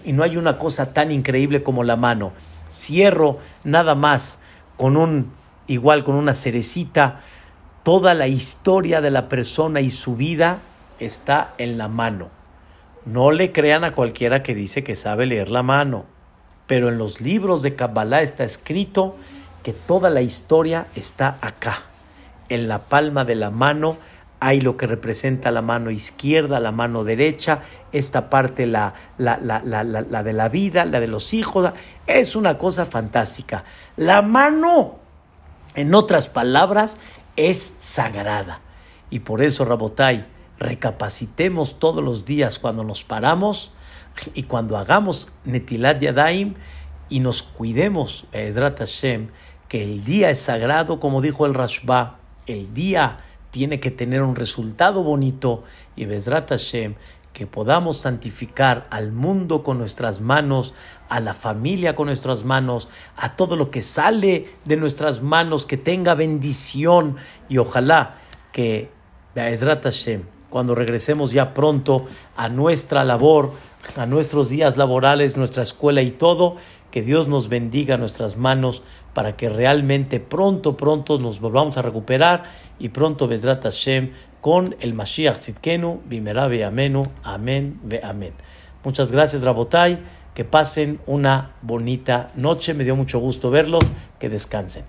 Y 0.05 0.13
no 0.13 0.23
hay 0.23 0.37
una 0.37 0.59
cosa 0.59 0.93
tan 0.93 1.11
increíble 1.11 1.63
como 1.63 1.83
la 1.83 1.95
mano. 1.95 2.33
Cierro 2.69 3.39
nada 3.63 3.95
más 3.95 4.39
con 4.77 4.97
un, 4.97 5.31
igual 5.65 6.03
con 6.03 6.15
una 6.15 6.33
cerecita, 6.33 7.21
toda 7.83 8.13
la 8.13 8.27
historia 8.27 9.01
de 9.01 9.11
la 9.11 9.29
persona 9.29 9.81
y 9.81 9.89
su 9.91 10.15
vida 10.15 10.59
está 10.99 11.53
en 11.57 11.77
la 11.77 11.87
mano. 11.87 12.29
No 13.05 13.31
le 13.31 13.51
crean 13.51 13.85
a 13.85 13.93
cualquiera 13.95 14.43
que 14.43 14.53
dice 14.53 14.83
que 14.83 14.95
sabe 14.95 15.25
leer 15.25 15.49
la 15.49 15.63
mano, 15.63 16.05
pero 16.67 16.89
en 16.89 16.97
los 16.97 17.21
libros 17.21 17.61
de 17.61 17.75
Kabbalah 17.75 18.21
está 18.21 18.43
escrito 18.43 19.15
que 19.63 19.71
toda 19.71 20.09
la 20.09 20.21
historia 20.21 20.87
está 20.95 21.37
acá 21.41 21.88
en 22.49 22.67
la 22.67 22.79
palma 22.79 23.25
de 23.25 23.35
la 23.35 23.51
mano 23.51 23.97
hay 24.39 24.61
lo 24.61 24.77
que 24.77 24.87
representa 24.87 25.51
la 25.51 25.61
mano 25.61 25.91
izquierda, 25.91 26.59
la 26.59 26.71
mano 26.71 27.03
derecha, 27.03 27.59
esta 27.91 28.29
parte 28.29 28.67
la, 28.67 28.93
la, 29.17 29.37
la, 29.37 29.61
la, 29.83 30.23
de 30.23 30.33
la 30.33 30.49
vida, 30.49 30.85
la 30.85 30.99
de 30.99 31.07
los 31.07 31.33
hijos, 31.33 31.73
es 32.07 32.35
una 32.35 32.57
cosa 32.57 32.85
fantástica. 32.85 33.65
La 33.97 34.21
mano, 34.21 34.99
en 35.75 35.93
otras 35.93 36.27
palabras, 36.27 36.97
es 37.35 37.75
sagrada. 37.79 38.61
Y 39.09 39.19
por 39.19 39.41
eso, 39.41 39.65
Rabotai, 39.65 40.25
recapacitemos 40.57 41.79
todos 41.79 42.03
los 42.03 42.23
días 42.23 42.59
cuando 42.59 42.83
nos 42.83 43.03
paramos 43.03 43.71
y 44.33 44.43
cuando 44.43 44.77
hagamos 44.77 45.29
Netilat 45.45 45.99
Yadaim 45.99 46.55
y 47.09 47.19
nos 47.19 47.43
cuidemos, 47.43 48.25
Ezrat 48.31 48.79
Hashem, 48.79 49.31
que 49.67 49.83
el 49.83 50.03
día 50.05 50.29
es 50.29 50.39
sagrado, 50.39 50.99
como 50.99 51.21
dijo 51.21 51.45
el 51.45 51.53
Rashba, 51.53 52.19
el 52.49 52.73
día 52.73 53.19
tiene 53.51 53.79
que 53.79 53.91
tener 53.91 54.21
un 54.23 54.35
resultado 54.35 55.03
bonito 55.03 55.63
y 55.95 56.05
Bezrat 56.05 56.49
Hashem, 56.49 56.95
que 57.33 57.45
podamos 57.47 57.97
santificar 57.97 58.87
al 58.89 59.11
mundo 59.11 59.63
con 59.63 59.77
nuestras 59.77 60.19
manos, 60.19 60.73
a 61.09 61.19
la 61.19 61.33
familia 61.33 61.95
con 61.95 62.07
nuestras 62.07 62.43
manos, 62.43 62.89
a 63.15 63.35
todo 63.35 63.55
lo 63.55 63.71
que 63.71 63.81
sale 63.81 64.49
de 64.65 64.77
nuestras 64.77 65.21
manos, 65.21 65.65
que 65.65 65.77
tenga 65.77 66.15
bendición. 66.15 67.17
Y 67.47 67.59
ojalá 67.59 68.15
que 68.51 68.91
Bezrat 69.35 69.83
Hashem, 69.83 70.23
cuando 70.49 70.73
regresemos 70.73 71.31
ya 71.31 71.53
pronto 71.53 72.07
a 72.35 72.49
nuestra 72.49 73.03
labor, 73.03 73.53
a 73.95 74.05
nuestros 74.05 74.49
días 74.49 74.75
laborales, 74.75 75.37
nuestra 75.37 75.63
escuela 75.63 76.01
y 76.01 76.11
todo, 76.11 76.55
que 76.91 77.01
Dios 77.01 77.27
nos 77.27 77.49
bendiga 77.49 77.97
nuestras 77.97 78.37
manos 78.37 78.83
para 79.13 79.35
que 79.35 79.49
realmente 79.49 80.19
pronto, 80.19 80.77
pronto 80.77 81.19
nos 81.19 81.39
volvamos 81.39 81.77
a 81.77 81.81
recuperar 81.81 82.43
y 82.79 82.89
pronto 82.89 83.27
Bezrat 83.27 83.63
Hashem 83.63 84.11
con 84.41 84.75
el 84.79 84.93
Mashiach 84.93 85.39
Tzidkenu, 85.39 86.01
Bimerabe 86.05 86.63
Amenu, 86.63 87.03
Amén, 87.23 87.79
Ve 87.83 88.01
Amén. 88.03 88.33
Muchas 88.83 89.11
gracias, 89.11 89.43
Rabotai. 89.43 89.99
Que 90.33 90.45
pasen 90.45 91.01
una 91.05 91.55
bonita 91.61 92.31
noche. 92.35 92.73
Me 92.73 92.85
dio 92.85 92.95
mucho 92.95 93.19
gusto 93.19 93.51
verlos. 93.51 93.91
Que 94.19 94.29
descansen. 94.29 94.85